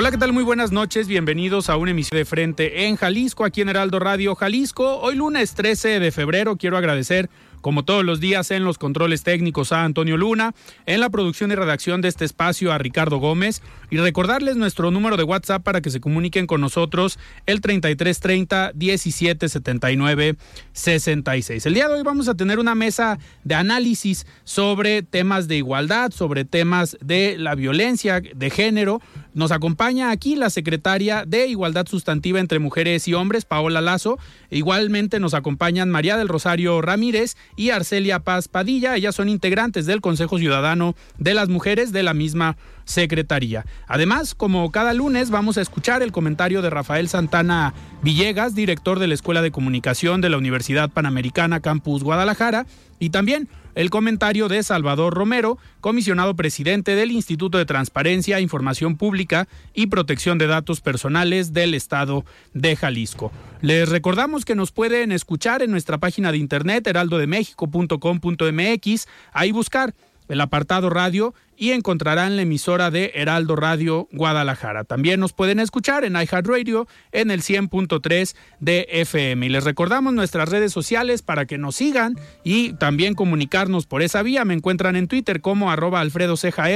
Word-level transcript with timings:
Hola, 0.00 0.10
¿qué 0.10 0.16
tal? 0.16 0.32
Muy 0.32 0.44
buenas 0.44 0.72
noches. 0.72 1.08
Bienvenidos 1.08 1.68
a 1.68 1.76
una 1.76 1.90
emisión 1.90 2.16
de 2.16 2.24
Frente 2.24 2.86
en 2.86 2.96
Jalisco, 2.96 3.44
aquí 3.44 3.60
en 3.60 3.68
Heraldo 3.68 3.98
Radio 3.98 4.34
Jalisco. 4.34 4.98
Hoy 4.98 5.14
lunes 5.14 5.52
13 5.52 6.00
de 6.00 6.10
febrero 6.10 6.56
quiero 6.56 6.78
agradecer 6.78 7.28
como 7.60 7.84
todos 7.84 8.04
los 8.04 8.20
días 8.20 8.50
en 8.50 8.64
los 8.64 8.78
controles 8.78 9.22
técnicos 9.22 9.72
a 9.72 9.84
Antonio 9.84 10.16
Luna, 10.16 10.54
en 10.86 11.00
la 11.00 11.10
producción 11.10 11.50
y 11.50 11.54
redacción 11.54 12.00
de 12.00 12.08
este 12.08 12.24
espacio 12.24 12.72
a 12.72 12.78
Ricardo 12.78 13.18
Gómez 13.18 13.62
y 13.90 13.98
recordarles 13.98 14.56
nuestro 14.56 14.90
número 14.90 15.16
de 15.16 15.24
WhatsApp 15.24 15.62
para 15.62 15.80
que 15.80 15.90
se 15.90 16.00
comuniquen 16.00 16.46
con 16.46 16.60
nosotros 16.60 17.18
el 17.46 17.60
3330 17.60 18.72
1779 18.74 20.36
66. 20.72 21.66
El 21.66 21.74
día 21.74 21.88
de 21.88 21.94
hoy 21.94 22.02
vamos 22.02 22.28
a 22.28 22.34
tener 22.34 22.58
una 22.58 22.74
mesa 22.74 23.18
de 23.44 23.54
análisis 23.54 24.26
sobre 24.44 25.02
temas 25.02 25.48
de 25.48 25.56
igualdad, 25.56 26.10
sobre 26.12 26.44
temas 26.44 26.96
de 27.00 27.36
la 27.38 27.54
violencia 27.54 28.20
de 28.20 28.50
género. 28.50 29.00
Nos 29.34 29.52
acompaña 29.52 30.10
aquí 30.10 30.36
la 30.36 30.50
secretaria 30.50 31.24
de 31.26 31.46
Igualdad 31.46 31.86
Sustantiva 31.86 32.40
entre 32.40 32.58
Mujeres 32.58 33.06
y 33.06 33.14
Hombres, 33.14 33.44
Paola 33.44 33.80
Lazo. 33.80 34.18
Igualmente 34.50 35.20
nos 35.20 35.34
acompañan 35.34 35.90
María 35.90 36.16
del 36.16 36.28
Rosario 36.28 36.80
Ramírez 36.80 37.36
y 37.56 37.70
Arcelia 37.70 38.20
Paz 38.20 38.48
Padilla. 38.48 38.96
Ellas 38.96 39.14
son 39.14 39.28
integrantes 39.28 39.86
del 39.86 40.00
Consejo 40.00 40.38
Ciudadano 40.38 40.94
de 41.18 41.34
las 41.34 41.48
Mujeres 41.48 41.92
de 41.92 42.02
la 42.02 42.14
misma 42.14 42.56
Secretaría. 42.84 43.66
Además, 43.86 44.34
como 44.34 44.70
cada 44.72 44.94
lunes, 44.94 45.30
vamos 45.30 45.58
a 45.58 45.60
escuchar 45.60 46.02
el 46.02 46.12
comentario 46.12 46.62
de 46.62 46.70
Rafael 46.70 47.08
Santana 47.08 47.74
Villegas, 48.02 48.54
director 48.54 48.98
de 48.98 49.06
la 49.06 49.14
Escuela 49.14 49.42
de 49.42 49.50
Comunicación 49.50 50.20
de 50.20 50.30
la 50.30 50.38
Universidad 50.38 50.90
Panamericana 50.90 51.60
Campus 51.60 52.02
Guadalajara, 52.02 52.66
y 52.98 53.10
también 53.10 53.48
el 53.74 53.90
comentario 53.90 54.46
de 54.48 54.62
Salvador 54.62 55.12
Romero, 55.14 55.58
comisionado 55.80 56.36
presidente 56.36 56.94
del 56.94 57.10
Instituto 57.10 57.58
de 57.58 57.66
Transparencia, 57.66 58.38
Información 58.40 58.96
Pública 58.96 59.48
y 59.74 59.88
Protección 59.88 60.38
de 60.38 60.46
Datos 60.46 60.80
Personales 60.80 61.52
del 61.52 61.74
Estado 61.74 62.24
de 62.54 62.76
Jalisco. 62.76 63.32
Les 63.60 63.88
recordamos 63.88 64.44
que 64.44 64.54
nos 64.54 64.70
pueden 64.72 65.10
escuchar 65.12 65.62
en 65.62 65.70
nuestra 65.70 65.98
página 65.98 66.32
de 66.32 66.38
internet 66.38 66.84
heraldodemexico.com.mx, 66.86 69.08
ahí 69.32 69.52
buscar 69.52 69.94
el 70.30 70.40
apartado 70.40 70.88
radio 70.90 71.34
y 71.56 71.72
encontrarán 71.72 72.36
la 72.36 72.42
emisora 72.42 72.90
de 72.90 73.12
Heraldo 73.14 73.54
Radio 73.54 74.08
Guadalajara. 74.12 74.84
También 74.84 75.20
nos 75.20 75.34
pueden 75.34 75.60
escuchar 75.60 76.04
en 76.04 76.14
iHeartRadio 76.14 76.88
en 77.12 77.30
el 77.30 77.42
100.3 77.42 78.34
de 78.60 78.86
FM. 78.90 79.44
Y 79.44 79.48
les 79.50 79.64
recordamos 79.64 80.14
nuestras 80.14 80.48
redes 80.48 80.72
sociales 80.72 81.20
para 81.20 81.44
que 81.44 81.58
nos 81.58 81.76
sigan 81.76 82.18
y 82.44 82.72
también 82.74 83.14
comunicarnos 83.14 83.84
por 83.84 84.00
esa 84.00 84.22
vía. 84.22 84.46
Me 84.46 84.54
encuentran 84.54 84.96
en 84.96 85.08
Twitter 85.08 85.42
como 85.42 85.70
arroba 85.70 86.00
Alfredo 86.00 86.38
Ceja 86.38 86.70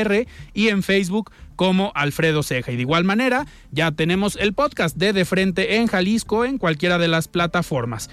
y 0.53 0.69
en 0.69 0.83
Facebook 0.83 1.31
como 1.57 1.93
Alfredo 1.95 2.43
Ceja. 2.43 2.73
Y 2.73 2.77
de 2.77 2.83
igual 2.83 3.05
manera, 3.05 3.47
ya 3.71 3.93
tenemos 3.93 4.37
el 4.37 4.53
podcast 4.53 4.97
de 4.97 5.13
De 5.13 5.25
Frente 5.25 5.77
en 5.77 5.87
Jalisco 5.87 6.45
en 6.45 6.59
cualquiera 6.59 6.99
de 6.99 7.09
las 7.09 7.29
plataformas. 7.29 8.11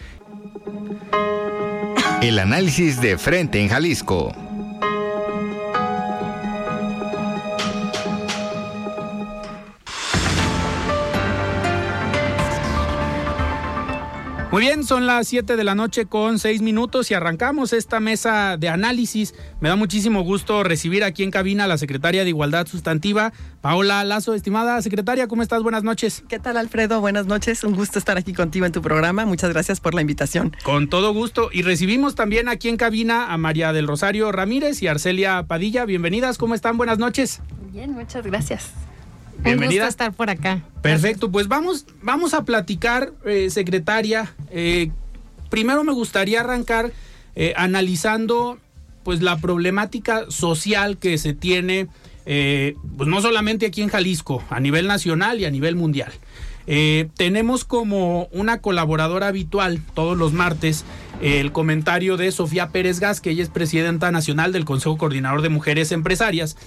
El 2.22 2.40
análisis 2.40 3.02
de 3.02 3.18
Frente 3.18 3.60
en 3.60 3.70
Jalisco. 3.70 4.51
Muy 14.52 14.64
bien, 14.64 14.84
son 14.84 15.08
las 15.08 15.30
7 15.30 15.56
de 15.56 15.64
la 15.64 15.76
noche 15.76 16.08
con 16.08 16.38
6 16.38 16.62
minutos 16.62 17.10
y 17.10 17.14
arrancamos 17.14 17.72
esta 17.72 18.02
mesa 18.02 18.58
de 18.58 18.68
análisis. 18.68 19.34
Me 19.62 19.70
da 19.70 19.78
muchísimo 19.78 20.24
gusto 20.24 20.62
recibir 20.64 21.06
aquí 21.06 21.24
en 21.24 21.32
cabina 21.32 21.64
a 21.64 21.68
la 21.68 21.78
secretaria 21.78 22.26
de 22.26 22.32
Igualdad 22.32 22.68
Sustantiva, 22.68 23.32
Paola 23.62 24.04
Lazo. 24.04 24.34
Estimada 24.34 24.82
secretaria, 24.82 25.30
¿cómo 25.30 25.42
estás? 25.42 25.64
Buenas 25.64 25.84
noches. 25.84 26.26
¿Qué 26.28 26.38
tal, 26.38 26.58
Alfredo? 26.58 27.00
Buenas 27.00 27.28
noches. 27.28 27.64
Un 27.64 27.76
gusto 27.76 27.98
estar 27.98 28.18
aquí 28.18 28.34
contigo 28.34 28.66
en 28.66 28.74
tu 28.74 28.82
programa. 28.82 29.26
Muchas 29.26 29.52
gracias 29.52 29.80
por 29.80 29.94
la 29.94 30.02
invitación. 30.02 30.54
Con 30.64 30.90
todo 30.90 31.14
gusto. 31.14 31.50
Y 31.54 31.62
recibimos 31.62 32.16
también 32.16 32.50
aquí 32.50 32.68
en 32.68 32.76
cabina 32.76 33.32
a 33.32 33.38
María 33.38 33.72
del 33.72 33.88
Rosario 33.88 34.34
Ramírez 34.34 34.84
y 34.84 34.88
Arcelia 34.88 35.44
Padilla. 35.44 35.86
Bienvenidas, 35.86 36.38
¿cómo 36.38 36.56
están? 36.56 36.76
Buenas 36.76 36.98
noches. 36.98 37.42
Bien, 37.72 37.94
muchas 37.94 38.26
gracias. 38.26 38.74
Bienvenida. 39.44 39.82
Un 39.84 39.88
gusto 39.88 39.90
estar 39.90 40.14
por 40.14 40.30
acá. 40.30 40.62
Perfecto, 40.82 41.32
pues 41.32 41.48
vamos, 41.48 41.86
vamos 42.02 42.34
a 42.34 42.46
platicar, 42.46 43.12
eh, 43.26 43.50
secretaria. 43.50 44.34
Eh, 44.52 44.92
primero 45.50 45.84
me 45.84 45.94
gustaría 45.94 46.42
arrancar 46.42 46.92
eh, 47.36 47.54
analizando 47.58 48.60
pues 49.04 49.22
la 49.22 49.38
problemática 49.38 50.26
social 50.30 50.98
que 50.98 51.18
se 51.18 51.34
tiene, 51.34 51.88
pues 52.24 53.10
no 53.10 53.20
solamente 53.20 53.66
aquí 53.66 53.82
en 53.82 53.90
Jalisco, 53.90 54.44
a 54.52 54.60
nivel 54.60 54.86
nacional 54.86 55.40
y 55.40 55.46
a 55.46 55.50
nivel 55.50 55.76
mundial. 55.76 56.12
tenemos 57.18 57.66
como 57.66 58.26
una 58.32 58.62
colaboradora 58.62 59.26
habitual 59.26 59.82
todos 59.96 60.16
los 60.16 60.34
martes 60.34 60.86
el 61.20 61.52
comentario 61.52 62.16
de 62.16 62.32
Sofía 62.32 62.70
Pérez 62.70 63.00
Gas, 63.00 63.22
que 63.22 63.32
ella 63.32 63.42
es 63.42 63.50
presidenta 63.50 64.12
nacional 64.12 64.52
del 64.52 64.66
Consejo 64.66 64.98
Coordinador 64.98 65.42
de 65.42 65.50
Mujeres 65.50 65.92
Empresarias. 65.92 66.58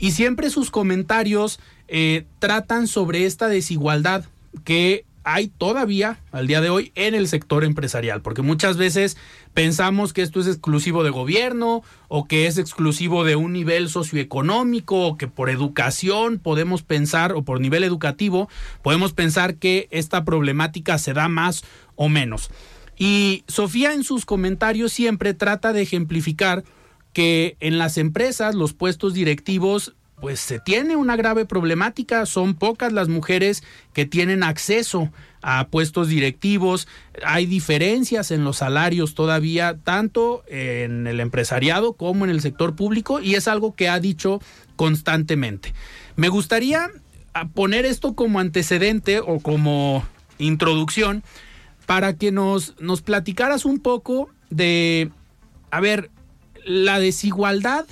Y 0.00 0.12
siempre 0.12 0.48
sus 0.48 0.70
comentarios 0.70 1.60
eh, 1.86 2.24
tratan 2.38 2.88
sobre 2.88 3.26
esta 3.26 3.48
desigualdad 3.48 4.24
que 4.64 5.04
hay 5.22 5.48
todavía 5.48 6.18
al 6.32 6.46
día 6.46 6.62
de 6.62 6.70
hoy 6.70 6.92
en 6.94 7.14
el 7.14 7.28
sector 7.28 7.64
empresarial, 7.64 8.22
porque 8.22 8.40
muchas 8.40 8.78
veces 8.78 9.18
pensamos 9.52 10.14
que 10.14 10.22
esto 10.22 10.40
es 10.40 10.46
exclusivo 10.46 11.04
de 11.04 11.10
gobierno 11.10 11.82
o 12.08 12.26
que 12.26 12.46
es 12.46 12.56
exclusivo 12.56 13.24
de 13.24 13.36
un 13.36 13.52
nivel 13.52 13.90
socioeconómico 13.90 15.06
o 15.06 15.18
que 15.18 15.28
por 15.28 15.50
educación 15.50 16.38
podemos 16.38 16.82
pensar 16.82 17.32
o 17.34 17.42
por 17.42 17.60
nivel 17.60 17.84
educativo 17.84 18.48
podemos 18.82 19.12
pensar 19.12 19.56
que 19.56 19.86
esta 19.90 20.24
problemática 20.24 20.96
se 20.96 21.12
da 21.12 21.28
más 21.28 21.62
o 21.94 22.08
menos. 22.08 22.50
Y 22.96 23.44
Sofía 23.46 23.92
en 23.92 24.04
sus 24.04 24.24
comentarios 24.24 24.92
siempre 24.92 25.34
trata 25.34 25.74
de 25.74 25.82
ejemplificar 25.82 26.64
que 27.12 27.56
en 27.60 27.78
las 27.78 27.98
empresas 27.98 28.54
los 28.54 28.72
puestos 28.72 29.14
directivos 29.14 29.94
pues 30.20 30.38
se 30.38 30.60
tiene 30.60 30.96
una 30.96 31.16
grave 31.16 31.46
problemática, 31.46 32.26
son 32.26 32.54
pocas 32.54 32.92
las 32.92 33.08
mujeres 33.08 33.62
que 33.94 34.04
tienen 34.04 34.42
acceso 34.42 35.10
a 35.42 35.68
puestos 35.68 36.08
directivos, 36.08 36.86
hay 37.24 37.46
diferencias 37.46 38.30
en 38.30 38.44
los 38.44 38.58
salarios 38.58 39.14
todavía, 39.14 39.78
tanto 39.82 40.44
en 40.46 41.06
el 41.06 41.20
empresariado 41.20 41.94
como 41.94 42.26
en 42.26 42.30
el 42.30 42.42
sector 42.42 42.76
público, 42.76 43.20
y 43.20 43.34
es 43.34 43.48
algo 43.48 43.74
que 43.74 43.88
ha 43.88 43.98
dicho 43.98 44.40
constantemente. 44.76 45.72
Me 46.16 46.28
gustaría 46.28 46.90
poner 47.54 47.86
esto 47.86 48.14
como 48.14 48.40
antecedente 48.40 49.20
o 49.20 49.40
como 49.40 50.04
introducción 50.38 51.22
para 51.86 52.16
que 52.16 52.30
nos, 52.30 52.74
nos 52.78 53.00
platicaras 53.00 53.64
un 53.64 53.78
poco 53.78 54.28
de, 54.50 55.10
a 55.70 55.80
ver, 55.80 56.10
la 56.64 56.98
desigualdad, 56.98 57.86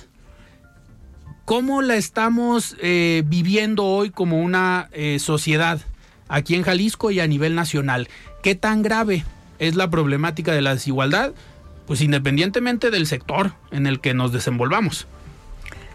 ¿cómo 1.45 1.81
la 1.81 1.95
estamos 1.95 2.75
eh, 2.81 3.23
viviendo 3.25 3.85
hoy 3.85 4.09
como 4.09 4.39
una 4.41 4.89
eh, 4.91 5.19
sociedad 5.19 5.81
aquí 6.27 6.55
en 6.55 6.63
Jalisco 6.63 7.11
y 7.11 7.19
a 7.19 7.27
nivel 7.27 7.55
nacional? 7.55 8.07
¿Qué 8.43 8.55
tan 8.55 8.81
grave 8.81 9.25
es 9.59 9.75
la 9.75 9.89
problemática 9.89 10.53
de 10.53 10.61
la 10.61 10.73
desigualdad? 10.73 11.33
pues 11.89 12.01
independientemente 12.01 12.91
del 12.91 13.07
sector 13.07 13.53
en 13.71 13.87
el 13.87 13.99
que 13.99 14.13
nos 14.13 14.31
desenvolvamos. 14.31 15.07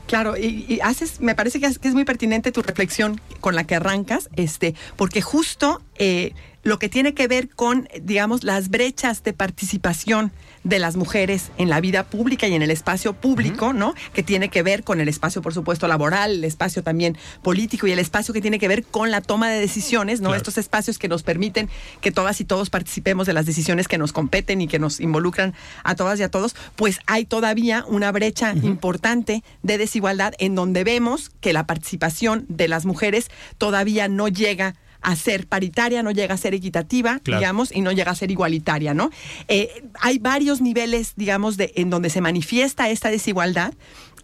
Claro, 0.09 0.37
y, 0.37 0.81
haces, 0.83 1.21
me 1.21 1.37
parece 1.37 1.61
que 1.61 1.67
es, 1.67 1.79
que 1.79 1.87
es, 1.87 1.95
muy 1.95 2.05
pertinente 2.05 2.51
tu 2.51 2.63
reflexión 2.63 3.21
con 3.39 3.55
la 3.55 3.63
que 3.63 3.77
arrancas, 3.77 4.29
este, 4.35 4.75
porque 4.97 5.23
justo 5.23 5.83
eh, 5.95 6.33
lo 6.65 6.81
que 6.81 6.89
tiene 6.89 7.15
que 7.15 7.29
ver 7.29 7.49
con, 7.49 7.89
digamos, 8.03 8.43
las 8.43 8.71
brechas 8.71 9.23
de 9.23 9.35
participación 9.35 10.33
de 10.65 10.79
las 10.79 10.97
mujeres 10.97 11.51
en 11.59 11.69
la 11.69 11.81
vida 11.81 12.05
pública 12.05 12.49
y 12.49 12.55
en 12.55 12.63
el 12.63 12.71
espacio 12.71 13.13
público, 13.13 13.67
uh 13.67 13.71
-huh. 13.71 13.77
¿no? 13.77 13.95
Que 14.13 14.23
tiene 14.23 14.49
que 14.49 14.63
ver 14.63 14.83
con 14.83 15.01
el 15.01 15.09
espacio, 15.09 15.43
por 15.43 15.55
supuesto, 15.55 15.87
laboral, 15.87 16.33
el 16.33 16.45
espacio 16.45 16.83
también 16.83 17.17
político 17.43 17.87
y 17.87 17.93
el 17.93 17.99
espacio 17.99 18.35
que 18.35 18.41
tiene 18.41 18.59
que 18.59 18.69
ver 18.69 18.85
con 18.85 19.11
la 19.11 19.21
toma 19.21 19.51
de 19.51 19.61
decisiones, 19.61 20.21
¿no? 20.21 20.31
Claro. 20.31 20.39
Estos 20.39 20.59
espacios 20.59 20.99
que 20.99 21.09
nos 21.09 21.23
permiten 21.23 21.69
que 22.01 22.11
todas 22.11 22.41
y 22.41 22.45
todos 22.45 22.71
participemos 22.71 23.27
de 23.27 23.35
las 23.35 23.47
decisiones 23.47 23.89
que 23.89 23.99
nos 23.99 24.13
competen 24.13 24.61
y 24.61 24.67
que 24.67 24.79
nos 24.79 25.01
involucran 25.01 25.55
a 25.85 25.95
todas 25.95 26.19
y 26.19 26.23
a 26.23 26.31
todos, 26.31 26.57
pues 26.77 26.99
hay 27.07 27.27
todavía 27.27 27.85
una 27.87 28.11
brecha 28.11 28.53
uh 28.53 28.59
-huh. 28.59 28.65
importante 28.65 29.43
de 29.63 29.79
desigualdad 29.79 30.33
en 30.39 30.55
donde 30.55 30.83
vemos 30.83 31.31
que 31.41 31.53
la 31.53 31.67
participación 31.67 32.47
de 32.49 32.69
las 32.69 32.87
mujeres 32.87 33.31
todavía 33.59 34.09
no 34.09 34.29
llega 34.29 34.75
a 35.05 35.15
ser 35.17 35.47
paritaria, 35.47 36.03
no 36.03 36.11
llega 36.11 36.35
a 36.35 36.39
ser 36.39 36.55
equitativa, 36.55 37.21
claro. 37.21 37.41
digamos, 37.41 37.71
y 37.71 37.83
no 37.83 37.93
llega 37.93 38.11
a 38.11 38.15
ser 38.15 38.31
igualitaria, 38.31 38.95
¿no? 38.95 39.11
Eh, 39.49 39.85
hay 40.01 40.19
varios 40.19 40.61
niveles, 40.61 41.13
digamos, 41.17 41.57
de, 41.57 41.73
en 41.77 41.91
donde 41.91 42.11
se 42.11 42.21
manifiesta 42.21 42.89
esta 42.89 43.11
desigualdad. 43.11 43.75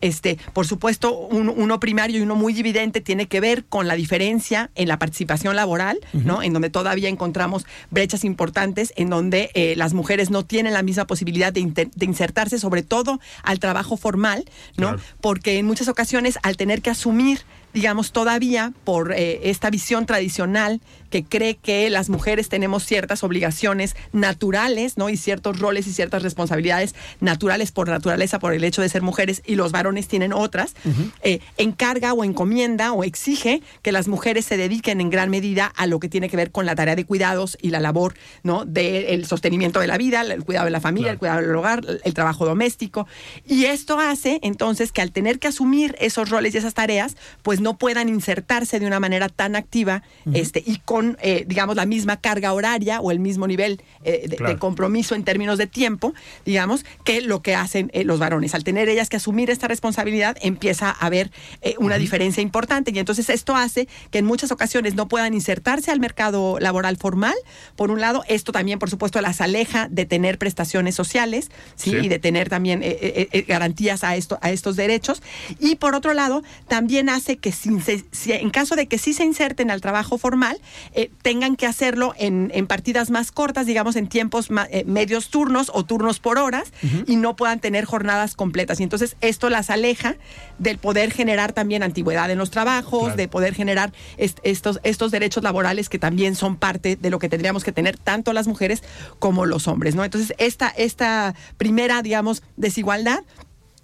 Este, 0.00 0.38
por 0.54 0.66
supuesto, 0.66 1.14
un, 1.14 1.50
uno 1.50 1.78
primario 1.78 2.18
y 2.18 2.22
uno 2.22 2.34
muy 2.34 2.58
evidente 2.58 3.02
tiene 3.02 3.26
que 3.26 3.38
ver 3.40 3.66
con 3.66 3.86
la 3.86 3.94
diferencia 3.96 4.70
en 4.74 4.88
la 4.88 4.98
participación 4.98 5.54
laboral, 5.54 5.98
uh 6.14 6.16
-huh. 6.16 6.24
¿no? 6.24 6.42
En 6.42 6.54
donde 6.54 6.70
todavía 6.70 7.10
encontramos 7.10 7.66
brechas 7.90 8.24
importantes, 8.24 8.94
en 8.96 9.10
donde 9.10 9.50
eh, 9.52 9.74
las 9.76 9.92
mujeres 9.92 10.30
no 10.30 10.42
tienen 10.46 10.72
la 10.72 10.82
misma 10.82 11.06
posibilidad 11.06 11.52
de, 11.52 11.60
inter, 11.60 11.90
de, 11.94 12.06
insertarse, 12.06 12.58
sobre 12.58 12.82
todo 12.82 13.20
al 13.42 13.58
trabajo 13.58 13.98
formal, 13.98 14.44
¿no? 14.78 14.88
Claro. 14.88 15.02
Porque 15.20 15.58
en 15.58 15.66
muchas 15.66 15.88
ocasiones, 15.88 16.38
al 16.42 16.56
tener 16.56 16.80
que 16.80 16.88
asumir 16.88 17.40
digamos, 17.72 18.12
todavía 18.12 18.72
por 18.84 19.12
eh, 19.12 19.50
esta 19.50 19.70
visión 19.70 20.06
tradicional 20.06 20.80
que 21.10 21.24
cree 21.24 21.56
que 21.56 21.90
las 21.90 22.08
mujeres 22.08 22.48
tenemos 22.48 22.84
ciertas 22.84 23.24
obligaciones 23.24 23.96
naturales, 24.12 24.96
¿no? 24.96 25.08
Y 25.10 25.16
ciertos 25.16 25.58
roles 25.58 25.86
y 25.86 25.92
ciertas 25.92 26.22
responsabilidades 26.22 26.94
naturales 27.20 27.72
por 27.72 27.88
naturaleza, 27.88 28.38
por 28.38 28.54
el 28.54 28.62
hecho 28.64 28.80
de 28.80 28.88
ser 28.88 29.02
mujeres, 29.02 29.42
y 29.44 29.56
los 29.56 29.72
varones 29.72 30.06
tienen 30.06 30.32
otras, 30.32 30.74
uh 30.84 30.88
-huh. 30.88 31.12
eh, 31.22 31.40
encarga 31.58 32.12
o 32.12 32.24
encomienda 32.24 32.92
o 32.92 33.02
exige 33.02 33.60
que 33.82 33.92
las 33.92 34.06
mujeres 34.06 34.44
se 34.44 34.56
dediquen 34.56 35.00
en 35.00 35.10
gran 35.10 35.30
medida 35.30 35.72
a 35.76 35.86
lo 35.86 35.98
que 35.98 36.08
tiene 36.08 36.28
que 36.28 36.36
ver 36.36 36.52
con 36.52 36.64
la 36.64 36.76
tarea 36.76 36.94
de 36.94 37.04
cuidados 37.04 37.58
y 37.60 37.70
la 37.70 37.80
labor, 37.80 38.14
¿no? 38.44 38.64
Del 38.64 39.26
sostenimiento 39.26 39.80
de 39.80 39.88
la 39.88 39.98
vida, 39.98 40.22
el 40.22 40.44
cuidado 40.44 40.66
de 40.66 40.70
la 40.70 40.80
familia, 40.80 41.06
claro. 41.06 41.12
el 41.14 41.18
cuidado 41.18 41.40
del 41.40 41.56
hogar, 41.56 42.00
el 42.04 42.14
trabajo 42.14 42.46
doméstico. 42.46 43.06
Y 43.46 43.64
esto 43.64 43.98
hace, 43.98 44.38
entonces, 44.42 44.92
que 44.92 45.02
al 45.02 45.10
tener 45.10 45.38
que 45.40 45.48
asumir 45.48 45.96
esos 46.00 46.30
roles 46.30 46.54
y 46.54 46.58
esas 46.58 46.74
tareas, 46.74 47.16
pues 47.42 47.59
no 47.60 47.78
puedan 47.78 48.08
insertarse 48.08 48.80
de 48.80 48.86
una 48.86 49.00
manera 49.00 49.28
tan 49.28 49.56
activa 49.56 50.02
uh 50.24 50.30
-huh. 50.30 50.36
este, 50.36 50.62
y 50.64 50.78
con, 50.78 51.16
eh, 51.22 51.44
digamos, 51.46 51.76
la 51.76 51.86
misma 51.86 52.20
carga 52.20 52.52
horaria 52.52 53.00
o 53.00 53.10
el 53.10 53.18
mismo 53.18 53.46
nivel 53.46 53.82
eh, 54.04 54.26
de, 54.28 54.36
claro. 54.36 54.54
de, 54.54 54.58
compromiso 54.58 55.14
en 55.14 55.24
términos 55.24 55.58
de 55.58 55.66
tiempo, 55.66 56.14
digamos, 56.44 56.84
que 57.04 57.20
lo 57.20 57.42
que 57.42 57.54
hacen 57.54 57.90
eh, 57.92 58.04
los 58.04 58.18
varones. 58.18 58.54
Al 58.54 58.64
tener 58.64 58.88
ellas 58.88 59.08
que 59.08 59.16
asumir 59.16 59.50
esta 59.50 59.68
responsabilidad, 59.68 60.36
empieza 60.40 60.90
a 60.90 61.06
haber 61.06 61.30
una 61.78 61.94
uh 61.94 61.98
-huh. 61.98 62.00
diferencia 62.00 62.42
importante 62.42 62.90
y 62.94 62.98
entonces 62.98 63.28
esto 63.30 63.56
hace 63.56 63.88
que 64.10 64.18
en 64.18 64.24
muchas 64.24 64.50
ocasiones 64.50 64.94
no 64.94 65.08
puedan 65.08 65.34
insertarse 65.34 65.90
al 65.90 66.00
mercado 66.00 66.58
laboral 66.60 66.96
formal. 66.96 67.34
Por 67.76 67.90
un 67.90 68.00
lado, 68.00 68.24
esto 68.28 68.52
también, 68.52 68.78
por 68.78 68.90
supuesto, 68.90 69.20
las 69.20 69.40
aleja 69.40 69.88
de 69.90 70.06
tener 70.06 70.38
prestaciones 70.38 70.94
sociales 70.94 71.50
¿sí? 71.76 71.90
sí. 71.90 71.96
y 71.96 72.08
de 72.08 72.18
tener 72.18 72.48
también 72.48 72.82
garantías 73.46 74.04
a, 74.04 74.16
esto, 74.16 74.38
a 74.42 74.50
estos 74.50 74.76
derechos. 74.76 75.22
Y 75.58 75.76
por 75.76 75.94
otro 75.94 76.14
lado, 76.14 76.42
también 76.68 77.08
hace 77.08 77.36
que 77.36 77.49
sin 77.52 77.82
se, 77.82 78.04
si, 78.12 78.32
en 78.32 78.50
caso 78.50 78.76
de 78.76 78.86
que 78.86 78.98
sí 78.98 79.12
se 79.12 79.24
inserten 79.24 79.70
al 79.70 79.80
trabajo 79.80 80.18
formal, 80.18 80.60
eh, 80.94 81.10
tengan 81.22 81.56
que 81.56 81.66
hacerlo 81.66 82.14
en, 82.18 82.50
en, 82.54 82.66
partidas 82.66 83.10
más 83.10 83.32
cortas, 83.32 83.66
digamos 83.66 83.96
en 83.96 84.08
tiempos 84.08 84.48
eh, 84.70 84.84
medios 84.86 85.30
turnos 85.30 85.70
o 85.74 85.84
turnos 85.84 86.20
por 86.20 86.38
horas, 86.38 86.72
uh 86.82 86.86
-huh. 86.86 87.04
y 87.06 87.16
no 87.16 87.36
puedan 87.36 87.60
tener 87.60 87.84
jornadas 87.84 88.34
completas. 88.34 88.80
Y 88.80 88.82
entonces 88.82 89.16
esto 89.20 89.50
las 89.50 89.70
aleja 89.70 90.16
del 90.58 90.78
poder 90.78 91.12
generar 91.12 91.52
también 91.52 91.82
antigüedad 91.82 92.30
en 92.30 92.38
los 92.38 92.50
trabajos, 92.50 93.00
claro. 93.00 93.16
de 93.16 93.28
poder 93.28 93.54
generar 93.54 93.92
est 94.16 94.38
estos, 94.42 94.80
estos 94.82 95.10
derechos 95.10 95.42
laborales 95.42 95.88
que 95.88 95.98
también 95.98 96.34
son 96.34 96.56
parte 96.56 96.96
de 96.96 97.10
lo 97.10 97.18
que 97.18 97.28
tendríamos 97.28 97.64
que 97.64 97.72
tener 97.72 97.96
tanto 97.98 98.32
las 98.32 98.46
mujeres 98.46 98.82
como 99.18 99.46
los 99.46 99.68
hombres. 99.68 99.94
¿no? 99.94 100.04
Entonces, 100.04 100.34
esta, 100.38 100.68
esta 100.68 101.34
primera, 101.56 102.02
digamos, 102.02 102.42
desigualdad 102.56 103.20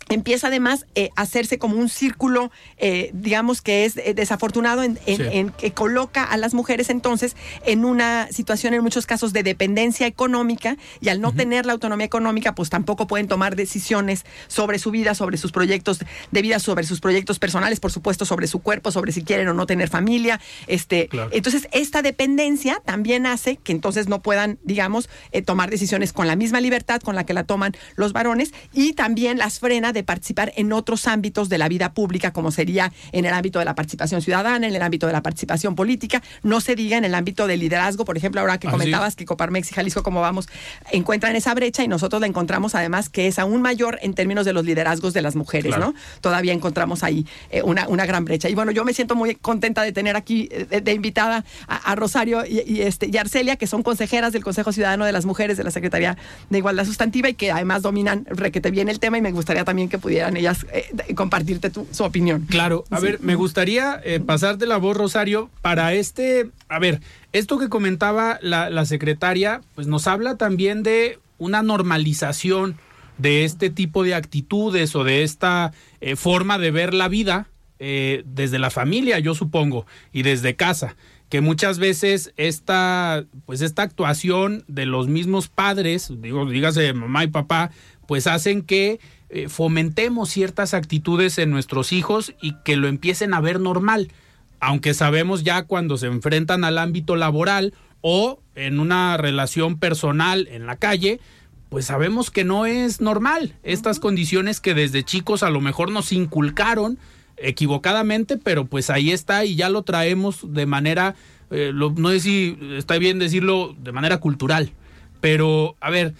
empieza 0.08 0.48
además 0.48 0.86
eh, 0.94 1.10
a 1.16 1.22
hacerse 1.22 1.58
como 1.58 1.76
un 1.76 1.88
círculo, 1.88 2.50
eh, 2.78 3.10
digamos 3.12 3.60
que 3.60 3.84
es 3.84 3.96
eh, 3.96 4.14
desafortunado, 4.14 4.82
en, 4.82 4.98
en, 5.06 5.16
sí. 5.16 5.22
en, 5.32 5.50
que 5.50 5.72
coloca 5.72 6.22
a 6.22 6.36
las 6.36 6.54
mujeres 6.54 6.90
entonces 6.90 7.36
en 7.64 7.84
una 7.84 8.28
situación 8.30 8.74
en 8.74 8.82
muchos 8.82 9.06
casos 9.06 9.32
de 9.32 9.42
dependencia 9.42 10.06
económica 10.06 10.76
y 11.00 11.08
al 11.08 11.20
no 11.20 11.28
uh 11.28 11.32
-huh. 11.32 11.36
tener 11.36 11.66
la 11.66 11.72
autonomía 11.72 12.06
económica, 12.06 12.54
pues 12.54 12.70
tampoco 12.70 13.06
pueden 13.06 13.26
tomar 13.26 13.56
decisiones 13.56 14.24
sobre 14.46 14.78
su 14.78 14.90
vida, 14.90 15.14
sobre 15.14 15.38
sus 15.38 15.50
proyectos 15.50 15.98
de 16.30 16.42
vida, 16.42 16.58
sobre 16.60 16.84
sus 16.84 17.00
proyectos 17.00 17.38
personales, 17.38 17.80
por 17.80 17.90
supuesto, 17.90 18.24
sobre 18.24 18.46
su 18.46 18.60
cuerpo, 18.60 18.92
sobre 18.92 19.12
si 19.12 19.22
quieren 19.22 19.48
o 19.48 19.54
no 19.54 19.66
tener 19.66 19.88
familia. 19.88 20.40
Este, 20.66 21.08
claro. 21.08 21.30
Entonces, 21.32 21.68
esta 21.72 22.02
dependencia 22.02 22.80
también 22.84 23.26
hace 23.26 23.56
que 23.56 23.72
entonces 23.72 24.08
no 24.08 24.22
puedan, 24.22 24.58
digamos, 24.62 25.08
tomar 25.44 25.70
decisiones 25.70 26.12
con 26.12 26.26
la 26.26 26.36
misma 26.36 26.60
libertad 26.60 27.00
con 27.00 27.14
la 27.14 27.26
que 27.26 27.34
la 27.34 27.44
toman 27.44 27.76
los 27.96 28.12
varones 28.12 28.52
y 28.72 28.92
también 28.92 29.38
las 29.38 29.58
frena 29.58 29.92
de 29.96 30.04
participar 30.04 30.52
en 30.56 30.72
otros 30.72 31.08
ámbitos 31.08 31.48
de 31.48 31.58
la 31.58 31.68
vida 31.68 31.92
pública, 31.92 32.32
como 32.32 32.50
sería 32.50 32.92
en 33.12 33.24
el 33.24 33.32
ámbito 33.32 33.58
de 33.58 33.64
la 33.64 33.74
participación 33.74 34.22
ciudadana, 34.22 34.66
en 34.66 34.74
el 34.74 34.82
ámbito 34.82 35.06
de 35.06 35.12
la 35.12 35.22
participación 35.22 35.74
política, 35.74 36.22
no 36.42 36.60
se 36.60 36.76
diga 36.76 36.96
en 36.96 37.04
el 37.04 37.14
ámbito 37.14 37.46
del 37.46 37.60
liderazgo, 37.60 38.04
por 38.04 38.16
ejemplo, 38.16 38.40
ahora 38.40 38.58
que 38.58 38.68
¿Ah, 38.68 38.70
comentabas 38.70 39.16
que 39.16 39.24
Coparmex 39.24 39.72
y 39.72 39.74
Jalisco, 39.74 40.02
como 40.02 40.20
vamos, 40.20 40.48
encuentran 40.92 41.34
esa 41.34 41.54
brecha 41.54 41.82
y 41.82 41.88
nosotros 41.88 42.20
la 42.20 42.26
encontramos 42.26 42.74
además 42.74 43.08
que 43.08 43.26
es 43.26 43.38
aún 43.38 43.62
mayor 43.62 43.98
en 44.02 44.14
términos 44.14 44.44
de 44.44 44.52
los 44.52 44.64
liderazgos 44.64 45.14
de 45.14 45.22
las 45.22 45.34
mujeres, 45.34 45.74
claro. 45.74 45.92
¿no? 45.92 45.94
Todavía 46.20 46.52
encontramos 46.52 47.02
ahí 47.02 47.26
eh, 47.50 47.62
una, 47.62 47.88
una, 47.88 48.06
gran 48.06 48.24
brecha. 48.24 48.48
Y 48.48 48.54
bueno, 48.54 48.70
yo 48.70 48.84
me 48.84 48.92
siento 48.92 49.14
muy 49.14 49.34
contenta 49.34 49.82
de 49.82 49.92
tener 49.92 50.16
aquí 50.16 50.48
eh, 50.50 50.66
de, 50.68 50.80
de 50.80 50.92
invitada 50.92 51.44
a, 51.66 51.92
a 51.92 51.94
Rosario 51.94 52.44
y, 52.46 52.62
y, 52.66 52.82
este, 52.82 53.08
y 53.10 53.16
Arcelia, 53.16 53.56
que 53.56 53.66
son 53.66 53.82
consejeras 53.82 54.32
del 54.32 54.44
Consejo 54.44 54.72
Ciudadano 54.72 55.04
de 55.04 55.12
las 55.12 55.24
Mujeres 55.24 55.56
de 55.56 55.64
la 55.64 55.70
Secretaría 55.70 56.16
de 56.50 56.58
Igualdad 56.58 56.84
Sustantiva 56.84 57.28
y 57.28 57.34
que 57.34 57.50
además 57.50 57.82
dominan 57.82 58.26
requete 58.28 58.70
bien 58.70 58.88
el 58.88 59.00
tema 59.00 59.18
y 59.18 59.22
me 59.22 59.32
gustaría 59.32 59.64
también 59.64 59.85
que 59.88 59.98
pudieran 59.98 60.36
ellas 60.36 60.66
eh, 60.72 61.14
compartirte 61.14 61.70
tu, 61.70 61.86
su 61.90 62.04
opinión. 62.04 62.46
Claro, 62.48 62.84
a 62.90 62.98
sí. 62.98 63.06
ver, 63.06 63.20
me 63.20 63.34
gustaría 63.34 64.00
eh, 64.04 64.20
pasarte 64.20 64.66
la 64.66 64.76
voz, 64.76 64.96
Rosario, 64.96 65.50
para 65.62 65.94
este, 65.94 66.50
a 66.68 66.78
ver, 66.78 67.00
esto 67.32 67.58
que 67.58 67.68
comentaba 67.68 68.38
la, 68.42 68.70
la 68.70 68.84
secretaria, 68.86 69.60
pues 69.74 69.86
nos 69.86 70.06
habla 70.06 70.36
también 70.36 70.82
de 70.82 71.18
una 71.38 71.62
normalización 71.62 72.76
de 73.18 73.44
este 73.44 73.70
tipo 73.70 74.04
de 74.04 74.14
actitudes 74.14 74.94
o 74.94 75.04
de 75.04 75.22
esta 75.22 75.72
eh, 76.00 76.16
forma 76.16 76.58
de 76.58 76.70
ver 76.70 76.94
la 76.94 77.08
vida 77.08 77.48
eh, 77.78 78.22
desde 78.26 78.58
la 78.58 78.70
familia, 78.70 79.18
yo 79.18 79.34
supongo, 79.34 79.86
y 80.12 80.22
desde 80.22 80.56
casa 80.56 80.96
que 81.28 81.40
muchas 81.40 81.80
veces 81.80 82.32
esta 82.36 83.24
pues 83.46 83.60
esta 83.60 83.82
actuación 83.82 84.64
de 84.68 84.86
los 84.86 85.08
mismos 85.08 85.48
padres, 85.48 86.12
digo, 86.20 86.48
dígase 86.48 86.92
mamá 86.92 87.24
y 87.24 87.26
papá, 87.26 87.72
pues 88.06 88.28
hacen 88.28 88.62
que 88.62 89.00
eh, 89.28 89.48
fomentemos 89.48 90.30
ciertas 90.30 90.74
actitudes 90.74 91.38
en 91.38 91.50
nuestros 91.50 91.92
hijos 91.92 92.34
y 92.40 92.54
que 92.64 92.76
lo 92.76 92.88
empiecen 92.88 93.34
a 93.34 93.40
ver 93.40 93.60
normal, 93.60 94.12
aunque 94.60 94.94
sabemos 94.94 95.42
ya 95.42 95.64
cuando 95.64 95.96
se 95.96 96.06
enfrentan 96.06 96.64
al 96.64 96.78
ámbito 96.78 97.16
laboral 97.16 97.74
o 98.00 98.40
en 98.54 98.78
una 98.78 99.16
relación 99.16 99.78
personal 99.78 100.48
en 100.50 100.66
la 100.66 100.76
calle, 100.76 101.20
pues 101.68 101.86
sabemos 101.86 102.30
que 102.30 102.44
no 102.44 102.66
es 102.66 103.00
normal. 103.00 103.54
Estas 103.62 103.98
condiciones 103.98 104.60
que 104.60 104.74
desde 104.74 105.02
chicos 105.02 105.42
a 105.42 105.50
lo 105.50 105.60
mejor 105.60 105.90
nos 105.90 106.12
inculcaron 106.12 106.98
equivocadamente, 107.36 108.38
pero 108.38 108.66
pues 108.66 108.90
ahí 108.90 109.10
está 109.10 109.44
y 109.44 109.56
ya 109.56 109.68
lo 109.68 109.82
traemos 109.82 110.52
de 110.54 110.66
manera, 110.66 111.16
eh, 111.50 111.70
lo, 111.74 111.90
no 111.90 112.10
sé 112.10 112.20
si 112.20 112.58
está 112.76 112.96
bien 112.98 113.18
decirlo, 113.18 113.74
de 113.78 113.92
manera 113.92 114.18
cultural, 114.18 114.70
pero 115.20 115.76
a 115.80 115.90
ver, 115.90 116.14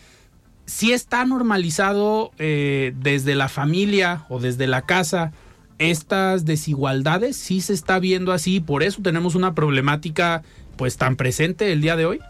si 0.67 0.93
está 0.93 1.25
normalizado 1.25 2.33
eh, 2.39 2.93
desde 2.97 3.35
la 3.35 3.49
familia 3.49 4.27
o 4.29 4.41
desde 4.41 4.67
la 4.67 4.83
casa 4.83 5.33
estas 5.79 6.45
desigualdades, 6.45 7.37
sí 7.37 7.61
se 7.61 7.73
está 7.73 7.99
viendo 7.99 8.33
así, 8.33 8.61
por 8.61 8.83
eso 8.83 9.03
tenemos 9.03 9.35
una 9.35 9.55
problemática 9.55 10.43
pues 10.77 10.97
tan 10.97 11.17
presente 11.17 11.73
el 11.73 11.81
día 11.81 11.97
de 11.97 12.07
hoy. 12.07 12.21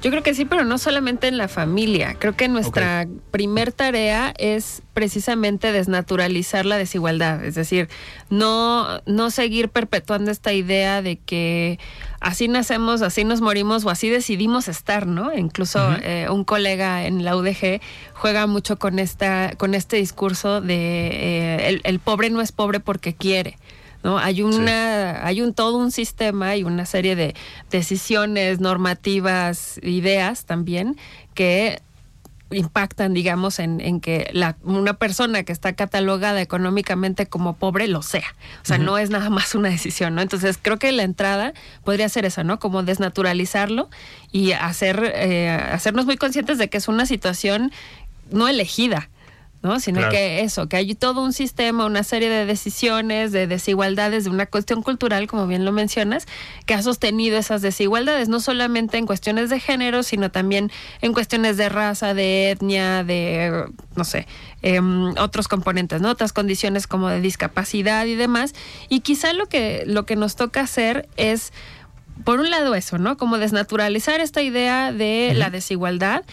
Yo 0.00 0.10
creo 0.10 0.22
que 0.22 0.32
sí, 0.32 0.44
pero 0.44 0.64
no 0.64 0.78
solamente 0.78 1.26
en 1.26 1.36
la 1.38 1.48
familia. 1.48 2.14
Creo 2.18 2.36
que 2.36 2.46
nuestra 2.46 3.08
primer 3.32 3.72
tarea 3.72 4.32
es 4.38 4.82
precisamente 4.94 5.72
desnaturalizar 5.72 6.66
la 6.66 6.76
desigualdad, 6.76 7.44
es 7.44 7.56
decir, 7.56 7.88
no 8.30 9.00
no 9.06 9.30
seguir 9.30 9.70
perpetuando 9.70 10.30
esta 10.30 10.52
idea 10.52 11.02
de 11.02 11.16
que 11.16 11.80
así 12.20 12.46
nacemos, 12.46 13.02
así 13.02 13.24
nos 13.24 13.40
morimos 13.40 13.84
o 13.84 13.90
así 13.90 14.08
decidimos 14.08 14.68
estar, 14.68 15.06
¿no? 15.06 15.36
Incluso 15.36 15.80
eh, 16.02 16.28
un 16.30 16.44
colega 16.44 17.06
en 17.06 17.24
la 17.24 17.36
UDG 17.36 17.80
juega 18.14 18.46
mucho 18.46 18.78
con 18.78 19.00
esta 19.00 19.52
con 19.56 19.74
este 19.74 19.96
discurso 19.96 20.60
de 20.60 20.76
eh, 20.76 21.68
el, 21.68 21.80
el 21.82 21.98
pobre 21.98 22.30
no 22.30 22.40
es 22.40 22.52
pobre 22.52 22.78
porque 22.78 23.14
quiere. 23.14 23.56
¿No? 24.08 24.16
Hay 24.16 24.40
una, 24.40 25.26
hay 25.26 25.42
un 25.42 25.52
todo 25.52 25.76
un 25.76 25.90
sistema 25.90 26.56
y 26.56 26.64
una 26.64 26.86
serie 26.86 27.14
de 27.14 27.34
decisiones, 27.70 28.58
normativas, 28.58 29.78
ideas 29.82 30.46
también 30.46 30.96
que 31.34 31.82
impactan, 32.50 33.12
digamos, 33.12 33.58
en, 33.58 33.82
en 33.82 34.00
que 34.00 34.30
la, 34.32 34.56
una 34.62 34.94
persona 34.94 35.42
que 35.42 35.52
está 35.52 35.74
catalogada 35.74 36.40
económicamente 36.40 37.26
como 37.26 37.56
pobre 37.56 37.86
lo 37.86 38.00
sea. 38.00 38.34
O 38.62 38.64
sea, 38.64 38.78
no 38.78 38.96
es 38.96 39.10
nada 39.10 39.28
más 39.28 39.54
una 39.54 39.68
decisión, 39.68 40.14
¿no? 40.14 40.22
Entonces, 40.22 40.58
creo 40.60 40.78
que 40.78 40.90
la 40.92 41.02
entrada 41.02 41.52
podría 41.84 42.08
ser 42.08 42.24
esa, 42.24 42.44
¿no? 42.44 42.58
Como 42.58 42.82
desnaturalizarlo 42.82 43.90
y 44.32 44.52
hacer, 44.52 45.12
eh, 45.16 45.50
hacernos 45.50 46.06
muy 46.06 46.16
conscientes 46.16 46.56
de 46.56 46.70
que 46.70 46.78
es 46.78 46.88
una 46.88 47.04
situación 47.04 47.72
no 48.30 48.48
elegida. 48.48 49.10
¿No? 49.62 49.80
Sino 49.80 49.98
Claro. 49.98 50.12
que 50.12 50.40
eso, 50.42 50.68
que 50.68 50.76
hay 50.76 50.94
todo 50.94 51.22
un 51.22 51.32
sistema, 51.32 51.84
una 51.84 52.04
serie 52.04 52.28
de 52.30 52.46
decisiones, 52.46 53.32
de 53.32 53.46
desigualdades, 53.46 54.24
de 54.24 54.30
una 54.30 54.46
cuestión 54.46 54.82
cultural, 54.82 55.26
como 55.26 55.46
bien 55.46 55.64
lo 55.64 55.72
mencionas, 55.72 56.26
que 56.66 56.74
ha 56.74 56.82
sostenido 56.82 57.38
esas 57.38 57.60
desigualdades, 57.60 58.28
no 58.28 58.40
solamente 58.40 58.98
en 58.98 59.06
cuestiones 59.06 59.50
de 59.50 59.58
género, 59.58 60.02
sino 60.02 60.30
también 60.30 60.70
en 61.00 61.12
cuestiones 61.12 61.56
de 61.56 61.68
raza, 61.68 62.14
de 62.14 62.50
etnia, 62.50 63.02
de, 63.02 63.64
no 63.96 64.04
sé, 64.04 64.26
em, 64.62 65.14
otros 65.18 65.48
componentes, 65.48 66.00
¿no? 66.00 66.10
Otras 66.10 66.32
condiciones 66.32 66.86
como 66.86 67.08
de 67.08 67.20
discapacidad 67.20 68.06
y 68.06 68.14
demás. 68.14 68.54
Y 68.88 69.00
quizá 69.00 69.32
lo 69.32 69.46
que, 69.46 69.82
lo 69.86 70.06
que 70.06 70.14
nos 70.16 70.36
toca 70.36 70.60
hacer 70.60 71.08
es 71.16 71.52
por 72.24 72.40
un 72.40 72.50
lado 72.50 72.74
eso, 72.74 72.98
¿no? 72.98 73.16
Como 73.16 73.38
desnaturalizar 73.38 74.20
esta 74.20 74.42
idea 74.42 74.92
de 74.92 75.32
la 75.34 75.50
desigualdad, 75.50 76.24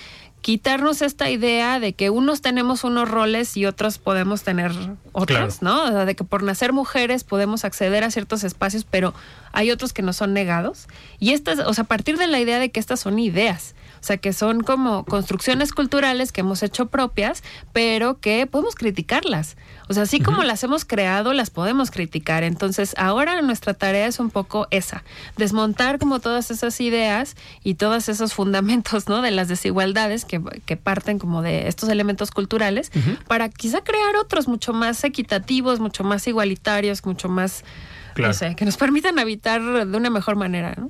quitarnos 0.45 1.01
esta 1.01 1.31
idea 1.31 1.79
de 1.79 1.93
que 1.93 2.11
unos 2.11 2.43
tenemos 2.43 2.83
unos 2.83 3.09
roles 3.09 3.57
y 3.57 3.65
otros 3.65 3.97
podemos 3.97 4.43
tener 4.43 4.73
otros, 5.11 5.25
Claro. 5.25 5.53
¿no? 5.61 5.85
O 5.85 5.87
sea, 5.87 6.05
de 6.05 6.15
que 6.15 6.23
por 6.23 6.43
nacer 6.43 6.71
mujeres 6.71 7.23
podemos 7.23 7.65
acceder 7.65 8.03
a 8.03 8.11
ciertos 8.11 8.43
espacios, 8.43 8.85
pero 8.87 9.15
hay 9.53 9.71
otros 9.71 9.91
que 9.91 10.03
nos 10.03 10.17
son 10.17 10.33
negados. 10.33 10.87
Y 11.17 11.31
estas, 11.31 11.57
o 11.57 11.73
sea, 11.73 11.85
a 11.85 11.87
partir 11.87 12.19
de 12.19 12.27
la 12.27 12.39
idea 12.39 12.59
de 12.59 12.69
que 12.69 12.79
estas 12.79 12.99
son 12.99 13.17
ideas, 13.17 13.73
o 13.99 14.03
sea, 14.03 14.17
que 14.17 14.33
son 14.33 14.61
como 14.61 15.03
construcciones 15.05 15.73
culturales 15.73 16.31
que 16.31 16.41
hemos 16.41 16.61
hecho 16.61 16.89
propias, 16.89 17.41
pero 17.73 18.19
que 18.19 18.45
podemos 18.45 18.75
criticarlas. 18.75 19.57
O 19.87 19.93
sea, 19.93 20.03
así 20.03 20.19
como 20.19 20.43
las 20.43 20.63
hemos 20.63 20.83
creado, 20.83 21.33
las 21.33 21.49
podemos 21.49 21.91
criticar. 21.91 22.43
Entonces, 22.43 22.95
ahora 22.97 23.41
nuestra 23.41 23.73
tarea 23.73 24.07
es 24.07 24.19
un 24.19 24.31
poco 24.31 24.67
esa, 24.71 25.03
desmontar 25.37 25.99
como 25.99 26.19
todas 26.19 26.49
esas 26.49 26.81
ideas 26.81 27.35
y 27.63 27.75
todos 27.75 28.09
esos 28.09 28.33
fundamentos, 28.33 29.07
¿no? 29.07 29.21
De 29.21 29.31
las 29.31 29.47
desigualdades 29.47 30.25
que, 30.25 30.41
que 30.65 30.75
parten 30.77 31.19
como 31.19 31.41
de 31.41 31.67
estos 31.67 31.89
elementos 31.89 32.31
culturales, 32.31 32.91
para 33.27 33.49
quizá 33.49 33.81
crear 33.83 34.15
otros 34.15 34.47
mucho 34.47 34.73
más 34.73 35.03
equitativos, 35.03 35.79
mucho 35.79 36.03
más 36.03 36.27
igualitarios, 36.27 37.05
mucho 37.05 37.29
más, 37.29 37.63
Claro. 38.15 38.29
no 38.29 38.33
sé, 38.33 38.55
que 38.55 38.63
nos 38.63 38.77
permitan 38.77 39.19
habitar 39.19 39.61
de 39.61 39.97
una 39.97 40.09
mejor 40.09 40.37
manera, 40.37 40.73
¿no? 40.77 40.89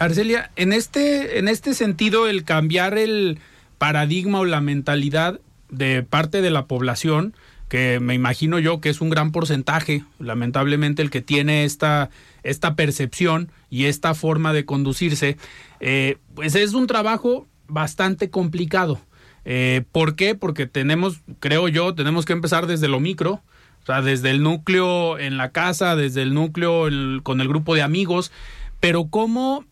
Arcelia, 0.00 0.50
en 0.56 0.72
este, 0.72 1.38
en 1.38 1.46
este 1.46 1.72
sentido, 1.72 2.26
el 2.26 2.42
cambiar 2.44 2.98
el 2.98 3.38
paradigma 3.78 4.40
o 4.40 4.44
la 4.44 4.60
mentalidad 4.60 5.40
de 5.70 6.02
parte 6.02 6.42
de 6.42 6.50
la 6.50 6.66
población, 6.66 7.32
que 7.68 8.00
me 8.00 8.14
imagino 8.14 8.58
yo 8.58 8.80
que 8.80 8.88
es 8.88 9.00
un 9.00 9.10
gran 9.10 9.30
porcentaje, 9.30 10.04
lamentablemente, 10.18 11.02
el 11.02 11.10
que 11.10 11.20
tiene 11.20 11.64
esta, 11.64 12.10
esta 12.42 12.74
percepción 12.74 13.50
y 13.70 13.84
esta 13.84 14.14
forma 14.14 14.52
de 14.52 14.64
conducirse, 14.64 15.36
eh, 15.80 16.16
pues 16.34 16.54
es 16.54 16.74
un 16.74 16.86
trabajo 16.86 17.46
bastante 17.66 18.30
complicado. 18.30 19.00
Eh, 19.44 19.84
¿Por 19.92 20.16
qué? 20.16 20.34
Porque 20.34 20.66
tenemos, 20.66 21.20
creo 21.40 21.68
yo, 21.68 21.94
tenemos 21.94 22.24
que 22.24 22.32
empezar 22.32 22.66
desde 22.66 22.88
lo 22.88 23.00
micro, 23.00 23.42
o 23.82 23.86
sea, 23.86 24.02
desde 24.02 24.30
el 24.30 24.42
núcleo 24.42 25.18
en 25.18 25.36
la 25.36 25.50
casa, 25.50 25.94
desde 25.94 26.22
el 26.22 26.34
núcleo 26.34 26.88
con 27.22 27.40
el 27.40 27.48
grupo 27.48 27.74
de 27.74 27.82
amigos, 27.82 28.32
pero 28.80 29.08
cómo 29.08 29.64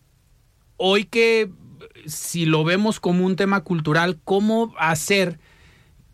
hoy 0.76 1.04
que 1.04 1.50
si 2.06 2.46
lo 2.46 2.64
vemos 2.64 3.00
como 3.00 3.24
un 3.24 3.36
tema 3.36 3.62
cultural, 3.62 4.18
cómo 4.24 4.74
hacer 4.78 5.38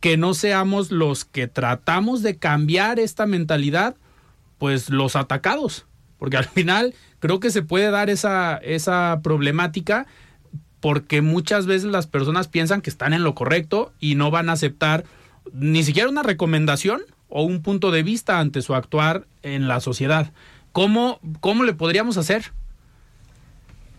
que 0.02 0.16
no 0.16 0.34
seamos 0.34 0.90
los 0.90 1.24
que 1.24 1.46
tratamos 1.46 2.22
de 2.22 2.36
cambiar 2.36 2.98
esta 2.98 3.24
mentalidad, 3.24 3.94
pues 4.58 4.90
los 4.90 5.14
atacados, 5.14 5.86
porque 6.18 6.36
al 6.36 6.44
final 6.44 6.92
creo 7.20 7.38
que 7.38 7.50
se 7.50 7.62
puede 7.62 7.88
dar 7.92 8.10
esa, 8.10 8.56
esa 8.56 9.20
problemática 9.22 10.08
porque 10.80 11.22
muchas 11.22 11.66
veces 11.66 11.88
las 11.88 12.08
personas 12.08 12.48
piensan 12.48 12.80
que 12.80 12.90
están 12.90 13.12
en 13.12 13.22
lo 13.22 13.36
correcto 13.36 13.92
y 14.00 14.16
no 14.16 14.32
van 14.32 14.48
a 14.48 14.54
aceptar 14.54 15.04
ni 15.52 15.84
siquiera 15.84 16.08
una 16.08 16.24
recomendación 16.24 17.02
o 17.28 17.44
un 17.44 17.62
punto 17.62 17.92
de 17.92 18.02
vista 18.02 18.40
ante 18.40 18.60
su 18.60 18.74
actuar 18.74 19.28
en 19.42 19.68
la 19.68 19.78
sociedad. 19.78 20.32
¿Cómo, 20.72 21.20
cómo 21.38 21.62
le 21.62 21.74
podríamos 21.74 22.16
hacer? 22.16 22.52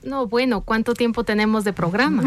No, 0.04 0.28
bueno, 0.28 0.62
¿cuánto 0.62 0.94
tiempo 0.94 1.24
tenemos 1.24 1.64
de 1.64 1.74
programa? 1.74 2.24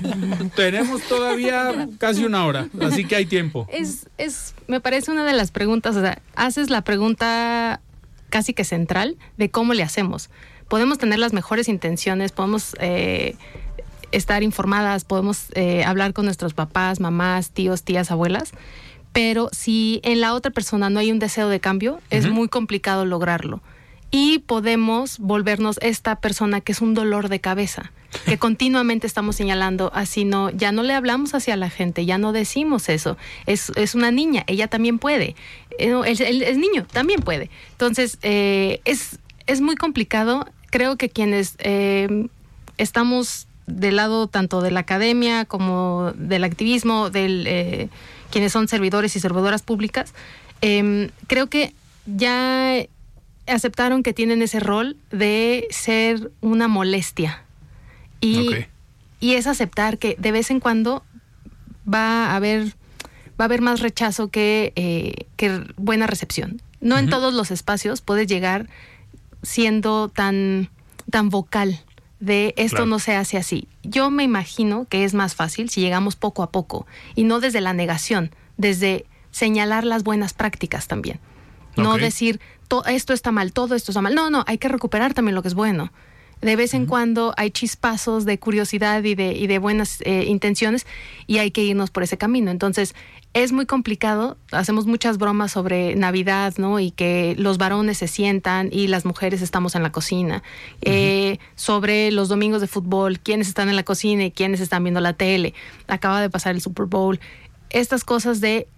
Tenemos 0.56 1.02
todavía 1.02 1.88
casi 1.98 2.24
una 2.24 2.46
hora, 2.46 2.68
así 2.80 3.04
que 3.04 3.16
hay 3.16 3.26
tiempo. 3.26 3.66
es, 3.72 4.08
es, 4.16 4.54
me 4.68 4.80
parece 4.80 5.10
una 5.10 5.24
de 5.24 5.32
las 5.32 5.50
preguntas, 5.50 5.96
o 5.96 6.00
sea, 6.00 6.20
haces 6.36 6.70
la 6.70 6.82
pregunta 6.82 7.80
casi 8.30 8.54
que 8.54 8.64
central 8.64 9.16
de 9.36 9.50
cómo 9.50 9.74
le 9.74 9.82
hacemos. 9.82 10.30
Podemos 10.68 10.98
tener 10.98 11.18
las 11.18 11.32
mejores 11.32 11.68
intenciones, 11.68 12.32
podemos 12.32 12.76
eh, 12.80 13.36
estar 14.12 14.42
informadas, 14.42 15.04
podemos 15.04 15.46
eh, 15.54 15.84
hablar 15.84 16.12
con 16.12 16.24
nuestros 16.24 16.54
papás, 16.54 17.00
mamás, 17.00 17.50
tíos, 17.50 17.82
tías, 17.82 18.10
abuelas, 18.10 18.52
pero 19.12 19.48
si 19.52 20.00
en 20.04 20.20
la 20.20 20.34
otra 20.34 20.50
persona 20.50 20.90
no 20.90 21.00
hay 21.00 21.10
un 21.10 21.18
deseo 21.18 21.48
de 21.48 21.60
cambio, 21.60 22.00
es 22.10 22.28
muy 22.28 22.48
complicado 22.48 23.04
lograrlo. 23.04 23.62
Y 24.10 24.38
podemos 24.40 25.18
volvernos 25.18 25.78
esta 25.82 26.16
persona 26.16 26.60
que 26.60 26.72
es 26.72 26.80
un 26.80 26.94
dolor 26.94 27.28
de 27.28 27.40
cabeza, 27.40 27.90
que 28.24 28.38
continuamente 28.38 29.06
estamos 29.06 29.36
señalando 29.36 29.90
así 29.94 30.24
no, 30.24 30.50
ya 30.50 30.72
no 30.72 30.82
le 30.82 30.94
hablamos 30.94 31.34
hacia 31.34 31.56
la 31.56 31.70
gente, 31.70 32.06
ya 32.06 32.16
no 32.16 32.32
decimos 32.32 32.88
eso. 32.88 33.16
Es, 33.46 33.70
es 33.76 33.94
una 33.94 34.10
niña, 34.10 34.44
ella 34.46 34.68
también 34.68 34.98
puede. 34.98 35.34
Eh, 35.78 35.92
el, 36.06 36.20
el- 36.22 36.42
el 36.42 36.60
niño 36.60 36.86
también 36.92 37.20
puede. 37.20 37.50
Entonces, 37.72 38.18
eh, 38.22 38.80
es, 38.84 39.18
es 39.46 39.60
muy 39.60 39.74
complicado. 39.76 40.46
Creo 40.70 40.96
que 40.96 41.08
quienes 41.10 41.56
eh, 41.58 42.28
estamos 42.78 43.48
del 43.66 43.96
lado 43.96 44.28
tanto 44.28 44.60
de 44.62 44.70
la 44.70 44.80
academia 44.80 45.44
como 45.44 46.12
del 46.14 46.44
activismo, 46.44 47.10
del 47.10 47.44
eh, 47.48 47.88
quienes 48.30 48.52
son 48.52 48.68
servidores 48.68 49.16
y 49.16 49.20
servidoras 49.20 49.62
públicas, 49.62 50.14
em, 50.60 51.10
creo 51.26 51.48
que 51.48 51.72
ya 52.06 52.76
aceptaron 53.46 54.02
que 54.02 54.12
tienen 54.12 54.42
ese 54.42 54.60
rol 54.60 54.96
de 55.10 55.66
ser 55.70 56.30
una 56.40 56.68
molestia. 56.68 57.42
Y, 58.20 58.50
y 59.20 59.34
es 59.34 59.46
aceptar 59.46 59.98
que 59.98 60.16
de 60.18 60.32
vez 60.32 60.50
en 60.50 60.60
cuando 60.60 61.04
va 61.92 62.26
a 62.26 62.36
haber, 62.36 62.74
va 63.38 63.40
a 63.40 63.44
haber 63.44 63.60
más 63.60 63.80
rechazo 63.80 64.28
que, 64.28 64.72
eh, 64.76 65.26
que 65.36 65.62
buena 65.76 66.06
recepción. 66.06 66.60
No 66.80 66.98
en 66.98 67.08
todos 67.08 67.32
los 67.34 67.50
espacios 67.50 68.00
puedes 68.00 68.26
llegar 68.26 68.68
siendo 69.42 70.08
tan, 70.08 70.70
tan 71.10 71.30
vocal 71.30 71.80
de 72.20 72.54
esto 72.56 72.76
Claro. 72.76 72.86
no 72.86 72.98
se 72.98 73.14
hace 73.14 73.36
así. 73.36 73.68
Yo 73.82 74.10
me 74.10 74.24
imagino 74.24 74.86
que 74.88 75.04
es 75.04 75.14
más 75.14 75.34
fácil 75.34 75.68
si 75.68 75.80
llegamos 75.80 76.16
poco 76.16 76.42
a 76.42 76.50
poco 76.50 76.86
y 77.14 77.24
no 77.24 77.40
desde 77.40 77.60
la 77.60 77.72
negación, 77.72 78.30
desde 78.56 79.04
señalar 79.30 79.84
las 79.84 80.02
buenas 80.02 80.32
prácticas 80.32 80.86
también. 80.88 81.20
No 81.76 81.96
decir 81.96 82.40
"To- 82.68 82.84
esto 82.86 83.12
está 83.12 83.32
mal, 83.32 83.52
todo 83.52 83.74
esto 83.74 83.90
está 83.92 84.00
mal. 84.02 84.14
No, 84.14 84.30
no, 84.30 84.44
hay 84.46 84.58
que 84.58 84.68
recuperar 84.68 85.14
también 85.14 85.34
lo 85.34 85.42
que 85.42 85.48
es 85.48 85.54
bueno. 85.54 85.92
De 86.42 86.54
vez 86.54 86.74
en 86.74 86.84
cuando 86.84 87.32
hay 87.38 87.50
chispazos 87.50 88.26
de 88.26 88.38
curiosidad 88.38 89.02
y 89.04 89.14
de, 89.14 89.32
y 89.32 89.46
de 89.46 89.58
buenas 89.58 90.00
eh, 90.02 90.24
intenciones 90.28 90.86
y 91.26 91.38
hay 91.38 91.50
que 91.50 91.62
irnos 91.62 91.90
por 91.90 92.02
ese 92.02 92.18
camino. 92.18 92.50
Entonces, 92.50 92.94
es 93.32 93.52
muy 93.52 93.64
complicado. 93.64 94.36
Hacemos 94.52 94.86
muchas 94.86 95.16
bromas 95.16 95.52
sobre 95.52 95.94
Navidad, 95.96 96.52
¿no? 96.58 96.78
Y 96.78 96.90
que 96.90 97.34
los 97.38 97.56
varones 97.56 97.96
se 97.98 98.06
sientan 98.06 98.68
y 98.70 98.86
las 98.88 99.06
mujeres 99.06 99.40
estamos 99.40 99.76
en 99.76 99.82
la 99.82 99.92
cocina. 99.92 100.42
Eh, 100.82 101.38
sobre 101.54 102.10
los 102.10 102.28
domingos 102.28 102.60
de 102.60 102.66
fútbol, 102.66 103.18
quiénes 103.18 103.48
están 103.48 103.70
en 103.70 103.76
la 103.76 103.82
cocina 103.84 104.24
y 104.26 104.30
quiénes 104.30 104.60
están 104.60 104.84
viendo 104.84 105.00
la 105.00 105.14
tele. 105.14 105.54
Acaba 105.88 106.20
de 106.20 106.28
pasar 106.28 106.54
el 106.54 106.60
Super 106.60 106.84
Bowl. 106.84 107.18
Estas 107.70 108.04
cosas 108.04 108.42
de 108.42 108.68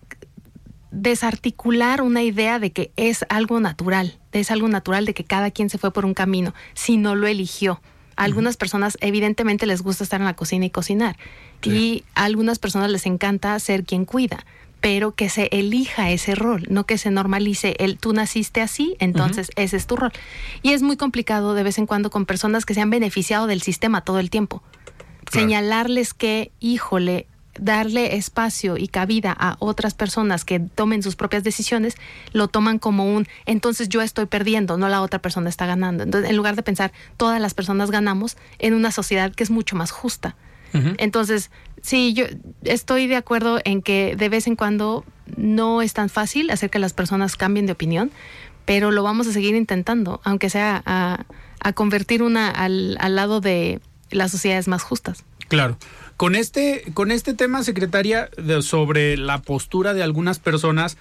desarticular 0.90 2.02
una 2.02 2.23
idea 2.23 2.59
de 2.59 2.73
que 2.73 2.92
es 2.97 3.25
algo 3.28 3.61
natural, 3.61 4.18
es 4.33 4.50
algo 4.50 4.68
natural 4.68 5.04
de 5.04 5.14
que 5.14 5.25
cada 5.25 5.50
quien 5.50 5.71
se 5.71 5.78
fue 5.78 5.92
por 5.92 6.04
un 6.04 6.14
camino, 6.14 6.54
si 6.75 6.97
no 6.97 7.14
lo 7.14 7.26
eligió. 7.26 7.80
A 8.16 8.25
algunas 8.25 8.57
personas 8.57 8.99
evidentemente 9.00 9.66
les 9.66 9.83
gusta 9.83 10.02
estar 10.02 10.21
en 10.21 10.26
la 10.26 10.35
cocina 10.35 10.66
y 10.66 10.71
cocinar. 10.71 11.16
Y 11.62 12.04
a 12.14 12.25
algunas 12.25 12.59
personas 12.59 12.90
les 12.90 13.07
encanta 13.07 13.59
ser 13.61 13.85
quien 13.85 14.04
cuida 14.04 14.45
pero 14.80 15.14
que 15.14 15.28
se 15.28 15.49
elija 15.50 16.11
ese 16.11 16.35
rol, 16.35 16.64
no 16.68 16.85
que 16.85 16.99
se 16.99 17.11
normalice 17.11 17.75
el 17.78 17.99
tú 17.99 18.12
naciste 18.12 18.61
así, 18.61 18.97
entonces 19.00 19.50
ese 19.57 19.76
es 19.76 19.87
tu 19.87 19.97
rol. 19.97 20.12
Y 20.62 20.73
es 20.73 20.83
muy 20.83 20.97
complicado 20.97 21.54
de 21.54 21.64
vez 21.64 21.78
en 21.78 21.87
cuando 21.87 22.11
con 22.11 22.26
personas 22.26 22.64
que 22.64 22.75
se 22.75 22.80
han 22.80 22.90
beneficiado 22.90 23.47
del 23.47 23.62
sistema 23.62 24.02
todo 24.02 24.21
el 24.21 24.30
tiempo. 24.30 24.62
Señalarles 25.33 26.14
que, 26.14 26.52
híjole, 26.61 27.26
darle 27.59 28.17
espacio 28.17 28.77
y 28.77 28.88
cabida 28.88 29.37
a 29.38 29.57
otras 29.59 29.95
personas 29.95 30.45
que 30.45 30.61
tomen 30.61 31.03
sus 31.03 31.17
propias 31.17 31.45
decisiones, 31.45 31.97
lo 32.33 32.49
toman 32.49 32.79
como 32.79 33.15
un, 33.15 33.27
entonces 33.47 33.88
yo 33.88 34.03
estoy 34.03 34.27
perdiendo, 34.27 34.77
no 34.79 34.88
la 34.88 35.03
otra 35.03 35.21
persona 35.21 35.49
está 35.49 35.67
ganando. 35.67 36.05
Entonces, 36.05 36.31
en 36.31 36.37
lugar 36.37 36.57
de 36.57 36.62
pensar, 36.62 36.93
todas 37.17 37.41
las 37.41 37.55
personas 37.55 37.91
ganamos 37.91 38.37
en 38.59 38.75
una 38.75 38.91
sociedad 38.91 39.35
que 39.35 39.45
es 39.45 39.50
mucho 39.50 39.77
más 39.77 39.91
justa. 39.91 40.37
Entonces, 40.99 41.50
sí, 41.83 42.12
yo 42.12 42.27
estoy 42.62 43.07
de 43.07 43.17
acuerdo 43.17 43.59
en 43.65 43.81
que 43.81 44.15
de 44.17 44.29
vez 44.29 44.47
en 44.47 44.55
cuando 44.55 45.05
no 45.37 45.83
es 45.83 45.95
tan 45.95 46.09
fácil 46.09 46.50
hacer 46.50 46.69
que 46.71 46.79
las 46.79 46.93
personas 46.93 47.37
cambien 47.37 47.67
de 47.67 47.73
opinión, 47.73 48.11
pero 48.65 48.91
lo 48.91 49.03
vamos 49.03 49.27
a 49.27 49.33
seguir 49.33 49.55
intentando, 49.55 50.21
aunque 50.25 50.50
sea 50.50 50.83
a, 50.85 51.25
convertir 51.75 52.23
una 52.23 52.50
al, 52.50 52.97
lado 53.15 53.41
de 53.41 53.81
las 54.11 54.31
sociedades 54.31 54.69
más 54.69 54.83
justas. 54.83 55.25
Claro. 55.49 55.79
Con 56.19 56.35
este, 56.35 56.83
con 56.95 57.13
este 57.13 57.33
tema, 57.33 57.63
secretaria, 57.63 58.29
sobre 58.63 59.17
la 59.17 59.41
postura 59.41 59.95
de 59.95 60.03
algunas 60.03 60.41
personas 60.41 60.97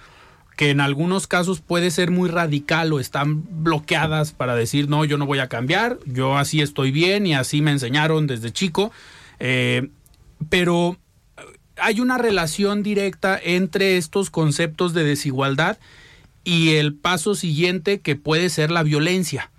que 0.56 0.70
en 0.70 0.80
algunos 0.80 1.26
casos 1.26 1.60
puede 1.60 1.90
ser 1.90 2.12
muy 2.12 2.30
radical 2.30 2.92
o 2.92 3.00
están 3.00 3.42
bloqueadas 3.64 4.30
para 4.30 4.54
decir, 4.54 4.88
no, 4.88 5.04
yo 5.04 5.18
no 5.18 5.26
voy 5.26 5.40
a 5.40 5.48
cambiar, 5.48 5.98
yo 6.06 6.38
así 6.38 6.60
estoy 6.60 6.92
bien 6.92 7.26
y 7.26 7.34
así 7.34 7.62
me 7.62 7.72
enseñaron 7.72 8.28
desde 8.28 8.52
chico. 8.52 8.92
Eh, 9.40 9.90
pero 10.50 10.96
hay 11.78 11.98
una 11.98 12.16
relación 12.16 12.84
directa 12.84 13.40
entre 13.42 13.96
estos 13.96 14.30
conceptos 14.30 14.94
de 14.94 15.02
desigualdad 15.02 15.78
y 16.44 16.74
el 16.76 16.94
paso 16.94 17.34
siguiente 17.34 17.98
que 17.98 18.14
puede 18.14 18.50
ser 18.50 18.70
la 18.70 18.84
violencia. 18.84 19.50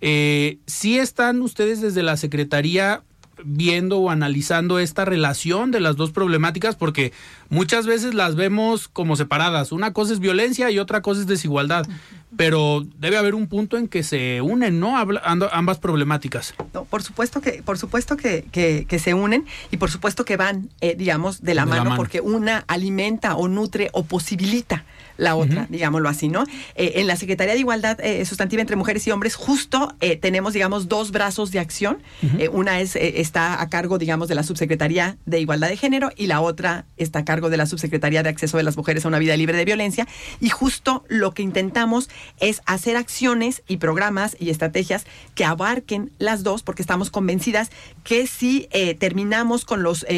Eh, 0.00 0.58
¿Sí 0.66 0.96
están 0.96 1.42
ustedes 1.42 1.80
desde 1.80 2.04
la 2.04 2.16
Secretaría 2.16 3.02
viendo 3.44 3.98
o 3.98 4.10
analizando 4.10 4.78
esta 4.78 5.04
relación 5.04 5.70
de 5.70 5.80
las 5.80 5.96
dos 5.96 6.12
problemáticas 6.12 6.76
porque 6.76 7.12
muchas 7.50 7.86
veces 7.86 8.14
las 8.14 8.34
vemos 8.34 8.88
como 8.88 9.16
separadas. 9.16 9.72
Una 9.72 9.92
cosa 9.92 10.12
es 10.12 10.20
violencia 10.20 10.70
y 10.70 10.78
otra 10.78 11.02
cosa 11.02 11.20
es 11.20 11.26
desigualdad, 11.26 11.86
pero 12.36 12.86
debe 12.98 13.16
haber 13.16 13.34
un 13.34 13.46
punto 13.46 13.76
en 13.76 13.88
que 13.88 14.02
se 14.02 14.42
unen, 14.42 14.80
¿no? 14.80 14.96
ambas 14.98 15.78
problemáticas. 15.78 16.54
por 16.90 17.02
supuesto 17.02 17.40
que, 17.40 17.62
por 17.62 17.78
supuesto 17.78 18.16
que, 18.16 18.44
que, 18.52 18.98
se 18.98 19.14
unen 19.14 19.46
y 19.70 19.76
por 19.76 19.90
supuesto 19.90 20.24
que 20.24 20.36
van, 20.36 20.68
eh, 20.80 20.94
digamos, 20.96 21.42
de 21.42 21.54
la, 21.54 21.64
mano, 21.64 21.94
porque 21.96 22.20
una 22.20 22.64
alimenta 22.66 23.36
o 23.36 23.48
nutre 23.48 23.88
o 23.92 24.04
posibilita 24.04 24.84
la 25.16 25.34
otra, 25.34 25.66
digámoslo 25.68 26.08
así, 26.08 26.28
¿no? 26.28 26.44
Eh, 26.76 26.92
en 26.96 27.08
la 27.08 27.16
Secretaría 27.16 27.54
de 27.54 27.60
Igualdad 27.60 27.98
eh, 28.00 28.24
Sustantiva 28.24 28.60
entre 28.60 28.76
Mujeres 28.76 29.04
y 29.06 29.10
Hombres, 29.10 29.34
justo 29.34 29.94
tenemos, 30.20 30.52
digamos, 30.52 30.88
dos 30.88 31.10
brazos 31.10 31.50
de 31.50 31.58
acción. 31.58 31.98
una 32.52 32.80
es 32.80 32.94
está 32.94 33.60
a 33.60 33.68
cargo, 33.68 33.98
digamos, 33.98 34.28
de 34.28 34.34
la 34.34 34.42
Subsecretaría 34.42 35.16
de 35.26 35.40
Igualdad 35.40 35.68
de 35.68 35.76
Género 35.76 36.10
y 36.16 36.26
la 36.26 36.40
otra 36.40 36.84
está 36.96 37.20
a 37.20 37.24
cargo 37.24 37.37
de 37.48 37.56
la 37.56 37.66
Subsecretaría 37.66 38.22
de 38.22 38.28
Acceso 38.28 38.56
de 38.56 38.64
las 38.64 38.76
Mujeres 38.76 39.04
a 39.04 39.08
una 39.08 39.18
Vida 39.18 39.36
Libre 39.36 39.56
de 39.56 39.64
Violencia. 39.64 40.06
Y 40.40 40.48
justo 40.48 41.04
lo 41.08 41.32
que 41.32 41.42
intentamos 41.42 42.10
es 42.40 42.60
hacer 42.66 42.96
acciones 42.96 43.62
y 43.68 43.76
programas 43.76 44.36
y 44.40 44.50
estrategias 44.50 45.06
que 45.34 45.44
abarquen 45.44 46.10
las 46.18 46.42
dos, 46.42 46.62
porque 46.62 46.82
estamos 46.82 47.10
convencidas 47.10 47.70
que 48.02 48.26
si 48.26 48.68
eh, 48.72 48.94
terminamos 48.94 49.64
con 49.64 49.82
los, 49.82 50.02
eh, 50.04 50.08